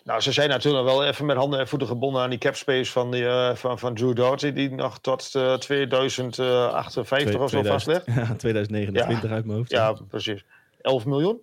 Nou, 0.04 0.22
ze 0.22 0.32
zijn 0.32 0.50
natuurlijk 0.50 0.86
wel 0.86 1.06
even 1.06 1.26
met 1.26 1.38
handen 1.38 1.60
en 1.60 1.68
voeten 1.68 1.88
gebonden 1.88 2.22
aan 2.22 2.30
die 2.30 2.40
capspace 2.40 2.92
van, 2.92 3.12
die, 3.12 3.28
eh, 3.28 3.56
van, 3.56 3.80
van 3.80 3.96
Drew 3.96 4.16
Doughty, 4.16 4.52
die 4.52 4.70
nog 4.70 5.00
tot 5.00 5.36
eh, 5.36 5.54
2058 5.54 7.42
of 7.42 7.50
zo 7.50 7.64
vast 7.64 7.88
ligt. 7.88 8.06
Ja, 8.16 8.36
2029 8.36 9.32
uit 9.32 9.46
mijn 9.46 9.58
hoofd. 9.58 9.72
Ja, 9.72 9.94
precies. 10.08 10.46
11 10.82 11.06
miljoen. 11.06 11.42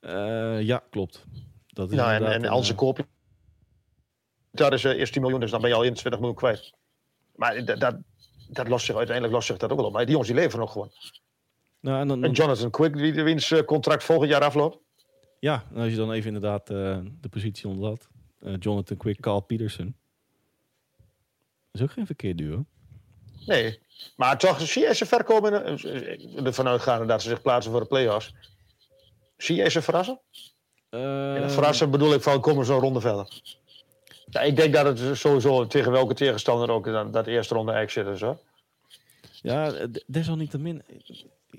Eh, 0.00 0.60
ja 0.60 0.82
klopt. 0.90 1.24
Dat 1.66 1.90
is 1.90 1.96
Nou, 1.96 2.12
en, 2.12 2.24
en 2.24 2.44
een, 2.44 2.50
als 2.50 2.66
ze 2.66 2.72
eh, 2.72 2.78
koop 2.78 3.06
daar 4.56 4.72
is 4.72 4.84
eh, 4.84 4.98
eerst 4.98 5.12
10 5.12 5.22
miljoen, 5.22 5.40
dus 5.40 5.50
dan 5.50 5.60
ben 5.60 5.70
je 5.70 5.76
al 5.76 5.82
21 5.82 6.20
miljoen 6.20 6.38
kwijt. 6.38 6.72
Maar 7.34 7.64
dat, 7.64 7.80
dat, 7.80 7.96
dat 8.48 8.68
lost 8.68 8.86
zich 8.86 8.96
uiteindelijk 8.96 9.34
lost 9.34 9.46
zich 9.46 9.56
dat 9.56 9.70
ook 9.70 9.76
wel 9.76 9.86
op. 9.86 9.92
Maar 9.92 10.02
die 10.02 10.10
jongens 10.10 10.30
die 10.30 10.40
leven 10.40 10.58
nog 10.58 10.72
gewoon. 10.72 10.90
nou, 11.80 12.00
en 12.00 12.08
dan, 12.08 12.24
En 12.24 12.32
Jonathan 12.32 12.70
Quick, 12.70 12.96
die 12.96 13.22
wiens 13.22 13.50
eh, 13.50 13.64
contract 13.64 14.04
volgend 14.04 14.30
jaar 14.30 14.44
afloopt. 14.44 14.78
Ja, 15.38 15.64
en 15.74 15.80
als 15.80 15.90
je 15.90 15.96
dan 15.96 16.12
even 16.12 16.26
inderdaad 16.26 16.70
eh, 16.70 16.98
de 17.20 17.28
positie 17.28 17.68
onder 17.68 17.88
dat. 17.90 18.08
eh, 18.40 18.54
Jonathan 18.58 18.96
Quick, 18.96 19.20
Carl 19.20 19.40
Peterson. 19.40 19.96
Dat 21.70 21.80
is 21.80 21.82
ook 21.82 21.92
geen 21.92 22.06
verkeerd 22.06 22.38
duo. 22.38 22.64
Nee, 23.46 23.78
maar 24.16 24.38
toch 24.38 24.60
zie 24.60 24.82
jij 24.82 24.94
ze 24.94 25.06
ver 25.06 25.24
komen. 25.24 25.52
Ervan 26.44 26.66
uitgaande 26.68 27.06
dat 27.06 27.22
ze 27.22 27.28
zich 27.28 27.42
plaatsen 27.42 27.72
voor 27.72 27.80
de 27.80 27.86
play-offs. 27.86 28.34
Zie 29.36 29.56
jij 29.56 29.70
ze 29.70 29.82
verrassen? 29.82 30.20
En 30.90 31.42
Eh, 31.42 31.50
verrassen 31.50 31.90
bedoel 31.90 32.14
ik 32.14 32.22
van 32.22 32.40
komen 32.40 32.64
ze 32.66 32.72
een 32.72 32.78
ronde 32.80 33.00
verder. 33.00 33.40
Ja, 34.26 34.40
ik 34.40 34.56
denk 34.56 34.74
dat 34.74 34.98
het 34.98 35.16
sowieso 35.18 35.66
tegen 35.66 35.92
welke 35.92 36.14
tegenstander 36.14 36.70
ook 36.70 36.84
dat, 36.84 37.12
dat 37.12 37.26
eerste 37.26 37.54
ronde 37.54 37.72
exit 37.72 38.06
is. 38.06 38.20
Hoor. 38.20 38.38
Ja, 39.42 39.86
desalniettemin. 40.06 40.82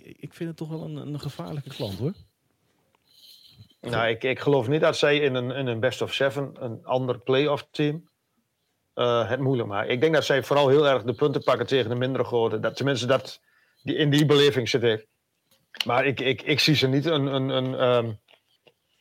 Ik 0.01 0.33
vind 0.33 0.49
het 0.49 0.57
toch 0.57 0.69
wel 0.69 0.83
een, 0.83 0.95
een 0.95 1.19
gevaarlijke 1.19 1.69
klant 1.69 1.97
hoor. 1.97 2.13
Nou, 3.81 4.07
ik, 4.07 4.23
ik 4.23 4.39
geloof 4.39 4.67
niet 4.67 4.81
dat 4.81 4.97
zij 4.97 5.17
in 5.17 5.35
een, 5.35 5.51
in 5.51 5.67
een 5.67 5.79
best 5.79 6.01
of 6.01 6.13
seven 6.13 6.51
een 6.59 6.85
ander 6.85 7.19
play-off 7.19 7.67
team 7.71 8.09
eh, 8.93 9.29
het 9.29 9.39
moeilijk 9.39 9.69
maken. 9.69 9.91
Ik 9.91 10.01
denk 10.01 10.13
dat 10.13 10.25
zij 10.25 10.43
vooral 10.43 10.67
heel 10.67 10.87
erg 10.87 11.03
de 11.03 11.13
punten 11.13 11.43
pakken 11.43 11.67
tegen 11.67 11.89
de 11.89 11.95
mindere 11.95 12.23
grote. 12.23 12.59
Dat, 12.59 12.75
tenminste, 12.75 13.05
dat, 13.05 13.41
die, 13.83 13.95
in 13.95 14.09
die 14.09 14.25
beleving 14.25 14.69
zit 14.69 14.83
ik. 14.83 15.07
Maar 15.85 16.05
ik, 16.05 16.19
ik, 16.19 16.41
ik 16.41 16.59
zie 16.59 16.75
ze 16.75 16.87
niet 16.87 17.05
een, 17.05 17.25
een, 17.25 17.49
een, 17.49 17.75
ehm, 17.75 18.11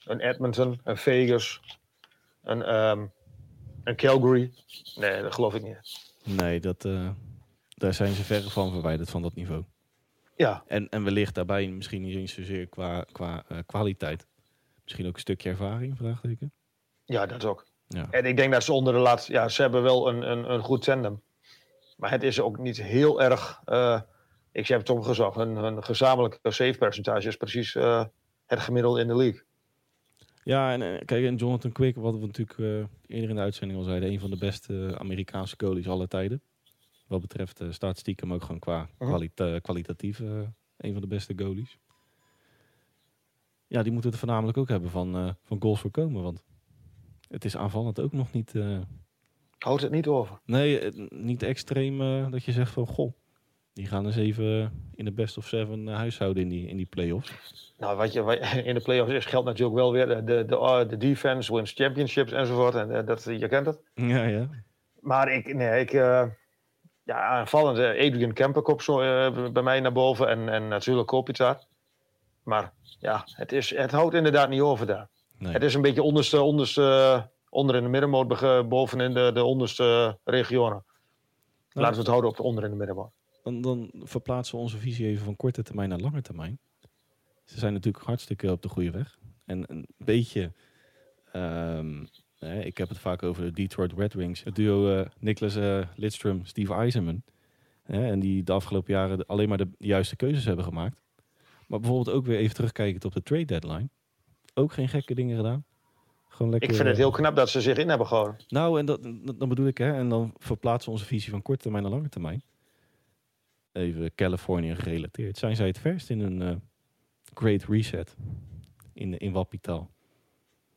een 0.05 0.21
Edmonton, 0.21 0.81
een 0.85 0.97
Vegas, 0.97 1.61
een, 2.43 2.63
ehm, 2.63 3.07
een 3.85 3.97
Calgary. 3.97 4.53
Nee, 4.95 5.23
dat 5.23 5.35
geloof 5.35 5.55
ik 5.55 5.63
niet. 5.63 5.79
Nee, 6.25 6.61
dat, 6.61 6.85
eh, 6.85 7.09
daar 7.69 7.95
zijn 7.95 8.13
ze 8.13 8.23
verre 8.23 8.51
van 8.51 8.71
verwijderd 8.71 9.11
van 9.11 9.23
dat 9.23 9.35
niveau. 9.35 9.65
Ja, 10.37 10.65
En, 10.67 10.89
en 10.89 11.05
wellicht 11.05 11.35
daarbij 11.35 11.69
misschien 11.69 12.03
niet 12.03 12.17
eens 12.17 12.35
zozeer 12.35 12.67
qua, 12.67 13.05
qua 13.13 13.45
eh, 13.49 13.59
kwaliteit. 13.67 14.27
Misschien 14.87 15.07
ook 15.07 15.15
een 15.15 15.21
stukje 15.21 15.51
ervaring, 15.51 15.97
vraagteken. 15.97 16.53
ja, 17.05 17.27
dat 17.27 17.45
ook. 17.45 17.67
Ja. 17.89 18.11
En 18.11 18.25
ik 18.25 18.37
denk 18.37 18.53
dat 18.53 18.65
ze 18.65 18.73
onder 18.73 18.93
de 18.93 18.99
laatste... 18.99 19.33
Ja, 19.33 19.49
ze 19.49 19.63
hebben 19.63 19.83
wel 19.83 20.09
een, 20.09 20.31
een, 20.31 20.53
een 20.53 20.63
goed 20.63 20.83
tandem. 20.83 21.23
Maar 21.97 22.11
het 22.11 22.23
is 22.23 22.41
ook 22.41 22.59
niet 22.59 22.83
heel 22.83 23.23
erg... 23.23 23.61
eh, 23.65 24.01
ik 24.53 24.67
heb 24.69 24.79
het 24.79 24.91
opgezocht. 24.91 25.37
Hun, 25.37 25.57
hun 25.57 25.85
gezamenlijke 25.85 26.51
save 26.51 26.79
percentage 26.79 27.29
is 27.29 27.37
precies 27.37 27.75
eh, 27.75 28.05
het 28.47 28.61
gemiddelde 28.61 29.01
in 29.01 29.07
de 29.07 29.17
league. 29.17 29.43
Ja, 30.45 30.73
en 30.73 30.83
eh, 30.83 31.05
kijk, 31.05 31.25
en 31.25 31.37
Jonathan 31.37 31.73
Quick, 31.73 31.97
wat 31.97 32.15
we 32.19 32.27
natuurlijk 32.27 32.59
eerder 33.07 33.29
in 33.29 33.35
de 33.35 33.41
uitzending 33.41 33.79
al 33.79 33.85
zeiden, 33.85 34.09
een 34.11 34.21
van 34.21 34.31
de 34.31 34.39
beste 34.39 34.95
Amerikaanse 34.99 35.55
goalies 35.59 35.89
aller 35.89 36.09
tijden. 36.09 36.43
Wat 37.07 37.21
betreft 37.21 37.61
statistieken, 37.71 38.27
maar 38.27 38.37
ook 38.37 38.43
gewoon 38.43 38.59
qua 38.59 38.89
Mhm. 38.99 39.09
kwalita- 39.11 39.59
kwalitatief 39.59 40.19
een 40.77 40.93
van 40.93 41.01
de 41.01 41.07
beste 41.07 41.33
goalies. 41.37 41.79
Ja, 43.69 43.83
die 43.83 43.93
moeten 43.93 44.11
het 44.11 44.19
voornamelijk 44.19 44.59
ook 44.59 44.69
hebben 44.69 44.91
van, 44.91 45.17
eh, 45.17 45.29
van 45.43 45.61
goals 45.61 45.81
voorkomen, 45.81 46.23
want 46.23 46.45
het 47.29 47.45
is 47.45 47.57
aanvallend 47.57 48.01
ook 48.01 48.13
nog 48.13 48.33
niet, 48.33 48.55
eh, 48.55 48.79
Houdt 49.59 49.83
het 49.83 49.91
niet 49.91 50.07
over. 50.07 50.41
nee, 50.45 50.79
eh, 50.79 51.09
niet 51.09 51.43
extreem 51.43 51.99
dat 52.31 52.45
je 52.45 52.53
zegt 52.53 52.73
van, 52.73 52.87
goh, 52.87 53.13
die 53.73 53.87
gaan 53.87 54.07
eens 54.07 54.17
even 54.17 54.73
in 54.95 55.05
de 55.05 55.13
best 55.13 55.37
of 55.37 55.47
seven 55.47 55.87
huishouden 55.87 56.43
in 56.43 56.49
die, 56.49 56.69
in 56.69 56.77
die 56.77 56.87
play-offs. 56.87 57.75
Nou, 57.79 57.97
wat 57.97 58.13
je 58.13 58.23
wat 58.23 58.39
in 58.65 58.75
de 58.75 58.81
playoffs 58.81 59.13
is, 59.13 59.25
geldt 59.25 59.47
natuurlijk 59.47 59.77
wel 59.77 59.93
weer. 59.93 60.07
De, 60.07 60.25
de, 60.25 60.45
de, 60.45 60.85
de 60.89 60.97
defense 60.97 61.55
wins 61.55 61.73
championships 61.73 62.33
enzovoort. 62.33 62.75
En 62.75 63.05
dat, 63.05 63.25
je 63.25 63.49
kent 63.49 63.67
het. 63.67 63.81
Ja, 63.95 64.25
ja. 64.25 64.49
Maar 65.01 65.33
ik, 65.33 65.55
nee, 65.55 65.81
ik, 65.81 65.91
ja, 65.93 66.37
aanvallend. 67.05 67.79
Adrian 67.79 68.33
Kemper 68.33 68.63
komt 68.63 68.83
zo 68.83 68.97
bij 69.53 69.63
mij 69.63 69.81
naar 69.81 69.93
boven. 69.93 70.29
En, 70.29 70.49
en 70.49 70.69
natuurlijk 70.69 71.07
Kopitar. 71.07 71.67
Maar 72.47 72.73
ja, 72.99 73.23
het, 73.27 73.53
is, 73.53 73.71
het 73.77 73.91
houdt 73.91 74.15
inderdaad 74.15 74.49
niet 74.49 74.61
over 74.61 74.87
daar. 74.87 75.09
Nee. 75.39 75.53
Het 75.53 75.63
is 75.63 75.75
een 75.75 75.83
beetje 75.83 76.03
onderste, 76.03 76.41
onderste, 76.41 76.83
eh, 76.83 77.23
onder 77.49 77.77
in 77.77 77.83
de 77.83 77.89
middenmoot, 77.89 78.69
boven 78.69 79.01
in 79.01 79.15
de, 79.15 79.31
de 79.35 79.45
onderste 79.45 80.19
regionen. 80.25 80.85
Laten 81.73 81.93
we 81.93 81.99
het 81.99 82.09
houden 82.09 82.31
op 82.31 82.37
de 82.37 82.43
onder 82.43 82.65
in 82.65 82.71
de 82.71 82.77
middenmoot. 82.77 83.13
Dan, 83.43 83.61
dan 83.61 83.91
verplaatsen 83.93 84.57
we 84.57 84.63
onze 84.63 84.79
visie 84.79 85.07
even 85.07 85.25
van 85.25 85.37
korte 85.37 85.63
termijn 85.63 85.89
naar 85.89 85.99
lange 85.99 86.23
termijn. 86.23 86.59
Ze 87.45 87.59
zijn 87.59 87.73
natuurlijk 87.73 88.05
hartstikke 88.05 88.51
op 88.51 88.63
de 88.63 88.69
goede 88.69 88.91
weg. 88.91 89.19
En 89.45 89.65
een 89.67 89.87
beetje, 89.97 90.53
ehm, 91.33 92.05
hè, 92.39 92.61
ik 92.61 92.79
heb 92.79 92.89
het 92.89 92.99
vaak 92.99 93.23
over 93.23 93.43
de 93.43 93.51
Detroit 93.51 93.93
Red 93.93 94.15
Wings. 94.15 94.45
Het 94.45 94.55
duo 94.55 94.99
eh 94.99 95.07
Nicholas 95.19 95.57
eh, 95.57 95.81
Lidstrom, 95.95 96.45
Steve 96.45 96.75
Eisenman. 96.75 97.23
Hè, 97.83 98.07
en 98.11 98.21
die 98.21 98.43
de 98.43 98.53
afgelopen 98.53 98.93
jaren 98.93 99.27
alleen 99.27 99.49
maar 99.49 99.59
de 99.59 99.71
juiste 99.79 100.17
keuzes 100.17 100.45
hebben 100.45 100.65
gemaakt. 100.65 101.05
Maar 101.67 101.81
bijvoorbeeld 101.81 102.17
ook 102.17 102.27
weer 102.27 102.39
even 102.39 102.55
terugkijken 102.55 103.05
op 103.05 103.13
de 103.15 103.23
trade 103.23 103.45
deadline. 103.45 103.89
Ook 104.55 104.73
geen 104.73 104.89
gekke 104.89 105.15
dingen 105.15 105.37
gedaan. 105.37 105.65
Gewoon 106.29 106.51
lekker, 106.53 106.71
Ik 106.71 106.77
vind 106.77 106.89
het 106.89 106.97
eh, 106.97 107.03
heel 107.03 107.13
knap 107.13 107.37
dat 107.37 107.49
ze 107.49 107.61
zich 107.61 107.77
in 107.77 107.89
hebben 107.89 108.07
gehouden. 108.07 108.37
nou, 108.49 108.79
en 108.79 108.87
dat, 108.87 109.03
dat, 109.03 109.39
dan 109.39 109.49
bedoel 109.49 109.67
ik, 109.67 109.79
hè, 109.79 109.93
en 109.93 110.09
dan 110.09 110.33
verplaatsen 110.39 110.93
we 110.93 110.99
onze 110.99 111.09
visie 111.09 111.31
van 111.31 111.43
korte 111.43 111.63
termijn 111.63 111.83
naar 111.83 111.93
lange 111.93 112.09
termijn. 112.09 112.43
Even 113.73 114.15
Californië 114.15 114.75
gerelateerd. 114.75 115.39
Zijn 115.39 115.57
zij 115.57 115.67
het 115.67 115.79
verst 115.79 116.11
in 116.11 116.21
een 116.21 116.43
eh, 116.43 116.57
Great 117.35 117.65
Reset 117.65 118.17
in, 118.93 119.19
in 119.19 119.33
Wappitaal? 119.33 119.91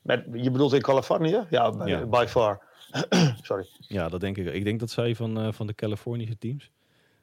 Met, 0.02 0.26
je 0.32 0.50
bedoelt 0.50 0.72
in 0.72 0.82
Californië? 0.82 1.44
Ja, 1.50 1.70
by, 1.72 1.88
Ja. 1.88 2.06
by 2.06 2.24
far. 2.28 2.62
Sorry. 3.42 3.66
Ja, 3.78 4.08
dat 4.08 4.20
denk 4.20 4.36
ik. 4.36 4.46
Ik 4.46 4.64
denk 4.64 4.80
dat 4.80 4.90
zij 4.90 5.14
van, 5.14 5.38
eh, 5.38 5.52
van 5.52 5.66
de 5.66 5.74
Californische 5.74 6.38
teams 6.38 6.70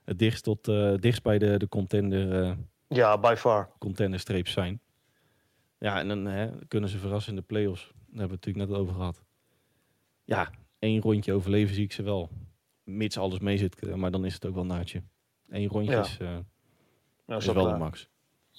het 0.06 0.20
dichtst, 0.20 0.44
tot, 0.44 0.66
dichtst 1.02 1.24
bij 1.24 1.38
de, 1.39 1.58
de 1.58 1.68
contender, 1.68 2.42
eh 2.44 2.52
Ja, 2.88 3.18
by 3.18 3.34
far. 3.38 3.70
contenderstreep 3.80 4.48
zijn. 4.48 4.82
Ja, 5.78 6.00
en 6.00 6.08
dan 6.08 6.26
hè, 6.26 6.50
kunnen 6.68 6.89
ze 6.89 6.98
verrassen 6.98 7.34
in 7.34 7.39
de 7.39 7.46
playoffs. 7.46 7.82
Daar 7.84 7.94
hebben 7.98 8.16
we 8.16 8.22
het 8.22 8.46
natuurlijk 8.46 8.70
net 8.70 8.78
over 8.80 8.94
gehad. 8.94 9.24
Ja, 10.24 10.50
één 10.80 11.02
rondje 11.02 11.34
overleven 11.34 11.76
zie 11.76 11.84
ik 11.84 11.92
ze 11.92 12.04
wel. 12.04 12.30
Mits 12.84 13.18
alles 13.18 13.39
mee 13.39 13.58
zit, 13.58 13.96
maar 13.96 14.12
dan 14.12 14.26
is 14.26 14.34
het 14.34 14.46
ook 14.46 14.56
wel 14.56 14.66
naadje. 14.66 15.04
Eén 15.50 15.68
rondje 15.68 15.92
Ja. 15.92 16.02
is, 16.02 16.18
Dat 17.26 17.42
is 17.42 17.48
is 17.48 17.54
wel 17.54 17.68
de 17.72 17.78
max. 17.78 18.08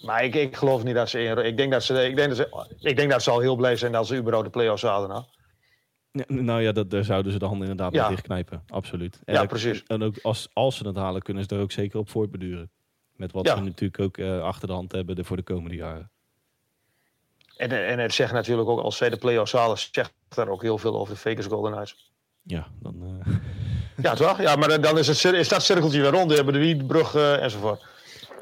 Maar 0.03 0.25
ik, 0.25 0.35
ik 0.35 0.57
geloof 0.57 0.85
niet 0.85 0.95
dat 0.95 1.09
ze 1.09 1.23
in. 1.23 1.45
Ik 1.45 1.57
denk 1.57 1.73
dat 1.73 1.83
ze, 1.83 2.09
ik 2.09 2.17
denk 2.17 2.29
dat 2.29 2.37
ze, 2.37 2.77
ik 2.89 2.97
denk 2.97 3.11
dat 3.11 3.23
ze 3.23 3.31
al 3.31 3.41
heel 3.41 3.57
blij 3.57 3.77
zijn 3.77 3.93
dat 3.93 4.07
ze 4.07 4.17
überhaupt 4.17 4.45
de 4.47 4.53
play-offs 4.59 4.83
hadden. 4.83 5.09
Nou. 5.09 5.25
Ja, 6.17 6.25
nou 6.29 6.63
ja, 6.63 6.73
dat, 6.73 6.91
daar 6.91 7.05
zouden 7.05 7.33
ze 7.33 7.39
de 7.39 7.45
handen 7.45 7.69
inderdaad 7.69 7.95
Ja. 7.95 8.09
dichtknijpen. 8.09 8.63
Absoluut. 8.69 9.21
En 9.25 9.35
Ja, 9.35 9.45
precies. 9.45 9.83
En 9.87 10.03
ook 10.03 10.19
als, 10.23 10.49
als 10.53 10.77
ze 10.77 10.87
het 10.87 10.97
halen, 10.97 11.23
kunnen 11.23 11.45
ze 11.45 11.55
er 11.55 11.61
ook 11.63 11.73
zeker 11.73 11.99
op 11.99 12.09
voortbeduren. 12.09 12.71
Met 13.17 13.33
wat 13.33 13.47
Ja. 13.47 13.57
ze 13.57 13.63
natuurlijk 13.63 14.01
ook 14.01 14.17
eh, 14.19 14.41
achter 14.43 14.69
de 14.69 14.75
hand 14.75 14.93
hebben 14.93 15.17
de, 15.17 15.25
voor 15.25 15.37
de 15.37 15.43
komende 15.43 15.77
jaren. 15.77 16.11
En, 17.57 17.87
en 17.89 17.99
het 17.99 18.13
zegt 18.15 18.33
natuurlijk 18.33 18.69
ook, 18.69 18.81
als 18.81 18.97
zij 18.97 19.11
de 19.11 19.17
play-offs 19.17 19.53
halen, 19.53 19.79
zegt 19.79 20.13
daar 20.29 20.49
ook 20.49 20.63
heel 20.63 20.79
veel 20.79 20.99
over 20.99 21.15
de 21.15 21.21
Vegas 21.21 21.47
Golden 21.47 21.73
Knights. 21.73 22.13
Ja, 22.43 22.67
dan... 22.81 23.21
eh, 23.27 23.35
Ja, 24.05 24.15
toch? 24.15 24.41
Ja, 24.41 24.57
maar 24.57 24.81
dan- 24.81 24.99
is, 24.99 25.07
het, 25.23 25.25
is 25.35 25.49
dat 25.49 25.63
cirkeltje 25.63 26.01
weer 26.01 26.11
rond. 26.11 26.31
Hebben 26.31 26.53
de 26.55 26.61
Wietbrug 26.61 27.15
eh, 27.15 27.43
enzovoort. 27.43 27.85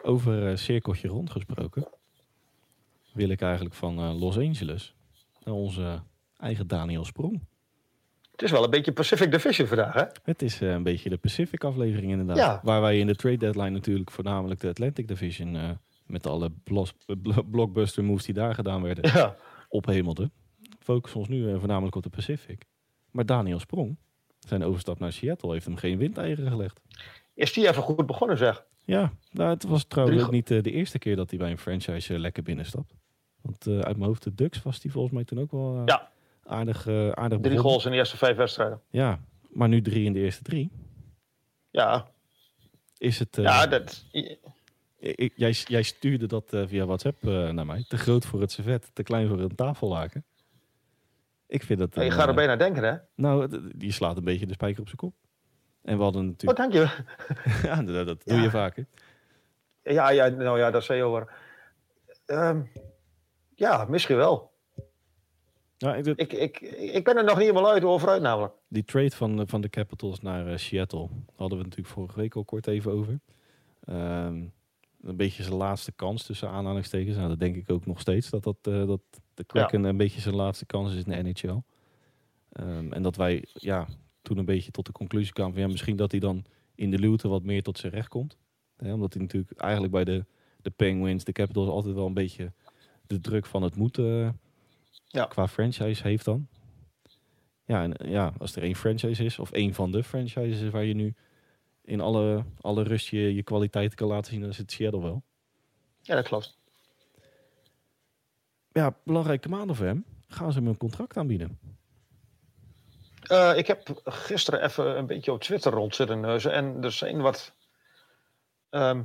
Over 0.03 0.49
eh, 0.51 0.57
cirkeltje 0.57 1.09
rond 1.09 1.31
gesproken, 1.31 1.89
wil 3.13 3.29
ik 3.29 3.41
eigenlijk 3.41 3.75
van 3.75 3.99
eh, 3.99 4.21
Los 4.21 4.37
Angeles 4.39 4.95
naar 5.45 5.55
onze 5.55 6.03
eigen 6.39 6.67
Daniel 6.67 7.05
Sprong. 7.05 7.41
Het 8.33 8.43
is 8.43 8.51
wel 8.51 8.65
een 8.65 8.71
beetje 8.71 8.93
Pacific 8.93 9.31
Division 9.31 9.67
vandaag, 9.69 9.95
hè? 9.95 10.03
Het 10.23 10.43
is 10.43 10.61
eh, 10.61 10.71
een 10.71 10.83
beetje 10.83 11.09
de 11.09 11.17
Pacific 11.17 11.65
aflevering 11.65 12.11
inderdaad. 12.11 12.37
Ja. 12.37 12.61
Waar 12.63 12.81
wij 12.81 12.99
in 12.99 13.07
de 13.07 13.15
trade 13.15 13.37
deadline 13.37 13.71
natuurlijk 13.71 14.11
voornamelijk 14.11 14.61
de 14.61 14.69
Atlantic 14.69 15.09
Division 15.09 15.57
eh, 15.57 15.71
met 16.07 16.27
alle 16.27 16.51
blos- 16.65 16.95
blockbuster 17.51 18.05
moves 18.05 18.25
die 18.25 18.35
daar 18.35 18.55
gedaan 18.55 18.83
werden 18.83 19.11
Ja. 19.15 19.37
ophemelden. 19.69 20.33
Focussen 20.79 21.21
ons 21.21 21.29
nu 21.29 21.53
eh, 21.53 21.59
voornamelijk 21.59 21.97
op 21.97 22.03
de 22.03 22.09
Pacific. 22.11 22.65
Maar 23.11 23.27
Daniel 23.27 23.59
Sprong, 23.59 23.97
zijn 24.39 24.65
overstap 24.65 24.99
naar 24.99 25.13
Seattle, 25.13 25.53
heeft 25.53 25.67
hem 25.67 25.77
geen 25.77 25.99
windeieren 25.99 26.49
gelegd. 26.51 26.81
Is 27.35 27.53
die 27.53 27.69
even 27.69 27.83
goed 27.83 28.07
begonnen, 28.07 28.39
zeg? 28.39 28.65
Ja, 28.85 29.13
nou, 29.31 29.51
het 29.51 29.63
was 29.65 29.85
trouwens 29.85 30.23
ook 30.23 30.31
niet 30.31 30.47
de 30.47 30.71
eerste 30.71 30.99
keer 30.99 31.17
dat 31.17 31.31
hij 31.31 31.39
bij 31.39 31.51
een 31.51 31.59
franchise 31.59 32.19
lekker 32.19 32.43
binnenstapt. 32.43 32.95
Want 33.41 33.67
uit 33.67 33.97
mijn 33.97 34.03
hoofd, 34.09 34.23
de 34.23 34.35
Ducks 34.35 34.63
was 34.63 34.83
hij 34.83 34.91
volgens 34.93 35.15
mij 35.15 35.25
toen 35.25 35.41
ook 35.41 35.51
wel 35.51 35.83
Ja. 35.87 36.11
Aardig, 36.45 36.87
eh 36.87 37.11
aardig 37.11 37.41
Drie 37.41 37.59
goals 37.59 37.85
in 37.85 37.91
de 37.91 37.97
eerste 37.97 38.17
vijf 38.17 38.37
wedstrijden. 38.37 38.81
Ja, 38.91 39.21
maar 39.51 39.69
nu 39.69 39.83
drie 39.83 40.05
in 40.05 40.13
de 40.13 40.21
eerste 40.21 40.43
drie. 40.43 40.71
Ja, 41.71 42.07
Is 42.99 43.19
het, 43.19 43.39
eh, 43.39 43.45
ja 43.45 43.67
dat, 43.67 44.05
ik- 44.11 45.33
jij, 45.37 45.51
jij 45.51 45.83
stuurde 45.83 46.27
dat 46.27 46.53
eh, 46.53 46.63
via 46.67 46.85
WhatsApp 46.87 47.23
naar 47.23 47.67
mij. 47.67 47.85
Te 47.89 47.97
groot 47.99 48.25
voor 48.27 48.41
het 48.41 48.53
servet, 48.53 48.91
te 48.93 49.03
klein 49.03 49.29
voor 49.29 49.41
een 49.41 49.55
tafellaken. 49.55 50.25
Ik 51.47 51.63
vind 51.63 51.79
dat... 51.79 51.95
je 51.95 52.11
gaat 52.11 52.29
er 52.29 52.35
bijna 52.35 52.57
denken, 52.57 52.83
hè? 52.85 52.97
Nou, 53.15 53.61
die 53.77 53.93
slaat 53.93 54.17
een 54.17 54.25
beetje 54.25 54.47
de 54.47 54.53
spijker 54.53 54.81
op 54.81 54.87
zijn 54.87 54.99
kop. 54.99 55.15
En 55.83 55.97
we 55.97 56.03
hadden 56.03 56.23
Oh, 56.23 56.29
natuurlijk... 56.29 56.59
dank 56.59 56.73
je. 56.73 57.05
ja, 57.69 57.83
dat, 57.83 58.07
dat 58.07 58.23
doe 58.25 58.41
je 58.41 58.51
vaker. 58.51 58.87
Ja, 59.83 60.11
ja, 60.11 60.29
nou 60.29 60.59
ja, 60.59 60.71
dat 60.71 60.85
zei 60.85 60.99
je 60.99 61.05
over. 61.05 61.33
Ehm, 62.27 62.63
ja, 63.55 63.85
misschien 63.85 64.17
wel. 64.17 64.52
Ja, 65.83 65.95
ik, 65.95 66.07
Ik, 66.07 66.33
ik, 66.33 66.61
ik 66.71 67.05
ben 67.05 67.17
er 67.17 67.25
nog 67.25 67.37
niet 67.37 67.47
helemaal 67.47 67.71
uit 67.71 67.85
over 67.85 68.09
uit, 68.09 68.23
namelijk. 68.23 68.55
Die 68.69 68.85
trade 68.85 69.11
van, 69.11 69.41
eh, 69.41 69.47
van 69.47 69.61
de 69.61 69.69
Capitals 69.69 70.21
naar 70.21 70.47
eh, 70.47 70.57
Seattle 70.57 71.09
hadden 71.35 71.59
we 71.59 71.65
natuurlijk 71.65 71.95
vorige 71.95 72.21
week 72.21 72.35
al 72.35 72.45
kort 72.45 72.67
even 72.67 72.93
over. 72.93 73.21
Ehm, 73.85 74.45
een 75.03 75.17
beetje 75.17 75.43
zijn 75.43 75.55
laatste 75.55 75.93
kans 75.93 76.23
tussen 76.23 76.49
aanhalingstekens. 76.49 77.17
Nou, 77.17 77.29
dat 77.29 77.39
denk 77.39 77.57
ik 77.57 77.71
ook 77.71 77.87
nog 77.87 78.01
steeds. 78.01 78.31
Dat, 78.31 78.43
dat, 78.43 78.57
eh, 78.63 78.87
dat 78.87 79.01
de 79.35 79.45
Kraken 79.45 79.85
een 79.85 79.97
beetje 79.97 80.21
zijn 80.21 80.35
laatste 80.35 80.67
kans 80.67 80.95
is 80.95 81.05
in 81.05 81.11
de 81.11 81.23
NHL. 81.23 81.63
Ehm, 82.53 82.93
en 82.93 83.03
dat 83.03 83.17
wij 83.17 83.45
ja, 83.53 83.89
toen 84.23 84.39
een 84.39 84.45
beetje 84.45 84.71
tot 84.71 84.87
de 84.87 84.93
conclusie 84.93 85.33
kwamen 85.33 85.53
van 85.53 85.63
ja, 85.63 85.69
misschien 85.69 85.97
dat 85.97 86.11
hij 86.11 86.21
dan 86.21 86.45
in 86.75 86.91
de 86.91 86.99
luwte 86.99 87.29
wat 87.29 87.43
meer 87.43 87.63
tot 87.63 87.79
zijn 87.79 87.93
recht 87.93 88.09
komt. 88.09 88.37
Omdat 88.79 89.13
hij 89.13 89.23
natuurlijk 89.23 89.61
eigenlijk 89.61 89.93
bij 89.93 90.05
de, 90.05 90.25
de 90.61 90.71
Penguins, 90.71 91.25
de 91.25 91.33
Capitals 91.33 91.69
altijd 91.69 91.95
wel 91.95 92.07
een 92.07 92.15
beetje 92.15 92.53
de 93.07 93.21
druk 93.21 93.47
van 93.47 93.63
het 93.63 93.77
moeten 93.77 94.41
Ja. 95.13 95.25
qua 95.25 95.49
franchise 95.49 96.03
heeft 96.03 96.25
dan. 96.25 96.49
Ja, 97.65 97.83
en 97.83 97.97
eh, 97.97 98.11
ja, 98.11 98.33
als 98.39 98.57
er 98.57 98.63
één 98.63 98.77
franchise 98.77 99.25
is, 99.25 99.39
of 99.39 99.51
één 99.53 99.75
van 99.75 99.91
de 99.91 100.05
franchises 100.05 100.61
is 100.61 100.71
waar 100.71 100.85
je 100.85 100.95
nu 100.95 101.15
in 101.85 102.01
alle, 102.01 102.45
alle 102.61 102.83
rust 102.83 103.09
je, 103.09 103.35
je 103.35 103.43
kwaliteiten 103.43 103.97
kan 103.97 104.09
laten 104.09 104.33
zien, 104.33 104.41
dan 104.41 104.51
is 104.51 104.59
het 104.59 104.73
Seattle 104.73 105.03
wel. 105.03 105.23
Ja, 106.01 106.15
dat 106.15 106.25
klopt. 106.25 106.59
Ja, 108.73 108.97
belangrijke 109.05 109.49
maanden 109.49 109.77
voor 109.77 109.87
hem. 109.87 110.05
Gaan 110.29 110.53
ze 110.53 110.59
hem 110.59 110.69
een 110.69 110.77
contract 110.77 111.17
aanbieden? 111.17 111.59
Eh, 113.23 113.53
ik 113.57 113.67
heb 113.67 114.01
gisteren 114.05 114.63
even 114.63 114.99
een 114.99 115.07
beetje 115.07 115.33
op 115.33 115.41
Twitter 115.41 115.73
rond 115.73 115.95
zitten 115.95 116.21
neuzen. 116.21 116.53
En 116.53 116.83
er 116.83 116.93
zijn 116.93 117.21
wat. 117.21 117.55
ehm, 118.71 119.03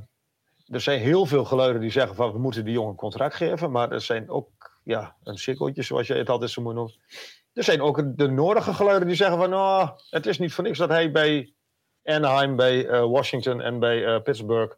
er 0.66 0.80
zijn 0.80 1.00
heel 1.00 1.26
veel 1.26 1.44
geluiden 1.44 1.80
die 1.80 1.90
zeggen 1.90 2.14
van 2.16 2.32
we 2.32 2.38
moeten 2.38 2.64
die 2.64 2.72
jongen 2.72 2.90
een 2.90 2.96
contract 2.96 3.34
geven. 3.34 3.70
Maar 3.70 3.92
er 3.92 4.00
zijn 4.00 4.30
ook 4.30 4.67
ja, 4.88 5.16
een 5.24 5.38
cirkeltje, 5.38 5.82
zoals 5.82 6.06
jij 6.06 6.18
het 6.18 6.28
altijd 6.28 6.50
zo 6.50 6.62
mooi 6.62 6.74
noemt. 6.74 6.98
Er 7.52 7.64
zijn 7.64 7.80
ook 7.80 8.16
de 8.16 8.28
nodige 8.28 8.74
geluiden 8.74 9.08
die 9.08 9.16
zeggen 9.16 9.38
van 9.38 9.54
oh, 9.54 9.90
het 10.10 10.26
is 10.26 10.38
niet 10.38 10.52
voor 10.52 10.64
niks 10.64 10.78
dat 10.78 10.88
hij 10.88 11.10
bij 11.10 11.52
Anaheim, 12.04 12.56
bij 12.56 12.86
eh, 12.86 13.04
Washington 13.04 13.60
en 13.60 13.78
bij 13.78 14.04
eh, 14.04 14.22
Pittsburgh. 14.22 14.74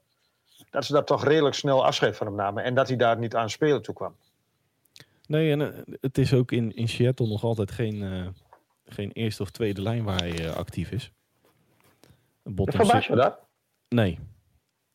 Dat 0.71 0.85
ze 0.85 0.93
daar 0.93 1.05
toch 1.05 1.25
redelijk 1.25 1.55
snel 1.55 1.85
afscheid 1.85 2.17
van 2.17 2.27
hem 2.27 2.37
namen. 2.37 2.65
En 2.65 2.75
dat 2.75 2.89
hij 2.89 2.97
daar 2.97 3.19
niet 3.19 3.35
aan 3.35 3.51
spelen 3.51 3.83
toe 3.83 3.95
kwam. 3.95 4.17
Nee, 5.27 5.51
en 5.53 5.61
eh, 5.61 5.95
het 6.01 6.19
is 6.19 6.33
ook 6.33 6.53
in, 6.53 6.75
in 6.75 6.89
Seattle 6.89 7.27
nog 7.27 7.45
altijd 7.45 7.71
geen, 7.71 8.35
geen 8.85 9.11
eerste 9.13 9.43
of 9.43 9.51
tweede 9.51 9.83
lijn 9.83 10.05
waar 10.05 10.19
hij 10.19 10.53
actief 10.53 10.91
is. 10.91 11.13
Verbaas 12.45 13.07
je 13.07 13.15
dat? 13.15 13.39
Nee. 13.89 14.19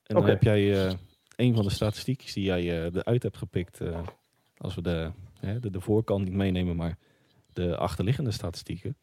En 0.03 0.15
dan 0.15 0.25
heb 0.25 0.43
jij 0.43 0.97
een 1.35 1.55
van 1.55 1.63
de 1.63 1.69
statistiekjes 1.69 2.33
die 2.33 2.43
jij 2.43 2.89
eruit 2.91 3.23
hebt 3.23 3.37
gepikt. 3.37 3.79
Als 4.57 4.75
we 4.75 4.81
de, 4.81 5.11
hè, 5.39 5.59
de, 5.59 5.69
de 5.69 5.81
voorkant 5.81 6.23
niet 6.23 6.33
meenemen, 6.33 6.75
maar 6.75 6.97
de 7.53 7.77
achterliggende 7.77 8.31
statistieken. 8.31 8.97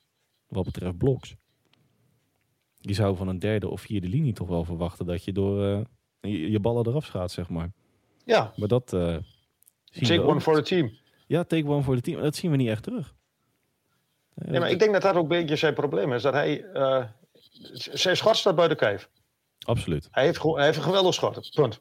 Wat 0.47 0.65
betreft 0.65 0.97
bloks. 0.99 1.35
Je 2.79 2.93
zou 2.95 3.17
van 3.17 3.29
een 3.29 3.39
derde 3.39 3.69
of 3.69 3.81
vierde 3.81 4.09
linie 4.09 4.33
toch 4.33 4.49
wel 4.49 4.65
verwachten 4.65 5.07
dat 5.07 5.25
je 5.25 5.33
door 5.33 5.65
eh, 5.65 5.81
je, 6.21 6.51
je 6.51 6.61
ballen 6.61 6.87
eraf 6.87 7.07
gaat, 7.07 7.31
zeg 7.33 7.49
maar. 7.49 7.73
Ja, 8.25 8.53
Maar 8.57 8.69
dat 8.69 8.93
eh 8.93 9.17
take 10.01 10.23
one 10.23 10.41
for 10.41 10.55
the 10.55 10.63
team. 10.63 10.93
Ja, 11.27 11.45
take 11.45 11.67
one 11.69 11.83
voor 11.83 11.95
de 11.95 12.01
team. 12.01 12.21
Dat 12.21 12.37
zien 12.37 12.51
we 12.51 12.57
niet 12.57 12.69
echt 12.69 12.83
terug. 12.83 13.15
Nee, 14.35 14.61
maar 14.61 14.71
ik 14.71 14.79
denk 14.79 14.93
dat 14.93 15.03
dat 15.03 15.15
ook 15.15 15.23
een 15.23 15.29
beetje 15.29 15.57
zijn 15.57 15.75
probleem 15.75 16.13
is. 16.13 16.23
Dat 16.23 16.33
hij. 16.33 16.65
z- 17.73 17.87
zijn 17.87 18.17
schot 18.17 18.37
staat 18.37 18.55
buiten 18.57 18.77
kijf. 18.79 19.11
Absoluut. 19.59 20.09
Hij 20.11 20.25
heeft, 20.25 20.43
hij 20.43 20.65
heeft 20.65 20.77
een 20.77 20.83
geweldig 20.83 21.15
schot. 21.15 21.51
Punt. 21.55 21.81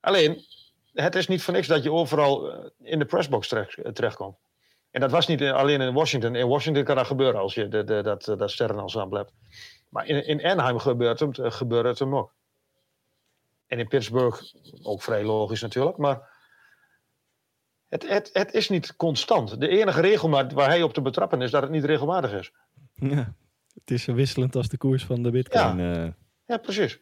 Alleen, 0.00 0.44
het 0.92 1.14
is 1.14 1.28
niet 1.28 1.42
voor 1.42 1.54
niks 1.54 1.66
dat 1.66 1.82
je 1.82 1.92
overal 1.92 2.52
eh, 2.52 2.70
in 2.78 2.98
de 2.98 3.04
pressbox 3.04 3.48
terecht, 3.48 3.78
eh, 3.78 3.92
terechtkomt. 3.92 4.36
En 4.90 5.00
dat 5.00 5.10
was 5.10 5.26
niet 5.26 5.40
eh, 5.40 5.52
alleen 5.52 5.80
in 5.80 5.94
Washington. 5.94 6.34
In 6.34 6.48
Washington 6.48 6.84
kan 6.84 6.96
dat 6.96 7.06
gebeuren 7.06 7.40
als 7.40 7.54
je 7.54 7.68
de, 7.68 7.84
de, 7.84 8.02
dat, 8.02 8.24
dat 8.24 8.50
sterrenensemble 8.50 9.18
hebt. 9.18 9.32
Maar 9.88 10.06
in, 10.06 10.26
in 10.26 10.44
Anaheim 10.44 10.78
gebeurt 10.78 11.20
het, 11.20 11.38
gebeurt 11.54 11.86
het 11.86 11.98
hem 11.98 12.16
ook. 12.16 12.34
En 13.66 13.78
in 13.78 13.88
Pittsburgh 13.88 14.42
ook 14.82 15.02
vrij 15.02 15.24
logisch 15.24 15.60
natuurlijk. 15.60 15.96
Maar 15.96 16.38
het, 17.88 18.08
het, 18.08 18.30
het 18.32 18.54
is 18.54 18.68
niet 18.68 18.96
constant. 18.96 19.60
De 19.60 19.68
enige 19.68 20.00
regelmaat 20.00 20.52
waar 20.52 20.68
hij 20.68 20.82
op 20.82 20.92
te 20.92 21.02
betrappen 21.02 21.42
is 21.42 21.50
dat 21.50 21.62
het 21.62 21.70
niet 21.70 21.84
regelmatig 21.84 22.32
is. 22.32 22.52
Ja, 22.94 23.34
het 23.74 23.90
is 23.90 24.02
zo 24.02 24.14
wisselend 24.14 24.56
als 24.56 24.68
de 24.68 24.76
koers 24.76 25.04
van 25.04 25.22
de 25.22 25.30
bitcoin. 25.30 25.78
Ja, 26.46 26.56
precies. 26.56 27.00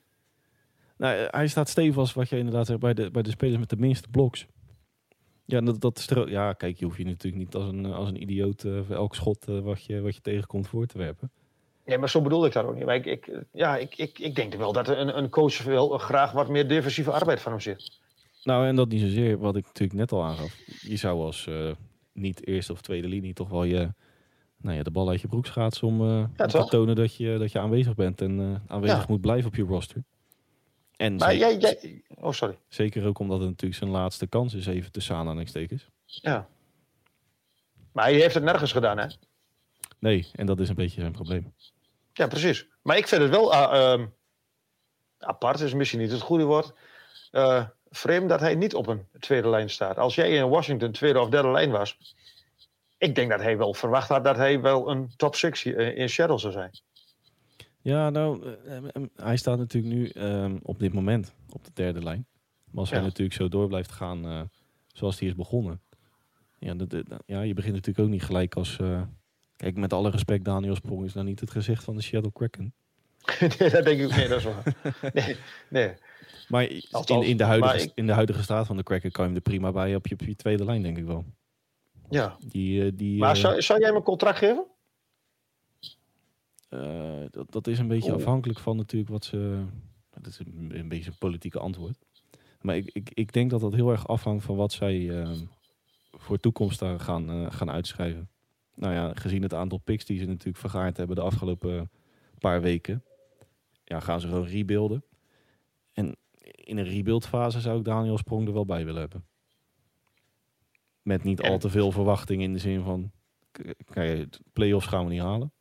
Nou, 0.99 1.17
eh, 1.17 1.25
hij 1.31 1.47
staat 1.49 1.69
stevig, 1.69 2.15
wat 2.15 2.29
je 2.29 2.39
inderdaad 2.39 2.67
zegt, 2.67 2.81
bij 2.81 2.95
de, 2.95 3.11
bij 3.11 3.23
de 3.23 3.31
spelers 3.31 3.59
met 3.59 3.71
de 3.71 3.77
minste 3.77 4.09
bloks. 4.09 4.47
Ja, 5.45 5.61
dat, 5.61 5.81
dat 5.81 5.99
stro- 5.99 6.29
ja, 6.29 6.53
kijk, 6.53 6.79
je 6.79 6.85
hoeft 6.85 6.97
je 6.99 7.05
natuurlijk 7.05 7.43
niet 7.43 7.55
als 7.55 7.69
een, 7.69 7.85
eh, 7.85 7.95
als 7.95 8.09
een 8.09 8.23
idioot 8.23 8.65
eh, 8.65 8.81
voor 8.87 8.97
elk 8.97 9.15
schot 9.15 9.45
wat, 9.45 9.85
je, 9.85 10.01
wat 10.01 10.15
je 10.15 10.21
tegenkomt 10.21 10.69
voor 10.69 10.87
te 10.87 10.99
werpen. 10.99 11.31
Nee, 11.85 11.99
maar 11.99 12.09
zo 12.09 12.23
bedoel 12.23 12.47
ik 12.47 12.53
dat 12.53 12.65
ook 12.65 12.75
niet. 12.75 12.85
Maar 12.85 12.95
ik, 12.95 13.07
ik, 13.07 13.43
ja, 13.53 13.77
ik, 13.77 13.97
ik, 13.97 14.19
ik 14.19 14.35
denk 14.35 14.55
wel 14.55 14.73
dat 14.73 14.89
een, 14.89 15.19
een 15.19 15.29
coach 15.29 15.63
wel 15.63 15.99
graag 15.99 16.33
wat 16.33 16.49
meer 16.49 16.69
defensieve 16.69 17.11
arbeid 17.11 17.41
van 17.41 17.53
hem 17.53 17.61
ziet. 17.61 17.91
Nou, 18.45 18.67
en 18.67 18.77
dat 18.77 18.89
niet 18.89 19.01
zozeer, 19.01 19.39
wat 19.39 19.57
ik 19.57 19.65
natuurlijk 19.65 19.99
net 19.99 20.13
al 20.13 20.25
aangaf. 20.25 20.57
Je 20.81 20.97
zou 20.97 21.21
als 21.21 21.49
niet 22.13 22.47
eerste 22.47 22.73
of 22.73 22.81
tweede 22.81 23.09
linie 23.09 23.33
toch 23.33 23.49
wel 23.49 23.65
je, 23.65 23.93
nou 24.57 24.77
ja, 24.77 24.83
de 24.83 24.91
bal 24.91 25.09
uit 25.09 25.21
je 25.21 25.29
broek 25.29 25.47
schaatsen 25.47 25.87
om, 25.87 26.01
om 26.01 26.33
te 26.37 26.67
tonen 26.69 26.97
dat 26.97 27.15
je, 27.17 27.37
dat 27.39 27.53
je 27.53 27.59
aanwezig 27.59 27.95
bent 27.95 28.21
en 28.21 28.63
aanwezig 28.67 28.99
Ja. 28.99 29.05
moet 29.09 29.21
blijven 29.21 29.47
op 29.49 29.55
je 29.57 29.63
roster. 29.65 30.05
En 30.99 31.17
Maar 31.17 31.31
zeker, 31.31 31.59
jij, 31.59 31.77
jij... 31.81 32.03
Oh, 32.15 32.33
sorry. 32.33 32.59
zeker 32.69 33.07
ook 33.07 33.19
omdat 33.19 33.39
het 33.39 33.49
natuurlijk 33.49 33.79
zijn 33.81 33.91
laatste 33.91 34.27
kans 34.27 34.55
is, 34.55 34.67
even 34.67 34.93
tussen 34.93 35.17
aanhalingstekens. 35.17 35.89
Ja. 36.05 36.49
Maar 37.93 38.05
hij 38.05 38.15
heeft 38.15 38.35
het 38.35 38.43
nergens 38.45 38.73
gedaan, 38.73 38.99
hè? 38.99 39.07
Nee, 39.99 40.29
en 40.33 40.47
dat 40.47 40.61
is 40.61 40.69
een 40.69 40.75
beetje 40.75 41.01
zijn 41.01 41.13
probleem. 41.13 41.53
Ja, 42.13 42.27
precies. 42.27 42.67
Maar 42.83 42.97
ik 42.97 43.09
vind 43.09 43.23
het 43.23 43.31
wel 43.31 43.53
ah, 43.53 43.93
ehm, 43.93 44.07
apart, 45.19 45.61
is 45.61 45.75
misschien 45.75 46.01
niet 46.01 46.11
het 46.11 46.21
goede 46.21 46.45
woord. 46.45 46.73
eh, 47.31 47.65
vreemd 47.91 48.29
dat 48.29 48.41
hij 48.41 48.55
niet 48.55 48.75
op 48.75 48.87
een 48.87 49.07
tweede 49.21 49.49
lijn 49.49 49.71
staat. 49.71 49.99
Als 49.99 50.15
jij 50.15 50.31
in 50.31 50.49
Washington 50.49 50.93
tweede 50.93 51.21
of 51.21 51.29
derde 51.29 51.51
lijn 51.51 51.71
was... 51.71 52.15
Ik 52.99 53.15
denk 53.15 53.31
dat 53.31 53.41
hij 53.41 53.59
wel 53.59 53.75
verwacht 53.75 54.09
had 54.09 54.25
dat 54.25 54.37
hij 54.37 54.61
wel 54.61 54.91
een 54.91 55.11
top 55.17 55.37
6 55.37 55.65
in 55.65 56.09
Seattle 56.09 56.39
zou 56.39 56.53
zijn. 56.53 56.71
Ja, 57.89 58.11
nou, 58.11 58.43
eh, 58.67 58.77
eh, 58.77 58.85
eh, 58.93 59.03
hij 59.17 59.37
staat 59.37 59.59
natuurlijk 59.59 59.95
nu 59.95 60.09
ehm, 60.09 60.57
op 60.63 60.79
dit 60.79 60.93
moment 60.93 61.35
op 61.53 61.65
de 61.65 61.71
derde 61.75 62.03
lijn. 62.03 62.27
Maar 62.71 62.81
als 62.81 62.91
hij 62.91 63.01
natuurlijk 63.01 63.37
zo 63.37 63.49
door 63.49 63.69
blijft 63.69 63.93
gaan 63.93 64.51
zoals 64.93 65.19
hij 65.19 65.29
is 65.29 65.35
begonnen. 65.35 65.81
Ja, 66.59 66.75
dat, 66.75 66.91
dat- 66.91 67.05
ja, 67.27 67.41
je 67.41 67.55
begint 67.55 67.75
natuurlijk 67.75 68.05
ook 68.07 68.13
niet 68.13 68.23
gelijk 68.23 68.55
als... 68.57 68.79
kijk, 69.57 69.77
met 69.77 69.93
alle 69.93 70.11
respect, 70.11 70.45
Daniel 70.45 70.75
Sprong 70.75 71.05
is 71.05 71.13
nou 71.15 71.27
niet 71.27 71.41
het 71.41 71.51
gezicht 71.51 71.85
van 71.85 71.97
de 71.97 72.03
Seattle 72.03 72.33
Kraken. 72.33 72.75
nee, 73.59 73.71
dat 73.71 73.85
denk 73.85 74.01
ik 74.01 74.17
nee, 74.17 74.29
dat 74.29 74.39
is 74.39 74.45
waar. 74.45 74.75
Nee, 75.13 75.37
nee. 75.69 75.93
Maar 76.49 76.63
in, 76.65 77.37
de 77.37 77.45
huidige, 77.45 77.75
maar 77.75 77.83
ik- 77.83 77.93
in 77.95 78.07
de 78.07 78.13
huidige 78.13 78.43
staat 78.43 78.67
van 78.67 78.77
de 78.77 78.83
Kraken 78.83 79.11
kan 79.11 79.23
je 79.25 79.29
hem 79.31 79.37
er 79.39 79.51
prima 79.51 79.73
bij 79.73 79.95
op 79.95 80.07
je, 80.07 80.15
op 80.15 80.21
je 80.21 80.37
tweede 80.37 80.65
lijn, 80.65 80.83
denk 80.83 80.99
ik 80.99 81.05
wel. 81.05 81.25
Ja. 82.11 82.37
Die, 82.49 82.95
die, 82.95 83.19
Maar 83.19 83.37
zou, 83.37 83.63
zou 83.63 83.79
jij 83.79 83.89
hem 83.89 83.97
een 83.97 84.03
contract 84.03 84.39
geven? 84.39 84.65
Eh, 86.69 87.25
dat, 87.31 87.53
dat 87.53 87.67
is 87.67 87.79
een 87.79 87.89
beetje 87.89 88.11
Oeh. 88.11 88.19
afhankelijk 88.19 88.59
van 88.59 88.77
natuurlijk 88.77 89.11
wat 89.11 89.25
ze. 89.25 89.65
Dat 90.11 90.27
is 90.27 90.39
een, 90.39 90.71
een 90.79 90.89
beetje 90.89 91.11
een 91.11 91.19
politieke 91.19 91.59
antwoord. 91.59 91.99
Maar 92.61 92.77
ik, 92.77 92.91
ik, 92.93 93.11
ik 93.15 93.33
denk 93.33 93.51
dat 93.51 93.61
dat 93.61 93.75
heel 93.75 93.91
erg 93.91 94.07
afhangt 94.07 94.45
van 94.45 94.57
wat 94.57 94.73
zij 94.73 95.21
ehm, 95.21 95.45
voor 96.11 96.39
toekomst 96.39 96.79
daar 96.79 97.01
gaan, 97.01 97.31
eh, 97.31 97.47
gaan 97.51 97.71
uitschrijven. 97.71 98.29
Nou 98.75 98.95
ja, 98.95 99.15
gezien 99.15 99.43
het 99.43 99.55
aantal 99.55 99.79
picks 99.79 100.05
die 100.05 100.19
ze 100.19 100.27
natuurlijk 100.27 100.57
vergaard 100.57 100.97
hebben 100.97 101.17
de 101.17 101.23
afgelopen 101.23 101.91
paar 102.39 102.61
weken, 102.61 103.05
ja, 103.85 104.01
gaan 104.01 104.21
ze 104.21 104.29
gewoon 104.29 104.47
rebuilden. 104.47 105.05
En 105.93 106.17
in 106.41 106.79
een 106.79 106.85
rebuildfase 106.85 107.61
zou 107.61 107.79
ik 107.79 107.85
Daniel 107.85 108.19
Sprong 108.19 108.47
er 108.47 108.53
wel 108.53 108.67
bij 108.67 108.85
willen 108.85 109.01
hebben. 109.01 109.25
Met 111.03 111.25
niet 111.25 111.41
al 111.41 111.59
te 111.59 111.71
veel 111.71 111.93
verwachting 111.93 112.43
in 112.43 112.53
de 112.53 112.59
zin 112.59 112.83
van, 112.83 113.11
kijk, 113.85 114.39
play-offs 114.53 114.87
gaan 114.87 115.05
we 115.05 115.11
niet 115.11 115.21
halen. 115.21 115.53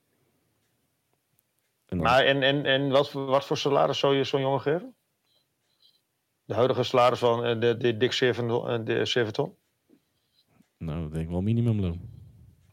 En 1.87 1.97
dan- 1.97 2.05
Maar 2.05 2.25
en, 2.25 2.43
en, 2.43 2.65
en 2.65 2.89
wat, 2.89 3.09
voor- 3.09 3.25
wat 3.25 3.45
voor 3.45 3.57
salaris 3.57 3.99
zou 3.99 4.15
je 4.15 4.23
zo'n 4.23 4.41
jongen 4.41 4.61
geven? 4.61 4.95
De 6.45 6.53
huidige 6.53 6.83
salaris 6.83 7.19
van 7.19 7.45
eh, 7.45 7.59
de, 7.59 7.77
de 7.77 7.97
Dick 7.97 8.13
7, 8.13 8.49
eh, 8.49 8.79
de 8.83 9.05
7 9.05 9.33
ton? 9.33 9.55
Nou, 10.77 11.05
ik 11.05 11.13
denk 11.13 11.29
wel 11.29 11.41
minimumloon. 11.41 12.01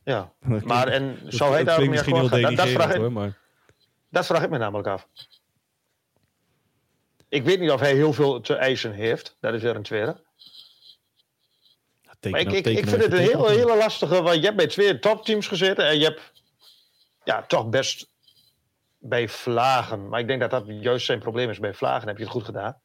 Ja. 0.04 0.32
Dat 0.48 0.62
Maar 0.64 0.88
en 0.88 1.18
dat- 1.22 1.34
zou 1.34 1.50
hij 1.50 1.58
dat 1.58 1.66
daar 1.68 1.80
meer 1.80 1.90
misschien 1.90 2.14
heel 2.14 2.24
akkoord 2.24 2.42
gaan? 2.42 2.54
Dat, 2.54 2.64
dat, 2.66 2.74
vraag 2.74 2.90
ik, 2.94 3.00
hoor, 3.00 3.12
maar 3.12 3.38
dat 4.10 4.26
vraag 4.26 4.42
ik 4.42 4.50
me 4.50 4.58
namelijk 4.58 4.88
af. 4.88 5.08
Ik 7.28 7.42
weet 7.44 7.60
niet 7.60 7.70
of 7.70 7.80
hij 7.80 7.94
heel 7.94 8.12
veel 8.12 8.40
te 8.40 8.54
eisen 8.54 8.92
heeft. 8.92 9.36
Dat 9.40 9.54
is 9.54 9.62
weer 9.62 9.76
een 9.76 9.82
tweede. 9.82 10.22
Maar 12.30 12.40
ik, 12.40 12.46
nou- 12.46 12.56
ik, 12.58 12.66
ik 12.66 12.74
nou 12.74 12.88
vind 12.88 13.02
het 13.02 13.12
een 13.12 13.26
teken. 13.26 13.48
hele 13.50 13.76
lastige. 13.76 14.22
Want 14.22 14.36
je 14.36 14.42
hebt 14.44 14.56
bij 14.56 14.66
twee 14.66 14.98
topteams 14.98 15.46
gezeten. 15.46 15.86
En 15.86 15.98
je 15.98 16.04
hebt 16.04 16.32
ja, 17.24 17.42
toch 17.42 17.68
best 17.68 18.08
bij 19.06 19.28
Vlagen. 19.28 20.08
Maar 20.08 20.20
ik 20.20 20.26
denk 20.26 20.40
dat 20.40 20.50
dat 20.50 20.64
juist 20.66 21.06
zijn 21.06 21.18
probleem 21.18 21.50
is. 21.50 21.58
Bij 21.58 21.74
Vlagen 21.74 22.08
heb 22.08 22.16
je 22.16 22.22
het 22.22 22.32
goed 22.32 22.44
gedaan. 22.44 22.80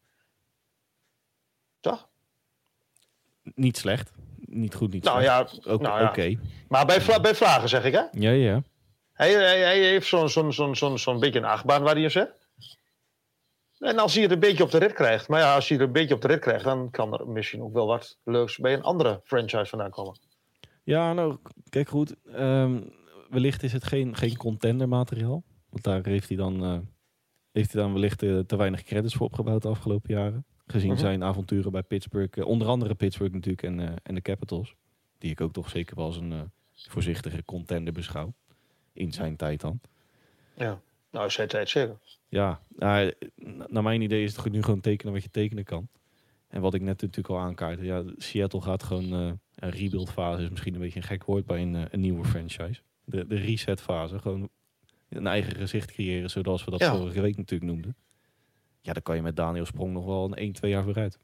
Toch? 1.79 2.09
Niet 3.43 3.77
slecht. 3.77 4.11
Niet 4.39 4.75
goed, 4.75 4.93
niet 4.93 5.03
Nou 5.03 5.21
slecht. 5.21 5.63
ja, 5.63 5.71
Ook- 5.71 5.81
nou 5.81 5.99
ja. 6.01 6.07
Oké. 6.09 6.39
maar 6.67 6.85
bij, 6.85 7.01
Vla- 7.01 7.19
bij 7.21 7.35
Vlagen 7.35 7.69
zeg 7.69 7.83
ik 7.83 7.93
hè. 7.93 8.03
Ja, 8.11 8.31
ja. 8.31 8.63
Hij, 9.13 9.31
hij, 9.33 9.59
hij 9.59 9.79
heeft 9.79 10.07
zo'n 10.07 10.29
zo'n 10.29 10.53
zo'n 10.53 10.75
zo'n 10.75 10.97
zo'n 10.97 11.19
beetje 11.19 11.39
een 11.39 11.45
achtbaan 11.45 11.81
waar 11.83 11.93
hij 11.93 12.03
in 12.03 12.11
zit. 12.11 12.47
En 13.79 13.97
als 13.99 14.13
hij 14.13 14.23
het 14.23 14.31
een 14.31 14.39
beetje 14.39 14.63
op 14.63 14.71
de 14.71 14.77
rit 14.77 14.93
krijgt. 14.93 15.27
Maar 15.27 15.39
ja, 15.39 15.55
als 15.55 15.67
hij 15.69 15.77
het 15.77 15.85
een 15.87 15.93
beetje 15.93 16.15
op 16.15 16.21
de 16.21 16.27
rit 16.27 16.39
krijgt. 16.39 16.63
Dan 16.63 16.89
kan 16.91 17.13
er 17.19 17.27
misschien 17.27 17.61
ook 17.61 17.73
wel 17.73 17.85
wat 17.87 18.17
leuks 18.23 18.57
bij 18.57 18.73
een 18.73 18.83
andere 18.83 19.21
franchise 19.23 19.65
vandaan 19.65 19.89
komen. 19.89 20.19
Ja, 20.83 21.13
nou, 21.13 21.37
kijk 21.69 21.89
goed. 21.89 22.15
ehm, 22.33 22.81
wellicht 23.29 23.63
is 23.63 23.73
het 23.73 23.83
geen, 23.83 24.15
geen 24.15 24.37
contender 24.37 24.87
materiaal. 24.87 25.43
Want 25.69 25.83
daar 25.83 26.05
heeft 26.05 26.27
hij 26.27 26.37
dan, 26.37 26.63
eh, 26.63 26.77
heeft 27.51 27.73
hij 27.73 27.81
dan 27.81 27.93
wellicht 27.93 28.23
eh, 28.23 28.39
te 28.39 28.55
weinig 28.55 28.83
credits 28.83 29.13
voor 29.15 29.25
opgebouwd 29.25 29.61
de 29.61 29.67
afgelopen 29.67 30.13
jaren. 30.13 30.45
Gezien 30.67 30.89
Mhm. 30.91 30.99
zijn 30.99 31.23
avonturen 31.23 31.71
bij 31.71 31.83
Pittsburgh. 31.83 32.37
eh, 32.39 32.45
onder 32.47 32.67
andere 32.67 32.95
Pittsburgh 32.95 33.33
natuurlijk 33.33 33.63
en, 33.63 33.95
en 34.03 34.15
de 34.15 34.21
Capitals. 34.21 34.75
Die 35.17 35.31
ik 35.31 35.41
ook 35.41 35.53
toch 35.53 35.69
zeker 35.69 35.95
wel 35.95 36.05
als 36.05 36.17
een 36.17 36.51
voorzichtige 36.73 37.43
contender 37.45 37.93
beschouw. 37.93 38.33
In 38.93 39.11
zijn 39.13 39.35
tijd 39.35 39.61
dan. 39.61 39.79
Ja. 40.55 40.81
Nou, 41.11 41.25
is 41.25 41.37
hij 41.37 41.47
tijd 41.47 41.69
zeker. 41.69 41.97
Ja, 42.27 42.61
nou, 42.75 43.13
na- 43.35 43.65
naar 43.69 43.83
mijn 43.83 44.01
idee 44.01 44.23
is 44.23 44.31
het 44.31 44.41
goed 44.41 44.51
nu 44.51 44.63
gewoon 44.63 44.79
tekenen 44.81 45.13
wat 45.13 45.23
je 45.23 45.29
tekenen 45.31 45.63
kan. 45.63 45.87
En 46.47 46.61
wat 46.61 46.73
ik 46.73 46.81
net 46.81 47.01
natuurlijk 47.01 47.29
al 47.29 47.39
aankaartte. 47.39 47.83
Ja, 47.85 48.03
Seattle 48.17 48.61
gaat 48.61 48.83
gewoon... 48.83 49.13
eh 49.13 49.31
een 49.55 49.69
rebuild 49.69 50.11
fase 50.11 50.43
is 50.43 50.49
misschien 50.49 50.73
een 50.73 50.79
beetje 50.79 50.99
een 50.99 51.05
gek 51.05 51.23
woord 51.23 51.45
bij 51.45 51.61
een, 51.61 51.87
een 51.91 51.99
nieuwe 51.99 52.25
franchise. 52.25 52.81
De, 53.03 53.27
de 53.27 53.35
resetfase. 53.35 54.19
Gewoon 54.19 54.49
een 55.09 55.27
eigen 55.27 55.55
gezicht 55.55 55.91
creëren, 55.91 56.29
zoals 56.29 56.65
we 56.65 56.71
dat 56.71 56.79
Ja. 56.79 56.95
vorige 56.95 57.21
week 57.21 57.37
natuurlijk 57.37 57.71
noemden. 57.71 57.95
Ja, 58.81 58.93
dan 58.93 59.01
kan 59.01 59.15
je 59.15 59.21
met 59.21 59.35
Daniel 59.35 59.65
Sprong 59.65 59.93
nog 59.93 60.05
wel 60.05 60.23
een 60.23 60.33
1, 60.35 60.53
2 60.53 60.71
jaar 60.71 60.83
vooruit. 60.83 61.19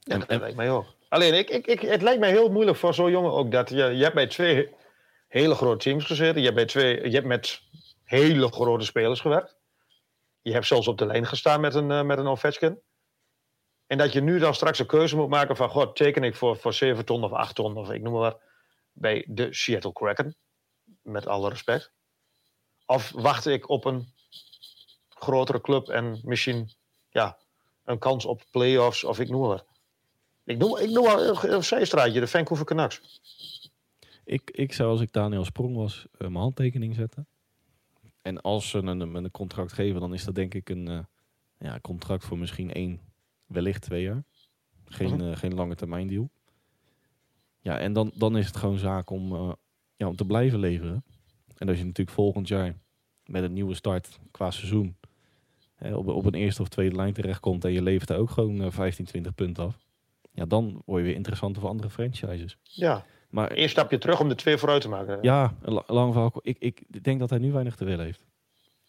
Ja, 0.00 0.12
En- 0.14 0.20
dat 0.20 0.28
en- 0.28 0.38
lijkt 0.40 0.56
mij 0.56 0.70
ook. 0.70 0.86
Alleen, 1.08 1.34
ik, 1.34 1.50
ik, 1.50 1.66
ik, 1.66 1.80
het 1.80 2.02
lijkt 2.02 2.20
mij 2.20 2.30
heel 2.30 2.48
moeilijk 2.50 2.76
voor 2.76 2.94
zo'n 2.94 3.10
jongen 3.10 3.32
ook. 3.32 3.50
Dat 3.50 3.68
je, 3.68 3.76
je 3.76 4.02
hebt 4.02 4.14
bij 4.14 4.26
twee 4.26 4.74
hele 5.28 5.54
grote 5.54 5.84
teams 5.84 6.04
gezeten. 6.04 6.36
Je 6.38 6.42
hebt, 6.42 6.54
bij 6.56 6.64
twee, 6.66 7.04
je 7.08 7.14
hebt 7.14 7.26
met 7.26 7.62
hele 8.04 8.48
grote 8.52 8.84
spelers 8.84 9.20
gewerkt. 9.20 9.56
Je 10.42 10.52
hebt 10.52 10.66
zelfs 10.66 10.88
op 10.88 10.98
de 10.98 11.06
lijn 11.06 11.26
gestaan 11.26 11.60
met 11.60 11.74
een, 11.74 11.90
eh, 11.90 12.02
met 12.02 12.18
een 12.18 12.26
Ovechkin. 12.26 12.80
En 13.86 13.98
dat 13.98 14.12
je 14.12 14.20
nu 14.20 14.38
dan 14.38 14.54
straks 14.54 14.78
een 14.78 14.86
keuze 14.86 15.16
moet 15.16 15.28
maken 15.28 15.56
van... 15.56 15.68
God, 15.68 15.96
teken 15.96 16.22
ik 16.22 16.34
voor, 16.34 16.56
voor 16.56 16.72
7 16.72 17.04
ton 17.04 17.24
of 17.24 17.32
8 17.32 17.54
ton 17.54 17.76
of 17.76 17.90
ik 17.90 18.02
noem 18.02 18.12
maar 18.12 18.22
wat... 18.22 18.40
bij 18.92 19.24
de 19.28 19.54
Seattle 19.54 19.92
Kraken. 19.92 20.36
Met 21.02 21.26
alle 21.26 21.48
respect. 21.48 21.92
Of 22.90 23.10
wacht 23.10 23.46
ik 23.46 23.68
op 23.68 23.84
een 23.84 24.06
grotere 25.08 25.60
club 25.60 25.88
en 25.88 26.20
misschien 26.24 26.70
ja, 27.10 27.38
een 27.84 27.98
kans 27.98 28.24
op 28.24 28.42
playoffs 28.50 29.04
of 29.04 29.18
ik 29.20 29.28
noem 29.28 29.48
maar. 29.48 29.62
Ik 30.44 30.58
noem, 30.58 30.76
ik 30.78 30.90
noem 30.90 31.04
maar 31.04 31.18
een- 31.44 31.64
zijstraatje, 31.64 32.20
de 32.20 32.26
Vancouver 32.26 32.66
Canucks. 32.66 33.20
Ik, 34.24 34.50
ik 34.50 34.72
zou 34.72 34.90
als 34.90 35.00
ik 35.00 35.12
Daniel 35.12 35.44
Sprong 35.44 35.76
was, 35.76 36.06
eh, 36.12 36.18
mijn 36.18 36.34
handtekening 36.34 36.94
zetten. 36.94 37.26
En 38.22 38.40
als 38.40 38.70
ze 38.70 38.78
een, 38.78 38.86
een, 39.00 39.14
een 39.14 39.30
contract 39.30 39.72
geven, 39.72 40.00
dan 40.00 40.14
is 40.14 40.24
dat 40.24 40.34
denk 40.34 40.54
ik 40.54 40.68
een 40.70 40.88
eh, 40.88 40.98
ja, 41.58 41.78
contract 41.80 42.24
voor 42.24 42.38
misschien 42.38 42.72
één, 42.72 43.00
wellicht 43.46 43.82
twee 43.82 44.02
jaar. 44.02 44.24
Geen, 44.84 45.14
Mhm. 45.14 45.30
eh, 45.30 45.36
geen 45.36 45.54
lange 45.54 45.74
termijn 45.74 46.06
deal. 46.06 46.30
Ja, 47.60 47.78
en 47.78 47.92
dan, 47.92 48.10
dan 48.14 48.36
is 48.36 48.46
het 48.46 48.56
gewoon 48.56 48.78
zaak 48.78 49.10
om, 49.10 49.56
ja, 49.96 50.06
om 50.08 50.16
te 50.16 50.24
blijven 50.24 50.58
leveren. 50.58 51.04
En 51.58 51.68
als 51.68 51.78
je 51.78 51.84
natuurlijk 51.84 52.16
volgend 52.16 52.48
jaar 52.48 52.74
met 53.24 53.42
een 53.42 53.52
nieuwe 53.52 53.74
start 53.74 54.18
qua 54.30 54.50
seizoen 54.50 54.96
hè, 55.74 55.94
op, 55.94 56.06
op 56.08 56.24
een 56.24 56.34
eerste 56.34 56.62
of 56.62 56.68
tweede 56.68 56.96
lijn 56.96 57.12
terechtkomt 57.12 57.64
en 57.64 57.72
je 57.72 57.82
levert 57.82 58.08
daar 58.08 58.18
ook 58.18 58.30
gewoon 58.30 58.62
eh, 58.62 58.70
15, 58.70 59.04
20 59.04 59.34
punten 59.34 59.64
af. 59.64 59.78
Ja, 60.32 60.44
dan 60.46 60.82
word 60.86 61.00
je 61.00 61.06
weer 61.06 61.16
interessanter 61.16 61.60
voor 61.60 61.70
andere 61.70 61.90
franchises. 61.90 62.58
Ja, 62.62 63.04
Maar 63.30 63.50
eerst 63.52 63.70
stapje 63.70 63.98
terug 63.98 64.20
om 64.20 64.28
de 64.28 64.34
twee 64.34 64.56
vooruit 64.56 64.82
te 64.82 64.88
maken. 64.88 65.18
ja, 65.22 65.56
een 65.62 65.82
lang 65.86 66.12
verhaal. 66.12 66.32
Ik, 66.42 66.56
ik 66.58 67.04
denk 67.04 67.18
dat 67.20 67.30
hij 67.30 67.38
nu 67.38 67.52
weinig 67.52 67.76
te 67.76 67.84
willen 67.84 68.04
heeft. 68.04 68.24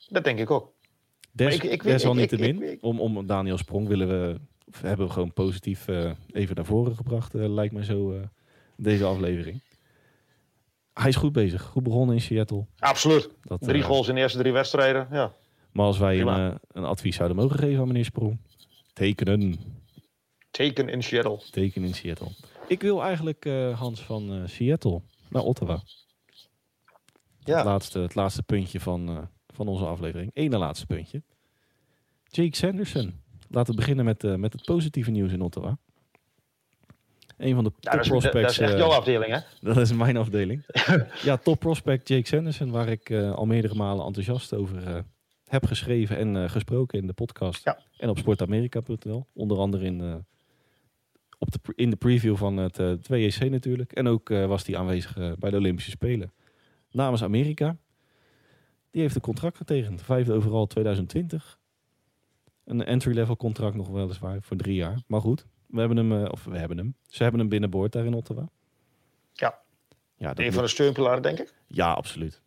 Dat 0.09 0.23
denk 0.23 0.39
ik 0.39 0.51
ook. 0.51 0.73
Des, 1.31 1.55
ik- 1.55 1.63
ik 1.63 1.83
weet- 1.83 1.91
desalniettemin, 1.93 2.55
ik- 2.55 2.61
ik- 2.61 2.69
ik- 2.71 2.83
om, 2.83 2.99
om 3.01 3.25
Daniel 3.25 3.57
Sprong 3.57 3.87
willen 3.87 4.07
we, 4.07 4.39
hebben 4.87 5.05
we 5.07 5.13
gewoon 5.13 5.33
positief 5.33 5.87
eh, 5.87 6.11
even 6.31 6.55
naar 6.55 6.65
voren 6.65 6.95
gebracht, 6.95 7.35
eh, 7.35 7.49
lijkt 7.49 7.73
mij 7.73 7.83
zo, 7.83 8.11
eh, 8.13 8.21
deze 8.77 9.05
aflevering. 9.05 9.61
Hij 10.99 11.09
is 11.09 11.15
goed 11.15 11.31
bezig, 11.31 11.61
goed 11.61 11.83
begonnen 11.83 12.15
in 12.15 12.21
Seattle. 12.21 12.65
Absoluut. 12.79 13.29
Dat, 13.41 13.61
Drie 13.61 13.81
eh, 13.81 13.87
goals 13.87 14.07
in 14.07 14.15
de 14.15 14.21
eerste 14.21 14.37
drie 14.37 14.51
wedstrijden. 14.53 15.07
Ja. 15.11 15.33
Maar 15.71 15.85
als 15.85 15.97
wij 15.97 16.21
een, 16.21 16.27
eh, 16.51 16.55
een 16.71 16.83
advies 16.83 17.15
zouden 17.15 17.37
mogen 17.37 17.59
geven 17.59 17.79
aan 17.81 17.87
meneer 17.87 18.05
Sprong, 18.05 18.37
tekenen, 18.93 19.59
Teken 20.51 20.89
in 20.89 21.03
Seattle. 21.03 21.39
teken 21.51 21.83
in 21.83 21.93
Seattle. 21.93 22.27
Ik 22.67 22.81
wil 22.81 23.03
eigenlijk, 23.03 23.45
eh, 23.45 23.79
Hans, 23.79 24.01
van 24.01 24.33
eh, 24.33 24.47
Seattle 24.47 25.01
naar 25.29 25.43
Ottawa. 25.43 25.73
Het, 25.73 25.87
Ja. 27.43 27.63
laatste, 27.63 27.99
het 27.99 28.15
laatste 28.15 28.43
puntje 28.43 28.79
van, 28.79 29.09
eh, 29.09 29.17
van 29.47 29.67
onze 29.67 29.85
aflevering. 29.85 30.31
Eén 30.33 30.57
laatste 30.57 30.85
puntje. 30.85 31.23
Jake 32.23 32.55
Sanderson. 32.55 33.21
Laten 33.49 33.71
we 33.73 33.79
beginnen 33.79 34.05
met, 34.05 34.23
eh, 34.23 34.35
met 34.35 34.53
het 34.53 34.63
positieve 34.65 35.11
nieuws 35.11 35.31
in 35.31 35.41
Ottawa. 35.41 35.77
Een 37.39 37.55
van 37.55 37.63
de 37.63 37.71
top 37.79 38.01
prospects. 38.01 38.33
dat 38.33 38.49
is 38.49 38.57
echt 38.57 38.71
eh, 38.71 38.77
jouw 38.77 38.89
afdeling, 38.89 39.33
hè? 39.33 39.39
dat 39.73 39.77
is 39.77 39.93
mijn 39.93 40.17
afdeling. 40.17 40.63
ja, 41.23 41.37
top 41.37 41.59
prospect 41.59 42.07
Jake 42.07 42.27
Sanderson, 42.27 42.71
waar 42.71 42.87
ik 42.87 43.09
eh, 43.09 43.33
al 43.33 43.45
meerdere 43.45 43.75
malen 43.75 44.05
enthousiast 44.05 44.53
over 44.53 44.87
eh, 44.87 45.01
heb 45.45 45.65
geschreven 45.65 46.17
en 46.17 46.49
gesproken 46.49 46.99
in 46.99 47.07
de 47.07 47.13
podcast. 47.13 47.63
Ja. 47.63 47.79
En 47.97 48.09
op 48.09 48.17
sportamerika.nl. 48.17 49.27
Onder 49.33 49.57
andere 49.57 49.85
in, 49.85 50.25
op 51.37 51.51
de, 51.51 51.59
in 51.75 51.89
de 51.89 51.95
preview 51.95 52.35
van 52.35 52.57
het 52.57 52.79
eh 52.79 52.91
2EC 52.91 53.49
natuurlijk. 53.49 53.91
En 53.91 54.07
ook 54.07 54.29
was 54.29 54.65
hij 54.65 54.77
aanwezig 54.77 55.37
bij 55.37 55.49
de 55.49 55.57
Olympische 55.57 55.91
Spelen. 55.91 56.33
Namens 56.91 57.23
Amerika. 57.23 57.77
Die 58.91 59.01
heeft 59.01 59.15
een 59.15 59.21
contract 59.21 59.57
getekend. 59.57 60.01
Vijfde 60.01 60.33
overal 60.33 60.67
2020. 60.67 61.59
Een 62.65 62.85
entry-level 62.85 63.37
contract 63.37 63.75
nog 63.75 63.87
weliswaar 63.87 64.37
voor 64.41 64.57
drie 64.57 64.75
jaar. 64.75 65.01
Maar 65.07 65.21
goed, 65.21 65.45
we 65.69 65.79
hebben 65.79 65.97
hem, 65.97 66.23
eh, 66.23 66.31
of 66.31 66.43
we 66.43 66.57
hebben 66.57 66.77
hem. 66.77 66.95
Ze 67.07 67.21
hebben 67.23 67.39
hem 67.41 67.49
binnenboord 67.49 67.91
daar 67.91 68.05
in 68.05 68.13
Ottawa. 68.13 68.49
Ja. 69.33 69.59
Ja, 70.15 70.29
Een 70.37 70.43
moet- 70.45 70.53
van 70.53 70.63
de 70.63 70.69
steunpilaren, 70.69 71.21
denk 71.21 71.39
ik. 71.39 71.53
ja, 71.67 71.91
absoluut. 71.93 72.41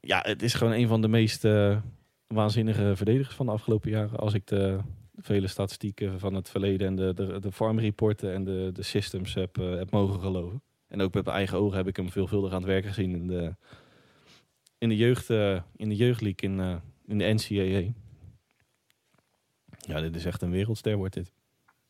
Ja, 0.00 0.20
het 0.26 0.42
is 0.42 0.54
gewoon 0.54 0.72
een 0.72 0.88
van 0.88 1.00
de 1.00 1.08
meest 1.08 1.44
eh, 1.44 1.80
waanzinnige 2.26 2.92
verdedigers 2.96 3.36
van 3.36 3.46
de 3.46 3.52
afgelopen 3.52 3.90
jaren. 3.90 4.18
Als 4.18 4.34
ik 4.34 4.46
de 4.46 4.78
vele 5.16 5.46
statistieken 5.46 6.20
van 6.20 6.34
het 6.34 6.50
verleden 6.50 6.86
en 6.86 6.96
de, 6.96 7.14
de, 7.14 7.40
de 7.40 7.52
farm 7.52 7.78
reporten 7.78 8.32
en 8.32 8.44
de, 8.44 8.70
de 8.72 8.82
systems 8.82 9.34
heb, 9.34 9.58
eh, 9.58 9.74
heb 9.76 9.90
mogen 9.90 10.20
geloven. 10.20 10.62
En 10.88 11.00
ook 11.00 11.14
met 11.14 11.24
mijn 11.24 11.36
eigen 11.36 11.58
ogen 11.58 11.76
heb 11.76 11.86
ik 11.86 11.96
hem 11.96 12.10
veelvuldig 12.10 12.52
aan 12.52 12.56
het 12.62 12.66
werk 12.70 12.84
gezien 12.84 13.14
in 13.14 13.26
de, 13.26 13.54
in 14.78 14.88
de, 14.88 14.96
jeugd, 14.96 15.30
in 15.76 15.88
de 15.88 15.96
jeugdleague 15.96 16.50
in, 16.50 16.80
in 17.06 17.18
de 17.18 17.24
NCAA. 17.34 17.92
Ja, 19.86 20.00
dit 20.00 20.16
is 20.16 20.24
echt 20.24 20.42
een 20.42 20.50
wereldster 20.50 20.96
wordt 20.96 21.14
dit. 21.14 21.32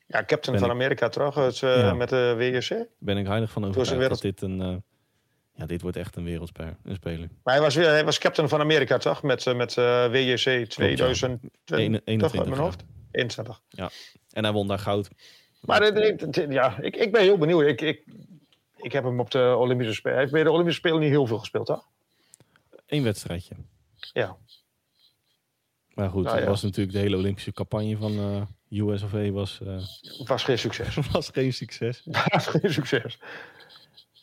Ja, 0.06 0.24
captain 0.24 0.56
Ben 0.58 0.58
van 0.58 0.76
ik- 0.76 0.82
Amerika 0.82 1.08
het, 1.34 1.62
eh, 1.62 1.78
Ja. 1.78 1.94
met 1.94 2.08
de 2.08 2.34
WJC. 2.36 2.86
Ben 2.98 3.16
ik 3.16 3.26
heilig 3.26 3.50
van 3.50 3.62
overtuigd 3.64 3.90
wereld- 3.90 4.22
dat 4.22 4.38
dit 4.38 4.42
een... 4.42 4.60
eh, 4.60 4.76
ja, 5.56 5.66
dit 5.66 5.82
wordt 5.82 5.96
echt 5.96 6.16
een 6.16 6.24
wereldsper, 6.24 6.76
een 6.84 6.94
speler. 6.94 7.28
Maar 7.42 7.54
hij 7.54 7.62
was, 7.62 7.74
weer, 7.74 7.88
hij 7.88 8.04
was 8.04 8.18
captain 8.18 8.48
van 8.48 8.60
Amerika, 8.60 8.98
toch? 8.98 9.22
Met, 9.22 9.46
eh, 9.46 9.54
met 9.56 9.76
eh, 9.78 10.10
WJC 10.10 10.68
2020 10.70 11.50
Ene- 11.78 11.92
uit 11.94 12.02
21 12.04 12.44
mijn 12.48 12.60
hoofd. 12.60 12.84
21. 13.10 13.60
En 14.30 14.44
hij 14.44 14.52
won 14.52 14.68
daar 14.68 14.78
goud. 14.78 15.08
Maar 15.60 15.82
eh, 15.82 16.48
ja, 16.50 16.78
ik, 16.80 16.96
ik 16.96 17.12
ben 17.12 17.20
heel 17.22 17.38
benieuwd. 17.38 17.62
Ik, 17.66 17.80
ik, 17.80 18.02
ik 18.76 18.92
heb 18.92 19.04
hem 19.04 19.20
op 19.20 19.30
de 19.30 19.54
Olympische 19.58 19.94
Spelen... 19.94 20.12
Hij 20.12 20.20
heeft 20.20 20.32
bij 20.34 20.42
de 20.44 20.50
Olympische 20.50 20.78
Spelen 20.80 21.00
niet 21.00 21.10
heel 21.10 21.26
veel 21.26 21.38
gespeeld, 21.38 21.66
toch? 21.66 21.86
Eén 22.86 23.02
wedstrijdje. 23.02 23.54
Ja. 24.12 24.36
Maar 25.94 26.10
goed, 26.10 26.24
Nou 26.24 26.40
ja. 26.40 26.46
was 26.46 26.62
natuurlijk 26.62 26.92
de 26.96 27.02
hele 27.02 27.16
Olympische 27.16 27.52
campagne 27.52 27.96
van 27.96 28.12
eh 28.18 28.42
US 28.88 29.02
of 29.02 29.14
A 29.14 29.30
was, 29.30 29.60
eh, 29.60 29.74
Het 30.18 30.28
was 30.28 30.44
geen 30.44 30.58
succes. 30.58 30.94
was 31.12 31.28
geen 31.28 31.52
succes. 31.52 32.02
Was 32.04 32.46
geen 32.46 32.72
succes. 32.72 33.18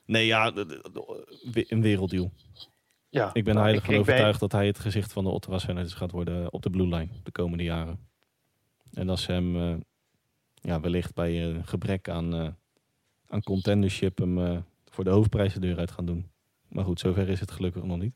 Nee, 0.05 0.25
ja, 0.25 0.51
de- 0.51 0.65
de- 0.65 1.25
de- 1.51 1.65
een 1.67 1.81
werelddeal. 1.81 2.31
Ja. 3.09 3.29
Ik 3.33 3.43
ben 3.43 3.53
Nou, 3.53 3.65
heilig 3.65 3.85
van 3.85 3.93
ben- 3.93 4.01
overtuigd 4.03 4.39
dat 4.39 4.51
hij 4.51 4.65
het 4.67 4.79
gezicht 4.79 5.13
van 5.13 5.23
de 5.23 5.29
Ottawa 5.29 5.57
Senators 5.59 5.93
gaat 5.93 6.11
worden 6.11 6.53
op 6.53 6.61
de 6.61 6.69
blue 6.69 6.87
line 6.87 7.07
de 7.23 7.31
komende 7.31 7.63
jaren. 7.63 7.99
En 8.93 9.07
dat 9.07 9.19
ze 9.19 9.31
hem 9.31 9.55
eh, 9.55 9.75
ja, 10.53 10.79
wellicht 10.79 11.13
bij 11.13 11.49
eh, 11.51 11.57
gebrek 11.63 12.09
aan, 12.09 12.33
eh, 12.33 12.47
aan 13.27 13.43
contendership 13.43 14.17
hem 14.17 14.45
eh, 14.45 14.57
voor 14.89 15.03
de 15.03 15.09
hoofdprijs 15.09 15.53
de 15.53 15.59
deur 15.59 15.77
uit 15.77 15.91
gaan 15.91 16.05
doen. 16.05 16.31
Maar 16.69 16.83
goed, 16.85 16.99
zover 16.99 17.29
is 17.29 17.39
het 17.39 17.51
gelukkig 17.51 17.83
nog 17.83 17.97
niet. 17.99 18.13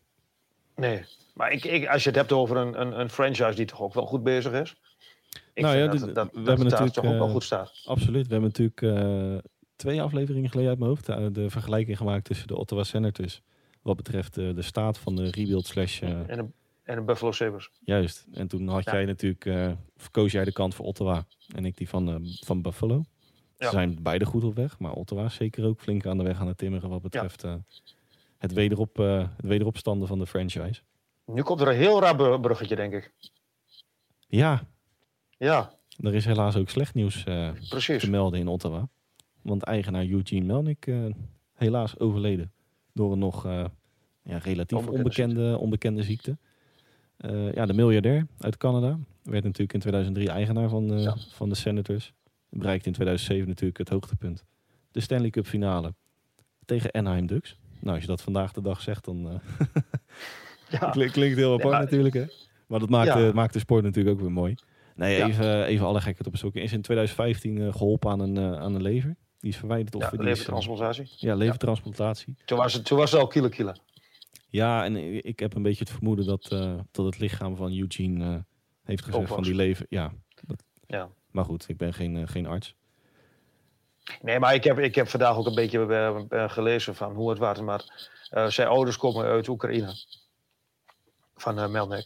Nee. 0.76 1.04
Maar 1.34 1.52
ik, 1.52 1.64
ik, 1.66 1.88
als 1.88 2.02
je 2.04 2.10
het 2.10 2.18
hebt 2.18 2.32
over 2.32 2.58
een, 2.58 2.82
een, 2.82 3.00
een 3.00 3.10
franchise 3.10 3.56
die 3.56 3.66
toch 3.66 3.82
ook 3.82 3.94
wel 3.94 4.06
goed 4.06 4.24
bezig 4.24 4.52
is. 4.54 4.76
Ik 5.54 5.64
Nou 5.64 5.76
vind 5.76 5.86
ja, 5.86 5.98
dat, 5.98 6.06
dit- 6.06 6.16
dat, 6.16 6.26
we 6.32 6.38
dat, 6.38 6.48
hebben 6.48 6.66
natuurlijk, 6.66 6.94
toch 6.94 7.06
ook 7.06 7.12
wel 7.18 7.26
eh, 7.28 7.32
goed 7.32 7.44
staat. 7.44 7.82
Absoluut. 7.86 8.28
We 8.28 8.34
hebben 8.34 8.52
natuurlijk 8.56 8.82
eh, 8.82 9.52
twee 9.76 10.02
afleveringen 10.02 10.50
geleden 10.50 10.70
uit 10.70 10.80
mijn 10.80 10.90
hoofd 10.90 11.10
eh, 11.10 11.26
de 11.32 11.50
vergelijking 11.50 11.98
gemaakt 11.98 12.26
tussen 12.26 12.48
de 12.48 12.58
Ottawa 12.58 12.84
Senators. 12.84 13.42
Wat 13.82 13.96
betreft 13.96 14.34
de 14.34 14.62
staat 14.62 14.98
van 14.98 15.16
de 15.16 15.30
rebuild 15.30 15.66
slash 15.66 16.02
En 16.02 16.26
de, 16.28 16.46
en 16.84 16.96
de 16.96 17.02
Buffalo 17.02 17.32
Sabres. 17.32 17.70
Juist. 17.84 18.26
En 18.34 18.48
toen 18.48 18.68
had 18.68 18.84
Ja. 18.84 18.94
jij 18.94 19.06
natuurlijk, 19.06 19.76
of 19.98 20.12
koos 20.12 20.32
jij 20.32 20.44
de 20.46 20.52
kant 20.52 20.76
voor 20.76 20.86
Ottawa 20.86 21.26
en 21.56 21.66
ik 21.66 21.78
die 21.78 21.90
van, 21.90 22.28
van 22.40 22.62
Buffalo. 22.62 23.04
Ze 23.58 23.64
Ja. 23.64 23.70
zijn 23.72 23.98
beide 24.02 24.26
goed 24.26 24.44
op 24.44 24.56
weg, 24.56 24.80
maar 24.80 24.92
Ottawa 24.92 25.26
is 25.26 25.36
zeker 25.36 25.66
ook 25.66 25.80
flink 25.80 26.06
aan 26.06 26.18
de 26.18 26.24
weg 26.24 26.40
aan 26.40 26.48
het 26.48 26.58
timmeren 26.58 26.90
wat 26.90 27.02
betreft 27.02 27.44
het, 28.38 28.54
wederop, 28.54 29.00
eh, 29.00 29.18
het 29.38 29.46
wederopstanden 29.46 30.08
van 30.08 30.20
de 30.20 30.26
franchise. 30.28 30.82
Nu 31.26 31.42
komt 31.42 31.62
er 31.62 31.68
een 31.68 31.76
heel 31.76 32.02
raar 32.02 32.16
br- 32.16 32.40
bruggetje, 32.40 32.76
denk 32.76 32.94
ik. 32.94 33.14
Ja, 34.28 34.68
Ja, 35.38 35.74
er 35.98 36.14
is 36.16 36.26
helaas 36.26 36.56
ook 36.56 36.70
slecht 36.70 36.94
nieuws 36.94 37.24
eh, 37.24 37.52
te 37.98 38.10
melden 38.10 38.40
in 38.40 38.48
Ottawa. 38.48 38.88
Want 39.42 39.64
eigenaar 39.64 40.06
Eugene 40.08 40.46
Melnick 40.46 40.88
eh, 40.88 41.06
helaas 41.54 42.00
overleden 42.00 42.52
door 42.94 43.12
een 43.12 43.20
nog 43.20 43.46
eh, 43.46 43.66
ja, 44.24 44.38
relatief 44.38 44.78
Onbekende 44.78 44.98
onbekende, 45.04 45.58
onbekende 45.58 46.04
ziekte. 46.04 46.38
Eh, 47.18 47.54
ja, 47.54 47.66
de 47.66 47.74
miljardair 47.74 48.28
uit 48.40 48.58
Canada 48.58 49.00
werd 49.24 49.44
natuurlijk 49.44 49.74
in 49.74 49.80
2003 49.80 50.30
eigenaar 50.30 50.70
van, 50.70 50.94
eh, 50.94 51.02
Ja. 51.04 51.16
van 51.32 51.50
de 51.50 51.56
Senators. 51.56 52.14
Bereikte 52.50 52.88
in 52.88 52.94
2007 52.94 53.48
natuurlijk 53.48 53.78
het 53.78 53.90
hoogtepunt. 53.90 54.44
De 54.92 55.00
Stanley 55.00 55.30
Cup 55.30 55.46
finale 55.46 55.94
tegen 56.66 56.92
Anaheim 56.92 57.26
Ducks. 57.26 57.58
Nou, 57.80 57.94
als 57.94 58.02
je 58.02 58.08
dat 58.08 58.22
vandaag 58.22 58.52
de 58.52 58.62
dag 58.62 58.82
zegt, 58.82 59.06
dan 59.06 59.30
eh, 59.30 59.68
Ja. 60.80 60.90
klink- 60.90 61.12
klinkt 61.12 61.38
heel 61.38 61.54
apart 61.54 61.80
natuurlijk. 61.80 62.14
Hè? 62.14 62.26
Maar 62.68 62.80
dat 62.80 62.90
maakt, 62.90 63.08
Ja. 63.08 63.16
de, 63.16 63.32
maakt 63.34 63.54
de 63.54 63.60
sport 63.60 63.84
natuurlijk 63.84 64.16
ook 64.16 64.22
weer 64.22 64.32
mooi. 64.32 64.56
Nee, 64.96 65.24
even, 65.24 65.64
even 65.66 65.86
alle 65.86 66.02
gekheid 66.02 66.28
op 66.28 66.38
stokje. 66.38 66.62
Is 66.62 66.74
in 66.74 66.82
2015 66.82 67.58
eh, 67.62 67.72
geholpen 67.74 68.12
aan 68.12 68.20
een, 68.20 68.38
eh, 68.38 68.60
aan 68.60 68.76
een 68.76 68.82
lever. 68.82 69.16
Die 69.40 69.50
is 69.52 69.58
verwijderd. 69.58 69.96
Of 69.96 70.02
Ja, 70.02 70.12
eh, 70.12 70.20
levertransplantatie. 70.20 71.08
ja, 71.18 71.36
levertransplantatie. 71.36 72.36
Toen 72.46 72.58
was 72.58 72.74
het, 72.74 72.86
toen 72.86 72.98
was 72.98 73.12
het 73.12 73.20
al 73.22 73.28
kilo 73.28 73.50
kilo. 73.50 73.72
Ja, 74.50 74.84
en 74.86 75.26
ik 75.26 75.40
heb 75.40 75.56
een 75.56 75.62
beetje 75.62 75.84
het 75.84 75.94
vermoeden 75.94 76.26
dat, 76.26 76.52
eh, 76.52 76.74
dat 76.92 77.06
het 77.06 77.20
lichaam 77.20 77.56
van 77.56 77.78
Eugene 77.78 78.26
eh, 78.34 78.40
heeft 78.84 79.04
gezegd 79.06 79.28
van 79.28 79.44
die 79.44 79.56
leven. 79.56 79.86
Ja, 79.90 80.14
Ja. 80.88 81.10
maar 81.32 81.46
goed, 81.46 81.66
ik 81.70 81.78
ben 81.78 81.94
geen, 81.94 82.16
eh, 82.18 82.24
geen 82.26 82.46
arts. 82.46 82.76
Nee, 84.22 84.40
maar 84.40 84.54
ik 84.54 84.64
heb, 84.64 84.80
ik 84.80 84.96
heb 84.96 85.08
vandaag 85.08 85.38
ook 85.38 85.46
een 85.46 85.56
beetje 85.56 85.86
eh, 85.86 86.44
eh, 86.44 86.50
gelezen 86.50 86.96
van 86.96 87.14
hoe 87.14 87.30
het 87.30 87.40
was. 87.40 87.60
Maar 87.60 88.10
eh, 88.30 88.48
zijn 88.48 88.68
ouders 88.68 88.98
komen 88.98 89.26
uit 89.26 89.48
Oekraïne. 89.48 89.94
Van 91.36 91.60
eh 91.60 91.68
Melnik. 91.68 92.06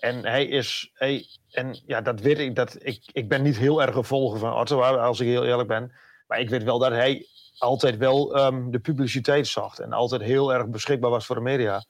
En 0.00 0.24
hij 0.24 0.46
is. 0.46 0.90
Hij, 0.94 1.26
en 1.50 1.82
ja, 1.86 2.00
dat 2.00 2.20
weet 2.20 2.38
ik. 2.38 2.56
Dat, 2.56 2.76
ik, 2.78 3.02
ik 3.12 3.28
ben 3.28 3.42
niet 3.42 3.56
heel 3.56 3.82
erg 3.82 3.94
een 3.94 4.04
volger 4.04 4.38
van 4.38 4.54
Ottawa, 4.54 4.90
als 4.90 5.20
ik 5.20 5.26
heel 5.26 5.44
eerlijk 5.44 5.68
ben. 5.68 5.92
Maar 6.26 6.40
ik 6.40 6.48
weet 6.48 6.62
wel 6.62 6.78
dat 6.78 6.90
hij 6.90 7.26
altijd 7.58 7.96
wel 7.96 8.36
ehm, 8.36 8.70
de 8.70 8.78
publiciteit 8.78 9.46
zocht. 9.46 9.78
En 9.78 9.92
altijd 9.92 10.22
heel 10.22 10.52
erg 10.54 10.68
beschikbaar 10.68 11.10
was 11.10 11.26
voor 11.26 11.36
de 11.36 11.42
media. 11.42 11.84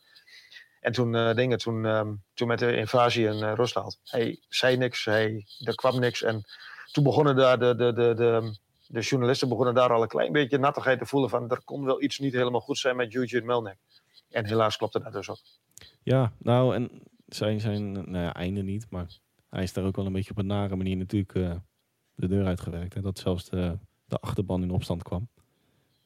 En 0.80 0.92
toen, 0.92 1.34
dingen, 1.34 1.58
toen, 1.58 1.86
ehm, 1.86 2.14
toen 2.34 2.48
met 2.48 2.58
de 2.58 2.76
invasie 2.76 3.26
in 3.26 3.54
Rusland. 3.54 4.00
Hij 4.04 4.40
zei 4.48 4.76
niks, 4.76 5.04
hij, 5.04 5.46
er 5.64 5.74
kwam 5.74 6.00
niks. 6.00 6.22
En 6.22 6.44
toen 6.92 7.04
begonnen 7.04 7.36
daar 7.36 7.58
de, 7.58 7.74
de, 7.74 7.92
de, 7.92 8.14
de, 8.14 8.58
de 8.86 9.00
journalisten 9.00 9.48
begonnen 9.48 9.74
daar 9.74 9.92
al 9.92 10.02
een 10.02 10.08
klein 10.08 10.32
beetje 10.32 10.58
nattigheid 10.58 10.98
te 10.98 11.06
voelen 11.06 11.30
van 11.30 11.50
er 11.50 11.64
kon 11.64 11.84
wel 11.84 12.02
iets 12.02 12.18
niet 12.18 12.32
helemaal 12.32 12.60
goed 12.60 12.78
zijn 12.78 12.96
met 12.96 13.14
Eugene 13.14 13.44
Melnick. 13.44 13.78
En 14.30 14.46
helaas 14.46 14.76
klopte 14.76 15.00
dat 15.02 15.12
dus 15.12 15.30
ook. 15.30 15.38
Ja, 16.02 16.32
nou, 16.38 16.74
en 16.74 16.90
zijn, 17.26 17.60
zijn 17.60 17.92
nou 17.92 18.24
ja, 18.24 18.34
einde 18.34 18.62
niet, 18.62 18.86
maar 18.90 19.06
hij 19.50 19.62
is 19.62 19.72
daar 19.72 19.84
ook 19.84 19.96
wel 19.96 20.06
een 20.06 20.12
beetje 20.12 20.30
op 20.30 20.38
een 20.38 20.46
nare 20.46 20.76
manier 20.76 20.96
natuurlijk 20.96 21.34
eh, 21.34 21.54
de 22.14 22.28
deur 22.28 22.46
uitgewerkt. 22.46 22.94
Hè? 22.94 23.00
Dat 23.00 23.18
zelfs 23.18 23.48
de, 23.48 23.78
de 24.06 24.18
achterban 24.18 24.62
in 24.62 24.70
opstand 24.70 25.02
kwam. 25.02 25.28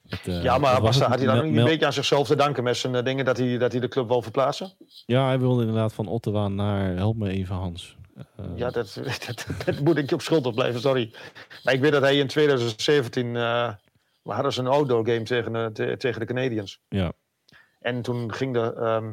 Het, 0.09 0.29
eh, 0.29 0.43
ja, 0.43 0.59
maar 0.59 0.81
was, 0.81 1.01
had 1.01 1.19
hij 1.19 1.27
dan 1.27 1.39
een 1.39 1.65
beetje 1.65 1.87
aan 1.87 1.93
zichzelf 1.93 2.27
te 2.27 2.37
danken 2.37 2.63
met 2.63 2.77
zijn 2.77 2.95
eh, 2.95 3.05
dingen 3.05 3.25
dat 3.25 3.37
hij, 3.37 3.59
dat 3.59 3.73
hij 3.73 3.81
de 3.81 3.89
club 3.89 4.09
wil 4.09 4.23
verplaatsen? 4.23 4.73
Ja, 5.07 5.27
hij 5.27 5.39
wilde 5.39 5.61
inderdaad 5.61 5.93
van 5.93 6.07
Ottawa 6.07 6.49
naar, 6.49 6.97
help 6.97 7.17
me 7.17 7.29
even 7.29 7.55
Hans. 7.55 7.97
Eh, 8.37 8.45
Ja, 8.55 8.71
dat, 8.71 9.01
dat, 9.27 9.47
dat 9.65 9.81
moet 9.81 9.97
ik 9.99 10.09
je 10.09 10.15
op 10.15 10.23
schuld 10.23 10.55
blijven, 10.55 10.81
sorry. 10.81 11.13
Maar 11.65 11.75
ik 11.75 11.81
weet 11.81 11.93
dat 11.93 12.03
hij 12.03 12.17
in 12.19 12.27
2017, 12.27 13.37
eh 13.37 13.73
we 14.23 14.33
hadden 14.35 14.53
ze 14.53 14.61
een 14.61 14.67
outdoor 14.67 15.07
game 15.07 15.23
tegen, 15.23 15.53
de- 15.53 15.71
te- 15.73 15.97
tegen 15.97 16.21
de 16.21 16.27
Canadiens. 16.27 16.81
ja. 16.89 17.13
En 17.81 18.03
toen 18.03 18.33
ging 18.35 18.53
de, 18.55 18.75
ehm, 18.75 19.13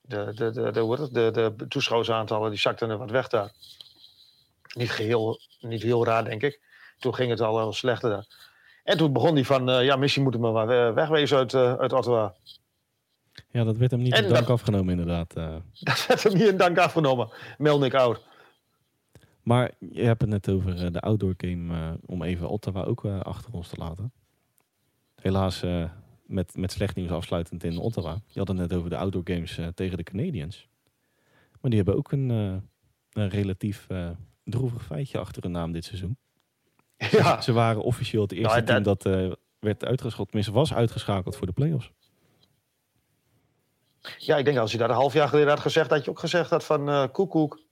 de, 0.00 0.32
de, 0.34 0.50
de, 0.50 0.70
de, 0.72 1.30
de, 1.30 1.52
de 1.56 1.68
toeschouwersaantallen, 1.68 2.50
die 2.50 2.58
zakten 2.60 2.90
er 2.90 2.98
wat 2.98 3.10
weg 3.10 3.28
daar. 3.28 3.52
Niet 4.74 4.90
geheel, 4.90 5.40
niet 5.60 5.82
heel 5.82 6.04
raar, 6.04 6.24
denk 6.24 6.42
ik. 6.42 6.60
Toen 6.98 7.14
ging 7.14 7.30
het 7.30 7.40
al 7.40 7.54
wel 7.54 7.72
slechter 7.72 8.10
daar. 8.10 8.26
En 8.84 8.96
toen 8.96 9.12
begon 9.12 9.34
hij 9.34 9.44
van, 9.44 9.70
eh, 9.70 9.84
ja, 9.84 9.96
misschien 9.96 10.22
moeten 10.22 10.40
we 10.40 10.50
maar 10.50 10.66
we- 10.66 10.92
wegwezen 10.94 11.36
uit, 11.36 11.54
eh, 11.54 11.74
uit 11.74 11.92
Ottawa. 11.92 12.34
ja, 13.50 13.64
dat 13.64 13.76
werd 13.76 13.90
hem 13.90 14.00
niet 14.02 14.12
En 14.14 14.22
in 14.24 14.28
dank 14.32 14.46
dat- 14.46 14.50
afgenomen 14.54 14.90
inderdaad. 14.98 15.34
eh. 15.36 15.54
Dat 15.80 16.06
werd 16.06 16.22
hem 16.22 16.32
niet 16.32 16.42
in 16.48 16.56
dank 16.56 16.78
afgenomen. 16.78 17.28
Melnik 17.58 17.94
oud. 17.94 18.20
Maar 19.44 19.70
je 19.78 20.02
hebt 20.02 20.20
het 20.20 20.30
net 20.30 20.48
over 20.48 20.84
eh, 20.84 20.92
de 20.92 21.00
outdoor 21.00 21.34
game, 21.36 21.74
eh, 21.74 21.92
om 22.06 22.22
even 22.22 22.48
Ottawa 22.48 22.82
ook 22.82 23.04
eh, 23.04 23.20
achter 23.20 23.52
ons 23.52 23.68
te 23.68 23.76
laten. 23.76 24.12
Helaas 25.14 25.62
met, 26.26 26.56
met 26.56 26.72
slecht 26.72 26.96
nieuws 26.96 27.10
afsluitend 27.10 27.64
in 27.64 27.78
Ottawa. 27.78 28.20
Je 28.26 28.38
had 28.38 28.48
het 28.48 28.56
net 28.56 28.72
over 28.72 28.90
de 28.90 28.96
outdoor 28.96 29.22
games 29.24 29.60
tegen 29.74 29.96
de 29.96 30.02
Canadiens. 30.02 30.68
Maar 31.60 31.70
die 31.70 31.76
hebben 31.76 31.96
ook 31.96 32.12
een, 32.12 32.28
een 33.12 33.28
relatief 33.28 33.86
droevig 34.44 34.84
feitje 34.84 35.18
achter 35.18 35.42
hun 35.42 35.52
naam 35.52 35.72
dit 35.72 35.84
seizoen. 35.84 36.16
Ja, 37.10 37.40
Ze 37.40 37.52
waren 37.52 37.82
officieel 37.82 38.22
het 38.22 38.32
eerste 38.32 38.60
Nou, 38.60 38.64
team 38.64 38.82
dat 38.82 39.02
werd 39.58 39.84
uitgeschakeld, 39.84 40.26
tenminste 40.26 40.52
was 40.52 40.74
uitgeschakeld 40.74 41.36
voor 41.36 41.46
de 41.46 41.52
play-offs. 41.52 41.92
ja, 44.18 44.36
ik 44.36 44.44
denk 44.44 44.58
als 44.58 44.72
je 44.72 44.78
dat 44.78 44.88
een 44.88 44.94
half 44.94 45.12
jaar 45.12 45.28
geleden 45.28 45.50
had 45.50 45.60
gezegd, 45.60 45.90
had 45.90 46.04
je 46.04 46.10
ook 46.10 46.18
gezegd 46.18 46.50
dat 46.50 46.64
van 46.64 46.88
eh 46.88 47.04
koekoek. 47.12 47.63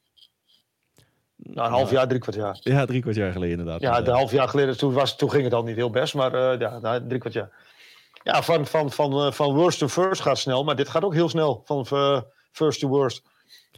Nou, 1.42 1.66
een 1.66 1.74
half 1.74 1.90
jaar, 1.90 2.08
drie 2.08 2.20
kwart 2.20 2.36
jaar. 2.36 2.58
Ja, 2.60 2.84
drie 2.84 3.00
kwart 3.00 3.16
jaar 3.16 3.32
geleden 3.32 3.58
inderdaad. 3.58 3.80
Ja, 3.80 3.98
een 3.98 4.14
half 4.14 4.30
jaar 4.30 4.48
geleden, 4.48 4.76
toen, 4.76 4.92
was, 4.92 5.16
toen 5.16 5.30
ging 5.30 5.44
het 5.44 5.54
al 5.54 5.62
niet 5.62 5.76
heel 5.76 5.90
best, 5.90 6.14
maar 6.14 6.34
eh, 6.34 6.60
ja, 6.60 6.78
na 6.78 7.06
drie 7.06 7.18
kwart 7.18 7.34
jaar. 7.34 7.50
Ja, 8.22 8.42
van, 8.42 8.66
van, 8.66 8.90
van, 8.90 9.12
eh, 9.12 9.32
van 9.32 9.54
worst 9.54 9.78
to 9.78 9.88
first 9.88 10.20
gaat 10.20 10.38
snel, 10.38 10.64
maar 10.64 10.76
dit 10.76 10.88
gaat 10.88 11.04
ook 11.04 11.14
heel 11.14 11.28
snel. 11.28 11.62
Van 11.64 11.86
eh, 11.90 12.20
first 12.50 12.80
to 12.80 12.88
worst. 12.88 13.22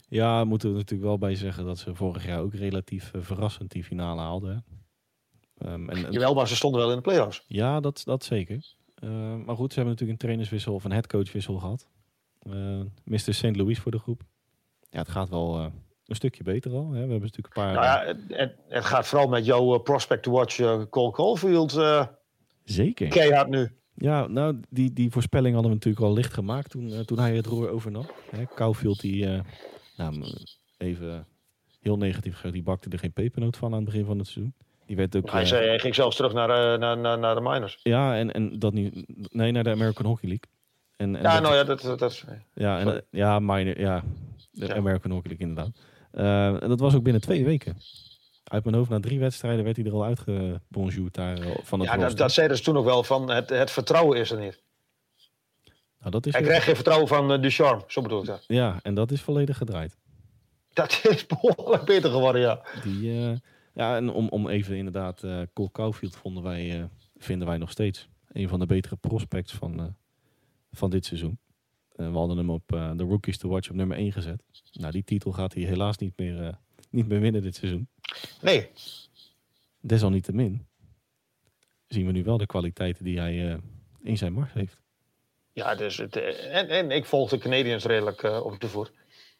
Ja, 0.09 0.45
moeten 0.45 0.71
we 0.71 0.77
natuurlijk 0.77 1.09
wel 1.09 1.19
bij 1.19 1.35
zeggen 1.35 1.65
dat 1.65 1.79
ze 1.79 1.95
vorig 1.95 2.27
jaar 2.27 2.41
ook 2.41 2.55
relatief 2.55 3.11
verrassend 3.17 3.71
die 3.71 3.85
finale 3.85 4.21
haalden. 4.21 4.65
Ehm, 5.59 5.89
en, 5.89 6.13
Jawel, 6.13 6.35
maar 6.35 6.49
ze 6.49 6.57
stonden 6.57 6.81
wel 6.81 6.91
in 6.91 6.97
de 6.97 7.03
play-offs. 7.03 7.45
ja, 7.47 7.81
dat, 7.81 8.03
dat 8.05 8.25
zeker. 8.25 8.75
Eh, 8.95 9.09
maar 9.37 9.57
goed, 9.57 9.73
ze 9.73 9.75
hebben 9.75 9.93
natuurlijk 9.93 10.11
een 10.11 10.27
trainerswissel 10.27 10.75
of 10.75 10.85
een 10.85 10.93
headcoachwissel 10.93 11.59
gehad. 11.59 11.89
Eh 12.39 12.81
Mr. 13.05 13.35
St. 13.35 13.57
Louis 13.57 13.79
voor 13.79 13.93
de 13.93 13.99
groep. 13.99 14.23
Ja, 14.91 14.99
het 14.99 15.09
gaat 15.09 15.29
wel 15.29 15.73
een 16.07 16.17
stukje 16.17 16.43
beter 16.43 16.73
al. 16.73 16.85
Hè. 16.87 16.93
We 16.93 16.99
hebben 16.99 17.21
natuurlijk 17.21 17.57
een 17.57 17.63
paar... 17.63 17.73
Nou 17.73 17.85
ja, 17.85 18.05
het, 18.07 18.19
het, 18.29 18.55
het 18.69 18.85
gaat 18.85 19.07
vooral 19.07 19.29
met 19.29 19.45
jouw 19.45 19.75
eh, 19.75 19.83
prospect 19.83 20.23
to 20.23 20.31
watch 20.31 20.59
eh, 20.59 20.83
Cole 20.91 21.13
Caulfield 21.13 21.77
eh 21.77 22.07
zeker. 22.65 23.09
keihard 23.09 23.49
nu. 23.49 23.71
Ja, 23.95 24.27
nou, 24.27 24.61
die, 24.71 24.93
die 24.93 25.11
voorspelling 25.11 25.55
hadden 25.55 25.71
we 25.73 25.77
natuurlijk 25.77 26.05
al 26.07 26.13
licht 26.13 26.33
gemaakt 26.35 26.71
toen, 26.71 27.05
toen 27.05 27.19
hij 27.19 27.37
het 27.37 27.47
roer 27.47 27.69
overnam. 27.71 28.07
Hè, 28.31 28.45
Koufield, 28.55 29.01
die, 29.01 29.27
nou, 29.97 30.35
even 30.79 31.27
heel 31.81 31.97
negatief 31.97 32.41
die 32.41 32.63
bakte 32.63 32.89
er 32.91 32.99
geen 32.99 33.13
pepernoot 33.13 33.57
van 33.57 33.71
aan 33.71 33.77
het 33.77 33.85
begin 33.85 34.05
van 34.05 34.19
het 34.19 34.27
seizoen. 34.27 34.55
Die 34.87 34.97
werd 34.97 35.17
ook... 35.17 35.31
Hij, 35.31 35.45
zei, 35.47 35.67
hij 35.67 35.79
ging 35.79 35.95
zelfs 35.95 36.17
terug 36.17 36.33
naar, 36.33 36.79
naar, 36.79 36.99
naar, 36.99 37.19
naar 37.19 37.35
de 37.35 37.41
minors. 37.41 37.81
Ja, 37.83 38.17
en, 38.17 38.33
en 38.33 38.59
dat 38.59 38.73
niet... 38.73 39.05
Nee, 39.35 39.53
naar 39.53 39.65
de 39.65 39.71
American 39.71 40.07
Hockey 40.07 40.29
League. 40.29 40.49
En, 40.97 41.17
en 41.17 41.23
Ja, 41.23 41.33
dat- 41.33 41.43
nou 41.43 41.55
ja, 41.55 41.65
dat, 41.65 41.81
dat, 41.81 41.99
dat 41.99 42.11
is- 42.11 42.25
ja, 42.55 42.79
en, 42.79 43.05
ja, 43.11 43.39
minor, 43.39 43.81
ja, 43.81 44.03
de 44.51 44.67
Ja. 44.67 44.75
American 44.75 45.11
Hockey 45.11 45.31
League 45.31 45.49
inderdaad. 45.49 45.77
Eh, 46.15 46.63
en 46.63 46.69
dat 46.69 46.81
was 46.81 46.95
ook 46.95 47.03
binnen 47.03 47.23
twee 47.23 47.45
weken. 47.45 47.77
Uit 48.45 48.65
mijn 48.65 48.77
hoofd, 48.77 48.91
na 48.91 49.01
drie 49.01 49.19
wedstrijden 49.19 49.65
werd 49.65 49.77
hij 49.77 49.87
er 49.87 49.93
al 49.93 50.05
uitgebonjourd 50.05 51.15
daar 51.15 51.39
eh, 51.39 51.57
van 51.63 51.81
het 51.81 51.89
ja, 51.89 51.97
dat, 51.97 52.17
dat 52.17 52.33
zeiden 52.33 52.57
ze 52.57 52.63
toen 52.63 52.77
ook 52.77 52.85
wel 52.85 53.03
van 53.03 53.31
het, 53.31 53.49
het 53.49 53.71
vertrouwen 53.71 54.19
is 54.19 54.31
er 54.31 54.39
niet. 54.39 54.63
Nou, 55.99 56.11
dat 56.11 56.27
is 56.27 56.33
Hij 56.33 56.43
krijgt 56.43 56.65
geen 56.65 56.75
vertrouwen 56.75 57.09
van 57.09 57.33
eh, 57.33 57.41
Ducharme, 57.41 57.83
zo 57.87 58.03
bedoel 58.03 58.21
ik 58.21 58.27
dat. 58.27 58.45
Ja, 58.47 58.79
en 58.83 58.95
dat 58.95 59.11
is 59.11 59.21
volledig 59.21 59.57
gedraaid. 59.57 59.97
Dat 60.73 61.01
is 61.03 61.27
behoorlijk 61.41 61.85
beter 61.85 62.11
geworden, 62.11 62.41
ja. 62.41 62.61
Die, 62.83 63.41
ja, 63.75 63.97
en 63.97 64.11
om, 64.11 64.29
om 64.29 64.49
even 64.49 64.77
inderdaad, 64.77 65.23
eh 65.23 65.41
Cole 65.53 65.71
Caulfield 65.73 66.17
vonden 66.17 66.43
wij, 66.43 66.89
vinden 67.17 67.49
wij 67.49 67.59
nog 67.59 67.71
steeds 67.71 68.09
een 68.33 68.49
van 68.49 68.59
de 68.59 68.67
betere 68.67 68.97
prospects 68.97 69.53
van, 69.53 69.97
van 70.73 70.91
dit 70.91 71.05
seizoen. 71.05 71.39
Eh, 71.95 72.11
we 72.11 72.17
hadden 72.17 72.37
hem 72.37 72.51
op 72.51 72.73
eh, 72.73 72.91
de 72.97 73.05
Rookies 73.05 73.39
to 73.39 73.49
Watch 73.49 73.71
op 73.71 73.77
nummer 73.77 73.97
1 73.97 74.13
gezet. 74.13 74.43
Nou, 74.73 74.93
die 74.93 75.05
titel 75.05 75.33
gaat 75.33 75.55
hij 75.55 75.63
helaas 75.63 75.97
niet 75.97 76.13
meer, 76.17 76.43
eh, 76.47 76.55
niet 76.91 77.09
meer 77.09 77.21
winnen 77.21 77.43
dit 77.43 77.55
seizoen. 77.55 77.89
Nee, 78.41 78.69
Desalniettemin 79.81 80.67
zien 81.89 82.07
we 82.07 82.13
nu 82.13 82.25
wel 82.25 82.39
de 82.39 82.47
kwaliteiten 82.47 83.05
die 83.05 83.19
hij 83.19 83.61
in 84.03 84.17
zijn 84.17 84.33
mars 84.33 84.53
heeft. 84.53 84.79
ja, 85.53 85.75
dus 85.75 85.97
het, 85.97 86.17
en, 86.17 86.69
en 86.69 86.91
ik 86.91 87.05
volg 87.05 87.31
de 87.31 87.39
Canadiens 87.39 87.85
redelijk 87.85 88.23
op 88.23 88.61
de 88.61 88.69
voet. 88.69 88.93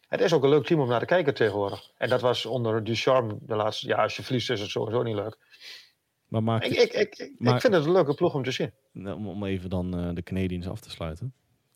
Het 0.07 0.21
is 0.21 0.33
ook 0.33 0.43
een 0.43 0.49
leuk 0.49 0.65
team 0.65 0.79
om 0.79 0.87
naar 0.87 0.99
te 0.99 1.05
kijken 1.05 1.33
tegenwoordig. 1.33 1.91
En 1.97 2.09
dat 2.09 2.21
was 2.21 2.45
onder 2.45 2.83
Ducharme 2.83 3.37
de 3.41 3.55
laatste... 3.55 3.87
Ja, 3.87 3.95
als 4.03 4.15
je 4.15 4.23
verliest 4.23 4.49
is 4.49 4.59
het 4.61 4.69
sowieso 4.69 5.03
niet 5.03 5.15
leuk. 5.15 5.37
Maar 6.27 6.43
maakt 6.43 6.65
Ik, 6.65 6.71
ik, 6.71 6.93
ik, 6.93 7.15
ik, 7.17 7.35
Maar- 7.37 7.55
ik 7.55 7.61
vind 7.61 7.73
het 7.73 7.85
een 7.85 7.91
leuke 7.91 8.13
ploeg 8.13 8.33
om 8.33 8.43
te 8.43 8.51
zien. 8.51 8.71
Nou, 8.91 9.17
om, 9.17 9.27
om 9.27 9.45
even 9.45 9.69
dan 9.69 10.15
de 10.15 10.23
Canadiens 10.23 10.67
af 10.67 10.79
te 10.79 10.89
sluiten. 10.89 11.33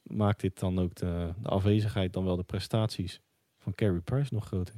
Maakt 0.10 0.39
dit 0.41 0.60
dan 0.60 0.80
ook 0.80 0.95
de, 0.95 1.34
de 1.41 1.49
afwezigheid, 1.49 2.14
dan 2.14 2.26
wel 2.26 2.36
de 2.36 2.43
prestaties 2.43 3.22
van 3.57 3.76
Carey 3.76 3.99
Price 3.99 4.34
nog 4.34 4.45
groter? 4.45 4.76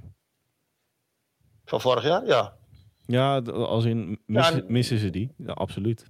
Van 1.66 1.82
vorig 1.82 2.04
jaar, 2.04 2.26
ja. 2.26 2.58
Ja, 3.06 3.40
als 3.40 3.86
in 3.86 4.20
missen, 4.26 4.56
Ja, 4.56 4.62
en- 4.62 4.72
missen 4.72 4.98
ze 4.98 5.10
die? 5.10 5.34
Ja, 5.38 5.52
absoluut. 5.54 6.06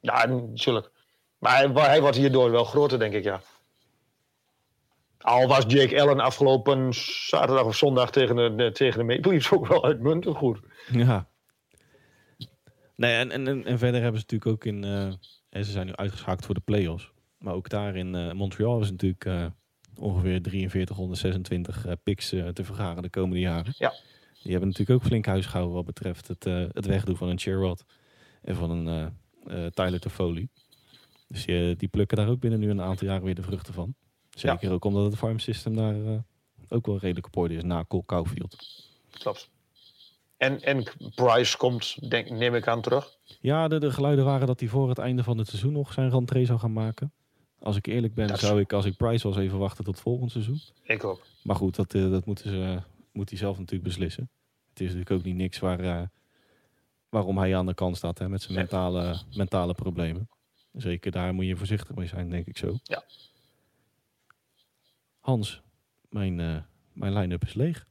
Ja, 0.00 0.26
natuurlijk. 0.26 0.90
Maar 1.38 1.56
hij, 1.56 1.68
hij 1.72 2.00
wordt 2.00 2.16
hierdoor 2.16 2.50
wel 2.50 2.64
groter, 2.64 2.98
denk 2.98 3.14
ik, 3.14 3.24
ja. 3.24 3.40
Al 5.18 5.46
was 5.46 5.64
Jake 5.66 6.00
Allen 6.02 6.20
afgelopen 6.20 6.94
zaterdag 7.28 7.64
of 7.64 7.76
zondag 7.76 8.10
tegen 8.10 8.56
de, 8.56 8.72
tegen 8.72 8.98
de 8.98 9.04
Maple 9.14 9.30
Leafs 9.32 9.52
ook 9.52 9.66
wel 9.66 9.84
uitmuntend 9.84 10.36
goed. 10.36 10.60
Ja. 10.90 11.28
Nee, 12.96 13.14
en, 13.16 13.30
en, 13.30 13.48
en 13.48 13.64
en 13.64 13.78
verder 13.78 14.02
hebben 14.02 14.20
ze 14.20 14.26
natuurlijk 14.30 14.50
ook 14.50 14.64
in... 14.64 14.84
eh, 14.84 15.12
hè, 15.48 15.62
ze 15.62 15.70
zijn 15.70 15.86
nu 15.86 15.94
uitgeschakeld 15.96 16.44
voor 16.44 16.54
de 16.54 16.60
play-offs. 16.60 17.11
Maar 17.42 17.54
ook 17.54 17.68
daar 17.68 17.96
in 17.96 18.14
eh, 18.14 18.32
Montreal 18.32 18.80
is 18.80 18.90
natuurlijk 18.90 19.24
eh, 19.24 19.46
ongeveer 19.96 20.40
4326 20.42 21.86
eh, 21.86 21.92
picks 22.02 22.28
te 22.28 22.64
vergaren 22.64 23.02
de 23.02 23.10
komende 23.10 23.40
jaren. 23.40 23.74
Ja. 23.78 23.92
Die 24.42 24.50
hebben 24.50 24.68
natuurlijk 24.68 25.00
ook 25.00 25.06
flink 25.06 25.26
huis 25.26 25.46
gehouden 25.46 25.74
wat 25.74 25.84
betreft 25.84 26.28
het, 26.28 26.44
het 26.72 26.86
wegdoen 26.86 27.16
van 27.16 27.28
een 27.28 27.40
Sherrod 27.40 27.84
en 28.42 28.56
van 28.56 28.70
een 28.70 29.16
Tyler 29.74 30.00
Toffoli. 30.00 30.48
Dus 31.28 31.44
die, 31.44 31.76
die 31.76 31.88
plukken 31.88 32.16
daar 32.16 32.28
ook 32.28 32.40
binnen 32.40 32.60
nu 32.60 32.70
een 32.70 32.80
aantal 32.80 33.06
jaren 33.06 33.24
weer 33.24 33.34
de 33.34 33.42
vruchten 33.42 33.74
van. 33.74 33.94
Zeker 34.30 34.72
ook 34.72 34.84
omdat 34.84 35.04
het 35.04 35.16
farm 35.16 35.38
system 35.38 35.76
daar 35.76 36.24
ook 36.68 36.86
wel 36.86 36.98
redelijk 36.98 37.26
op 37.26 37.36
orde 37.36 37.54
is 37.54 37.62
na 37.62 37.84
Cole 37.88 38.04
Caulfield. 38.06 38.56
Klopt. 39.10 39.50
En, 40.36 40.62
en 40.62 40.84
Price 41.14 41.56
komt, 41.56 42.10
denk, 42.10 42.30
neem 42.30 42.54
ik 42.54 42.68
aan, 42.68 42.80
terug. 42.80 43.16
Ja, 43.40 43.68
de, 43.68 43.78
de 43.78 43.90
geluiden 43.90 44.24
waren 44.24 44.46
dat 44.46 44.60
hij 44.60 44.68
voor 44.68 44.88
het 44.88 44.98
einde 44.98 45.22
van 45.22 45.38
het 45.38 45.48
seizoen 45.48 45.72
nog 45.72 45.92
zijn 45.92 46.10
rentree 46.10 46.44
zou 46.44 46.58
gaan 46.58 46.72
maken. 46.72 47.12
Als 47.62 47.76
ik 47.76 47.86
eerlijk 47.86 48.14
ben, 48.14 48.28
Dat 48.28 48.38
zou 48.38 48.60
ik 48.60 48.72
als 48.72 48.84
ik 48.84 48.96
Price 48.96 49.28
was 49.28 49.36
even 49.36 49.58
wachten 49.58 49.84
tot 49.84 50.00
volgend 50.00 50.30
seizoen. 50.30 50.60
Ik 50.82 51.04
ook. 51.04 51.26
Maar 51.42 51.56
goed, 51.56 51.76
dat, 51.76 51.94
eh, 51.94 52.10
dat 52.10 52.26
moeten 52.26 52.50
ze, 52.50 52.82
moet 53.12 53.28
hij 53.28 53.38
zelf 53.38 53.58
natuurlijk 53.58 53.88
beslissen. 53.88 54.30
Het 54.68 54.80
is 54.80 54.86
natuurlijk 54.86 55.10
ook 55.10 55.24
niet 55.24 55.36
niks 55.36 55.58
waar, 55.58 55.80
eh, 55.80 56.02
waarom 57.08 57.38
hij 57.38 57.56
aan 57.56 57.66
de 57.66 57.74
kant 57.74 57.96
staat 57.96 58.18
hè, 58.18 58.28
met 58.28 58.42
zijn 58.42 58.58
mentale, 58.58 59.20
mentale 59.34 59.74
problemen. 59.74 60.28
Zeker 60.72 61.10
daar 61.10 61.34
moet 61.34 61.46
je 61.46 61.56
voorzichtig 61.56 61.96
mee 61.96 62.06
zijn, 62.06 62.30
denk 62.30 62.46
ik 62.46 62.58
zo. 62.58 62.78
Ja. 62.82 63.04
Hans, 65.20 65.62
mijn, 66.08 66.40
eh, 66.40 66.62
mijn 66.92 67.12
line-up 67.12 67.44
is 67.44 67.54
leeg. 67.54 67.86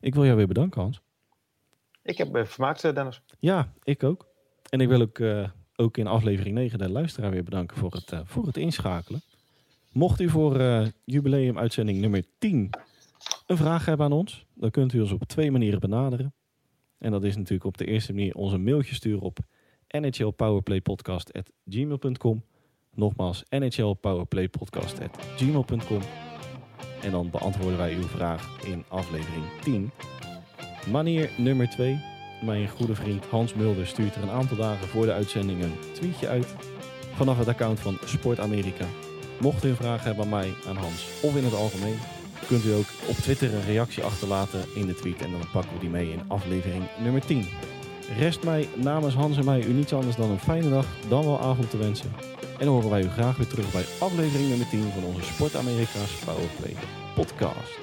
Ik 0.00 0.14
wil 0.14 0.24
jou 0.24 0.36
weer 0.36 0.46
bedanken, 0.46 0.80
Hans. 0.80 1.00
Ik 2.02 2.18
heb 2.18 2.30
me 2.30 2.46
vermaakt, 2.46 2.82
Dennis. 2.82 3.22
Ja, 3.38 3.72
ik 3.82 4.02
ook. 4.02 4.28
En 4.68 4.80
ik 4.80 4.88
wil 4.88 5.00
ook, 5.00 5.18
ook 5.80 5.96
in 5.96 6.06
aflevering 6.06 6.54
9 6.54 6.78
de 6.78 6.90
luisteraar 6.90 7.30
weer 7.30 7.44
bedanken 7.44 7.76
voor 7.76 7.92
het, 7.92 8.12
eh, 8.12 8.20
voor 8.24 8.46
het 8.46 8.56
inschakelen. 8.56 9.20
Mocht 9.92 10.20
u 10.20 10.28
voor 10.28 10.60
eh 10.60 10.86
jubileum-uitzending 11.04 11.98
nummer 11.98 12.24
10 12.38 12.70
een 13.46 13.56
vraag 13.56 13.84
hebben 13.84 14.06
aan 14.06 14.12
ons, 14.12 14.46
dan 14.54 14.70
kunt 14.70 14.92
u 14.92 15.00
ons 15.00 15.12
op 15.12 15.22
twee 15.22 15.50
manieren 15.50 15.80
benaderen. 15.80 16.34
En 16.98 17.10
dat 17.10 17.24
is 17.24 17.36
natuurlijk 17.36 17.64
op 17.64 17.78
de 17.78 17.84
eerste 17.84 18.12
manier 18.12 18.34
ons 18.34 18.52
een 18.52 18.64
mailtje 18.64 18.94
sturen 18.94 19.22
op 19.22 19.38
nhlpowerplaypodcast.gmail.com. 19.88 22.44
Nogmaals, 22.94 23.42
nhlpowerplaypodcast.gmail.com. 23.48 26.00
En 27.02 27.10
dan 27.10 27.30
beantwoorden 27.30 27.78
wij 27.78 27.94
uw 27.94 28.06
vraag 28.06 28.64
in 28.64 28.84
aflevering 28.88 29.44
10. 29.62 29.90
Manier 30.90 31.30
nummer 31.38 31.70
2. 31.70 32.09
Mijn 32.40 32.68
goede 32.68 32.94
vriend 32.94 33.24
Hans 33.24 33.54
Mulder 33.54 33.86
stuurt 33.86 34.14
er 34.14 34.22
een 34.22 34.30
aantal 34.30 34.56
dagen 34.56 34.88
voor 34.88 35.06
de 35.06 35.12
uitzending 35.12 35.62
een 35.62 35.74
tweetje 35.92 36.28
uit. 36.28 36.46
Vanaf 37.14 37.38
het 37.38 37.48
account 37.48 37.80
van 37.80 37.98
Sport 38.04 38.40
Amerika. 38.40 38.84
Mocht 39.40 39.64
u 39.64 39.68
een 39.68 39.76
vraag 39.76 40.04
hebben 40.04 40.24
aan 40.24 40.30
mij, 40.30 40.54
aan 40.68 40.76
Hans 40.76 41.06
of 41.22 41.36
in 41.36 41.44
het 41.44 41.54
algemeen, 41.54 41.98
kunt 42.46 42.64
u 42.64 42.72
ook 42.72 42.86
op 43.08 43.16
Twitter 43.16 43.54
een 43.54 43.64
reactie 43.64 44.02
achterlaten 44.02 44.60
in 44.74 44.86
de 44.86 44.94
tweet. 44.94 45.22
En 45.22 45.30
dan 45.30 45.50
pakken 45.52 45.72
we 45.72 45.78
die 45.78 45.88
mee 45.88 46.12
in 46.12 46.28
aflevering 46.28 46.84
nummer 47.02 47.26
10. 47.26 47.46
Rest 48.18 48.44
mij 48.44 48.68
namens 48.74 49.14
Hans 49.14 49.36
en 49.36 49.44
mij 49.44 49.64
u 49.64 49.72
niets 49.72 49.92
anders 49.92 50.16
dan 50.16 50.30
een 50.30 50.38
fijne 50.38 50.70
dag, 50.70 50.86
dan 51.08 51.24
wel 51.24 51.40
avond 51.40 51.70
te 51.70 51.76
wensen. 51.76 52.12
En 52.58 52.66
dan 52.66 52.74
horen 52.74 52.90
wij 52.90 53.02
u 53.02 53.08
graag 53.08 53.36
weer 53.36 53.46
terug 53.46 53.72
bij 53.72 53.84
aflevering 53.98 54.48
nummer 54.48 54.68
10 54.68 54.82
van 54.94 55.04
onze 55.04 55.22
Sport 55.22 55.56
Amerika's 55.56 56.12
Powerplay 56.24 56.76
podcast. 57.14 57.78